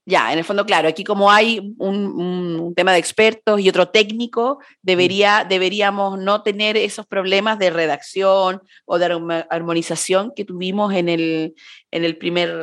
Ya, 0.08 0.32
en 0.32 0.38
el 0.38 0.44
fondo, 0.44 0.64
claro, 0.64 0.86
aquí 0.86 1.02
como 1.02 1.32
hay 1.32 1.74
un, 1.78 2.72
tema 2.76 2.92
de 2.92 2.98
expertos 2.98 3.58
y 3.60 3.68
otro 3.68 3.88
técnico, 3.88 4.60
debería, 4.80 5.44
deberíamos 5.48 6.16
no 6.20 6.42
tener 6.42 6.76
esos 6.76 7.06
problemas 7.06 7.58
de 7.58 7.70
redacción 7.70 8.62
o 8.84 8.98
de 9.00 9.44
armonización 9.50 10.32
que 10.36 10.44
tuvimos 10.44 10.94
en 10.94 11.08
el, 11.08 11.54
en 11.90 12.04
el 12.04 12.16
primer 12.18 12.54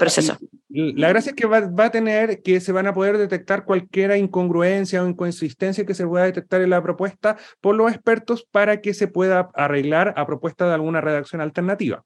proceso. 0.00 0.36
La 0.68 1.10
gracia 1.10 1.30
es 1.30 1.36
que 1.36 1.46
va, 1.46 1.60
va, 1.60 1.84
a 1.84 1.90
tener 1.92 2.42
que 2.42 2.58
se 2.58 2.72
van 2.72 2.88
a 2.88 2.94
poder 2.94 3.18
detectar 3.18 3.64
cualquier 3.64 4.16
incongruencia 4.16 5.04
o 5.04 5.08
inconsistencia 5.08 5.86
que 5.86 5.94
se 5.94 6.04
pueda 6.04 6.24
detectar 6.24 6.60
en 6.60 6.70
la 6.70 6.82
propuesta 6.82 7.36
por 7.60 7.76
los 7.76 7.92
expertos 7.92 8.44
para 8.50 8.80
que 8.80 8.94
se 8.94 9.06
pueda 9.06 9.50
arreglar 9.54 10.12
a 10.16 10.26
propuesta 10.26 10.66
de 10.66 10.74
alguna 10.74 11.00
redacción 11.00 11.40
alternativa. 11.40 12.04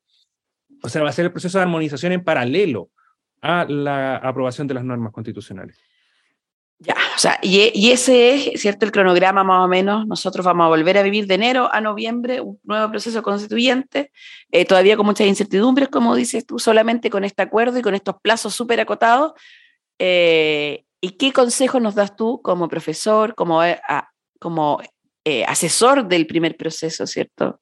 O 0.82 0.90
sea, 0.90 1.02
va 1.02 1.08
a 1.08 1.12
ser 1.12 1.24
el 1.24 1.32
proceso 1.32 1.56
de 1.56 1.62
armonización 1.62 2.12
en 2.12 2.22
paralelo 2.22 2.90
a 3.42 3.64
la 3.68 4.16
aprobación 4.16 4.66
de 4.66 4.74
las 4.74 4.84
normas 4.84 5.12
constitucionales. 5.12 5.78
Ya, 6.78 6.94
o 7.14 7.18
sea, 7.18 7.38
y, 7.42 7.90
ese 7.90 8.34
es, 8.34 8.60
¿cierto? 8.60 8.84
El 8.84 8.92
cronograma 8.92 9.42
más 9.44 9.64
o 9.64 9.68
menos. 9.68 10.06
Nosotros 10.06 10.44
vamos 10.44 10.66
a 10.66 10.68
volver 10.68 10.98
a 10.98 11.02
vivir 11.02 11.26
de 11.26 11.34
enero 11.34 11.70
a 11.72 11.80
noviembre 11.80 12.42
un 12.42 12.60
nuevo 12.64 12.90
proceso 12.90 13.22
constituyente, 13.22 14.12
eh, 14.52 14.66
todavía 14.66 14.96
con 14.96 15.06
muchas 15.06 15.26
incertidumbres, 15.26 15.88
como 15.88 16.14
dices 16.14 16.44
tú, 16.44 16.58
solamente 16.58 17.08
con 17.08 17.24
este 17.24 17.42
acuerdo 17.42 17.78
y 17.78 17.82
con 17.82 17.94
estos 17.94 18.16
plazos 18.20 18.54
súper 18.54 18.80
acotados. 18.80 19.32
Eh, 19.98 20.84
¿Y 21.00 21.12
qué 21.12 21.32
consejo 21.32 21.80
nos 21.80 21.94
das 21.94 22.14
tú 22.14 22.42
como 22.42 22.68
profesor, 22.68 23.34
como, 23.34 23.64
eh, 23.64 23.80
como 24.38 24.82
asesor 25.46 26.06
del 26.06 26.26
primer 26.26 26.56
proceso, 26.56 27.06
¿cierto? 27.06 27.60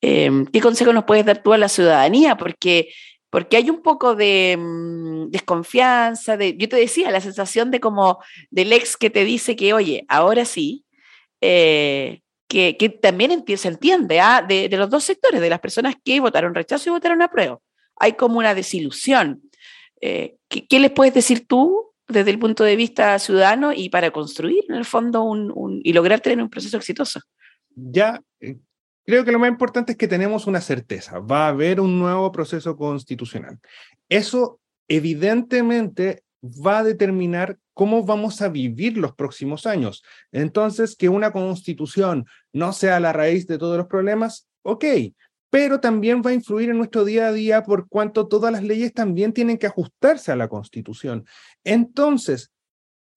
¿Qué 0.00 0.60
consejo 0.60 0.92
nos 0.92 1.04
puedes 1.04 1.24
dar 1.24 1.42
tú 1.42 1.52
a 1.52 1.58
la 1.58 1.68
ciudadanía? 1.68 2.36
Porque 2.36 2.88
porque 3.30 3.56
hay 3.56 3.70
un 3.70 3.82
poco 3.82 4.14
de 4.14 4.56
mm, 4.58 5.30
desconfianza, 5.30 6.36
de, 6.36 6.56
yo 6.56 6.68
te 6.68 6.76
decía, 6.76 7.10
la 7.10 7.20
sensación 7.20 7.70
de 7.70 7.80
como 7.80 8.18
del 8.50 8.72
ex 8.72 8.96
que 8.96 9.10
te 9.10 9.24
dice 9.24 9.56
que, 9.56 9.72
oye, 9.74 10.04
ahora 10.08 10.44
sí, 10.44 10.84
eh, 11.40 12.22
que, 12.48 12.98
también 13.02 13.44
se 13.56 13.68
entiende 13.68 14.20
¿ah? 14.20 14.42
de, 14.46 14.68
los 14.70 14.88
dos 14.88 15.04
sectores, 15.04 15.40
de 15.40 15.50
las 15.50 15.60
personas 15.60 15.96
que 16.02 16.20
votaron 16.20 16.54
rechazo 16.54 16.88
y 16.88 16.92
votaron 16.92 17.20
apruebo. 17.20 17.62
Hay 17.96 18.14
como 18.14 18.38
una 18.38 18.54
desilusión. 18.54 19.42
Eh, 20.00 20.36
¿qué, 20.48 20.80
les 20.80 20.90
puedes 20.90 21.12
decir 21.12 21.46
tú 21.46 21.92
desde 22.06 22.30
el 22.30 22.38
punto 22.38 22.64
de 22.64 22.76
vista 22.76 23.18
ciudadano 23.18 23.72
y 23.74 23.90
para 23.90 24.10
construir 24.10 24.64
en 24.68 24.76
el 24.76 24.86
fondo 24.86 25.30
y 25.82 25.92
lograr 25.92 26.20
tener 26.20 26.40
un 26.40 26.48
proceso 26.48 26.78
exitoso? 26.78 27.20
Ya, 27.74 28.22
eh, 28.40 28.56
creo 29.08 29.24
que 29.24 29.32
lo 29.32 29.38
más 29.38 29.48
importante 29.48 29.92
es 29.92 29.98
que 29.98 30.06
tenemos 30.06 30.46
una 30.46 30.60
certeza, 30.60 31.18
va 31.18 31.46
a 31.46 31.48
haber 31.48 31.80
un 31.80 31.98
nuevo 31.98 32.30
proceso 32.30 32.76
constitucional. 32.76 33.58
Eso 34.10 34.60
evidentemente 34.86 36.24
va 36.44 36.80
a 36.80 36.84
determinar 36.84 37.58
cómo 37.72 38.04
vamos 38.04 38.42
a 38.42 38.50
vivir 38.50 38.98
los 38.98 39.14
próximos 39.14 39.64
años. 39.64 40.04
Entonces, 40.30 40.94
que 40.94 41.08
una 41.08 41.32
constitución 41.32 42.26
no 42.52 42.74
sea 42.74 43.00
la 43.00 43.14
raíz 43.14 43.46
de 43.46 43.56
todos 43.56 43.78
los 43.78 43.86
problemas, 43.86 44.46
ok, 44.60 44.84
pero 45.48 45.80
también 45.80 46.20
va 46.20 46.28
a 46.28 46.34
influir 46.34 46.68
en 46.68 46.76
nuestro 46.76 47.06
día 47.06 47.28
a 47.28 47.32
día 47.32 47.62
por 47.62 47.88
cuanto 47.88 48.28
todas 48.28 48.52
las 48.52 48.62
leyes 48.62 48.92
también 48.92 49.32
tienen 49.32 49.56
que 49.56 49.68
ajustarse 49.68 50.32
a 50.32 50.36
la 50.36 50.48
constitución. 50.48 51.24
Entonces, 51.64 52.52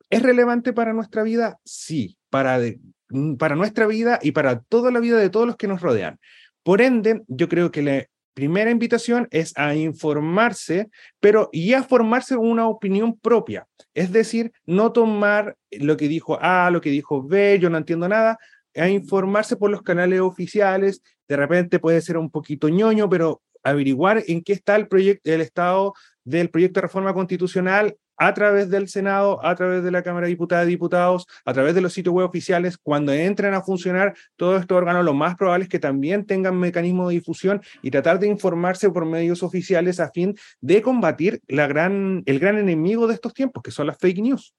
¿es 0.09 0.21
relevante 0.21 0.71
para 0.71 0.93
nuestra 0.93 1.23
vida? 1.23 1.59
Sí, 1.65 2.17
para, 2.29 2.61
para 3.37 3.55
nuestra 3.55 3.87
vida 3.87 4.19
y 4.21 4.31
para 4.31 4.61
toda 4.61 4.91
la 4.91 4.99
vida 4.99 5.17
de 5.17 5.29
todos 5.29 5.47
los 5.47 5.55
que 5.55 5.67
nos 5.67 5.81
rodean. 5.81 6.19
Por 6.63 6.81
ende, 6.81 7.21
yo 7.27 7.49
creo 7.49 7.71
que 7.71 7.81
le 7.81 8.09
primera 8.33 8.71
invitación 8.71 9.27
es 9.31 9.53
a 9.57 9.75
informarse, 9.75 10.89
pero 11.19 11.49
y 11.51 11.73
a 11.73 11.83
formarse 11.83 12.37
una 12.37 12.67
opinión 12.67 13.17
propia. 13.19 13.67
Es 13.93 14.11
decir, 14.11 14.51
no 14.65 14.91
tomar 14.91 15.57
lo 15.71 15.97
que 15.97 16.07
dijo 16.07 16.37
A, 16.41 16.69
lo 16.71 16.81
que 16.81 16.89
dijo 16.89 17.23
B, 17.23 17.59
yo 17.59 17.69
no 17.69 17.77
entiendo 17.77 18.07
nada, 18.07 18.37
a 18.75 18.87
informarse 18.89 19.57
por 19.57 19.69
los 19.69 19.81
canales 19.81 20.21
oficiales. 20.21 21.01
De 21.27 21.35
repente 21.35 21.79
puede 21.79 22.01
ser 22.01 22.17
un 22.17 22.29
poquito 22.29 22.69
ñoño, 22.69 23.09
pero 23.09 23.41
averiguar 23.63 24.23
en 24.27 24.41
qué 24.43 24.53
está 24.53 24.75
el 24.75 24.87
proyecto, 24.87 25.31
el 25.31 25.41
estado 25.41 25.93
del 26.23 26.49
proyecto 26.49 26.79
de 26.79 26.87
reforma 26.87 27.13
constitucional 27.13 27.95
a 28.17 28.33
través 28.33 28.69
del 28.69 28.87
Senado, 28.87 29.43
a 29.45 29.55
través 29.55 29.83
de 29.83 29.91
la 29.91 30.03
Cámara 30.03 30.25
de 30.25 30.31
Diputadas 30.31 30.67
y 30.67 30.71
Diputados, 30.71 31.25
a 31.45 31.53
través 31.53 31.75
de 31.75 31.81
los 31.81 31.93
sitios 31.93 32.13
web 32.13 32.27
oficiales, 32.27 32.77
cuando 32.77 33.13
entren 33.13 33.53
a 33.53 33.61
funcionar 33.61 34.15
todos 34.35 34.61
estos 34.61 34.77
órganos, 34.77 35.03
lo 35.03 35.13
más 35.13 35.35
probable 35.35 35.63
es 35.63 35.69
que 35.69 35.79
también 35.79 36.25
tengan 36.25 36.57
mecanismos 36.57 37.09
de 37.09 37.15
difusión 37.15 37.61
y 37.81 37.91
tratar 37.91 38.19
de 38.19 38.27
informarse 38.27 38.89
por 38.89 39.05
medios 39.05 39.43
oficiales 39.43 39.99
a 39.99 40.11
fin 40.11 40.35
de 40.59 40.81
combatir 40.81 41.41
la 41.47 41.67
gran, 41.67 42.23
el 42.25 42.39
gran 42.39 42.57
enemigo 42.57 43.07
de 43.07 43.15
estos 43.15 43.33
tiempos, 43.33 43.63
que 43.63 43.71
son 43.71 43.87
las 43.87 43.97
fake 43.97 44.19
news. 44.19 44.53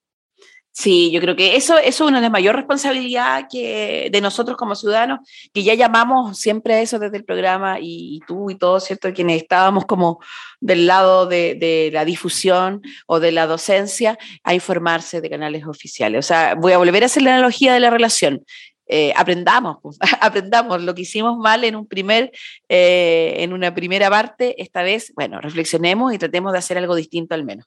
Sí, 0.75 1.11
yo 1.13 1.21
creo 1.21 1.37
que 1.37 1.55
eso, 1.57 1.77
es 1.77 2.01
una 2.01 2.17
de 2.17 2.23
las 2.23 2.31
mayores 2.31 2.57
responsabilidades 2.57 3.45
que, 3.51 4.09
de 4.11 4.21
nosotros 4.23 4.57
como 4.57 4.75
ciudadanos, 4.75 5.21
que 5.53 5.63
ya 5.63 5.75
llamamos 5.75 6.39
siempre 6.39 6.73
a 6.73 6.81
eso 6.81 6.99
desde 6.99 7.19
el 7.19 7.27
programa 7.27 7.77
y, 7.79 8.21
tú 8.27 8.51
y 8.51 8.55
todos, 8.55 8.85
¿cierto? 8.85 9.13
Quienes 9.13 9.43
estábamos 9.43 9.85
como 9.85 10.21
del 10.61 10.87
lado 10.87 11.27
de, 11.27 11.91
la 11.93 12.07
difusión 12.07 12.81
o 13.07 13.21
de 13.21 13.33
la 13.33 13.47
docencia, 13.47 14.19
a 14.45 14.55
informarse 14.55 15.21
de 15.21 15.29
canales 15.29 15.67
oficiales. 15.67 16.19
O 16.21 16.27
sea, 16.27 16.55
voy 16.55 16.73
a 16.73 16.79
volver 16.79 17.03
a 17.03 17.07
hacer 17.07 17.23
la 17.23 17.35
analogía 17.35 17.75
de 17.75 17.81
la 17.81 17.91
relación. 17.91 18.43
Eh, 18.87 19.13
aprendamos, 19.15 19.77
pues, 19.83 19.99
aprendamos 20.23 20.83
lo 20.83 20.95
que 20.95 21.03
hicimos 21.03 21.37
mal 21.37 21.65
en 21.65 21.77
un 21.77 21.87
primer, 21.87 22.33
eh, 22.71 23.35
en 23.39 23.53
una 23.53 23.75
primera 23.75 24.09
parte, 24.09 24.61
esta 24.61 24.83
vez, 24.83 25.13
bueno, 25.15 25.39
reflexionemos 25.41 26.15
y 26.15 26.19
tratemos 26.19 26.53
de 26.53 26.59
hacer 26.59 26.79
algo 26.79 26.95
distinto 26.95 27.35
al 27.35 27.45
menos. 27.45 27.67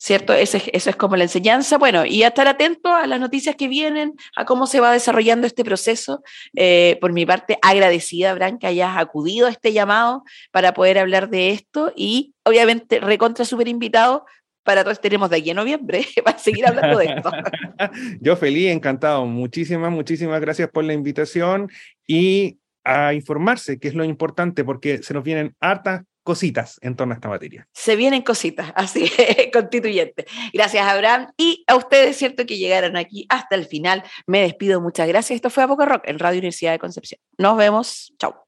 ¿Cierto? 0.00 0.32
Eso 0.32 0.58
es, 0.72 0.96
como 0.96 1.16
la 1.16 1.24
enseñanza. 1.24 1.76
Bueno, 1.76 2.06
y 2.06 2.22
a 2.22 2.28
estar 2.28 2.48
atento 2.48 2.88
a 2.92 3.06
las 3.06 3.20
noticias 3.20 3.54
que 3.54 3.68
vienen, 3.68 4.14
a 4.34 4.46
cómo 4.46 4.66
se 4.66 4.80
va 4.80 4.92
desarrollando 4.92 5.46
este 5.46 5.62
proceso. 5.62 6.22
Eh, 6.56 6.96
por 7.00 7.12
mi 7.12 7.26
parte, 7.26 7.58
agradecida, 7.60 8.32
Bran, 8.34 8.58
que 8.58 8.66
hayas 8.66 8.96
acudido 8.96 9.46
a 9.46 9.50
este 9.50 9.74
llamado 9.74 10.24
para 10.50 10.72
poder 10.72 10.98
hablar 10.98 11.28
de 11.28 11.50
esto 11.50 11.92
y 11.94 12.34
obviamente 12.44 12.98
recontra 13.00 13.44
súper 13.44 13.68
invitado 13.68 14.24
para 14.62 14.84
todos 14.84 15.00
tenemos 15.00 15.30
de 15.30 15.38
aquí 15.38 15.50
a 15.50 15.54
noviembre 15.54 16.04
para 16.24 16.38
seguir 16.38 16.66
hablando 16.66 16.98
de 16.98 17.04
esto. 17.06 17.30
Yo 18.20 18.36
feliz, 18.36 18.70
encantado. 18.70 19.26
Muchísimas, 19.26 19.92
muchísimas 19.92 20.40
gracias 20.40 20.70
por 20.70 20.84
la 20.84 20.94
invitación 20.94 21.70
y 22.06 22.58
a 22.84 23.12
informarse, 23.12 23.78
que 23.78 23.88
es 23.88 23.94
lo 23.94 24.04
importante, 24.04 24.64
porque 24.64 25.02
se 25.02 25.12
nos 25.12 25.24
vienen 25.24 25.54
hartas 25.60 26.02
cositas 26.30 26.78
en 26.80 26.94
torno 26.94 27.12
a 27.12 27.16
esta 27.16 27.28
materia. 27.28 27.66
Se 27.72 27.96
vienen 27.96 28.22
cositas, 28.22 28.72
así 28.76 29.10
constituyente. 29.52 30.26
Gracias, 30.52 30.86
Abraham. 30.86 31.32
Y 31.36 31.64
a 31.66 31.74
ustedes, 31.74 32.16
cierto, 32.16 32.46
que 32.46 32.56
llegaron 32.56 32.96
aquí 32.96 33.26
hasta 33.28 33.56
el 33.56 33.66
final. 33.66 34.04
Me 34.28 34.42
despido, 34.42 34.80
muchas 34.80 35.08
gracias. 35.08 35.34
Esto 35.34 35.50
fue 35.50 35.64
a 35.64 35.66
Boca 35.66 35.86
Rock 35.86 36.02
en 36.04 36.20
Radio 36.20 36.38
Universidad 36.38 36.70
de 36.70 36.78
Concepción. 36.78 37.20
Nos 37.36 37.56
vemos. 37.56 38.14
Chao. 38.16 38.44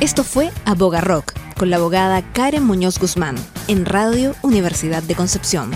Esto 0.00 0.22
fue 0.22 0.50
Aboga 0.64 1.00
Rock 1.00 1.32
con 1.58 1.70
la 1.70 1.76
abogada 1.76 2.22
Karen 2.32 2.64
Muñoz 2.64 3.00
Guzmán 3.00 3.34
en 3.66 3.84
Radio 3.84 4.36
Universidad 4.42 5.02
de 5.02 5.16
Concepción. 5.16 5.72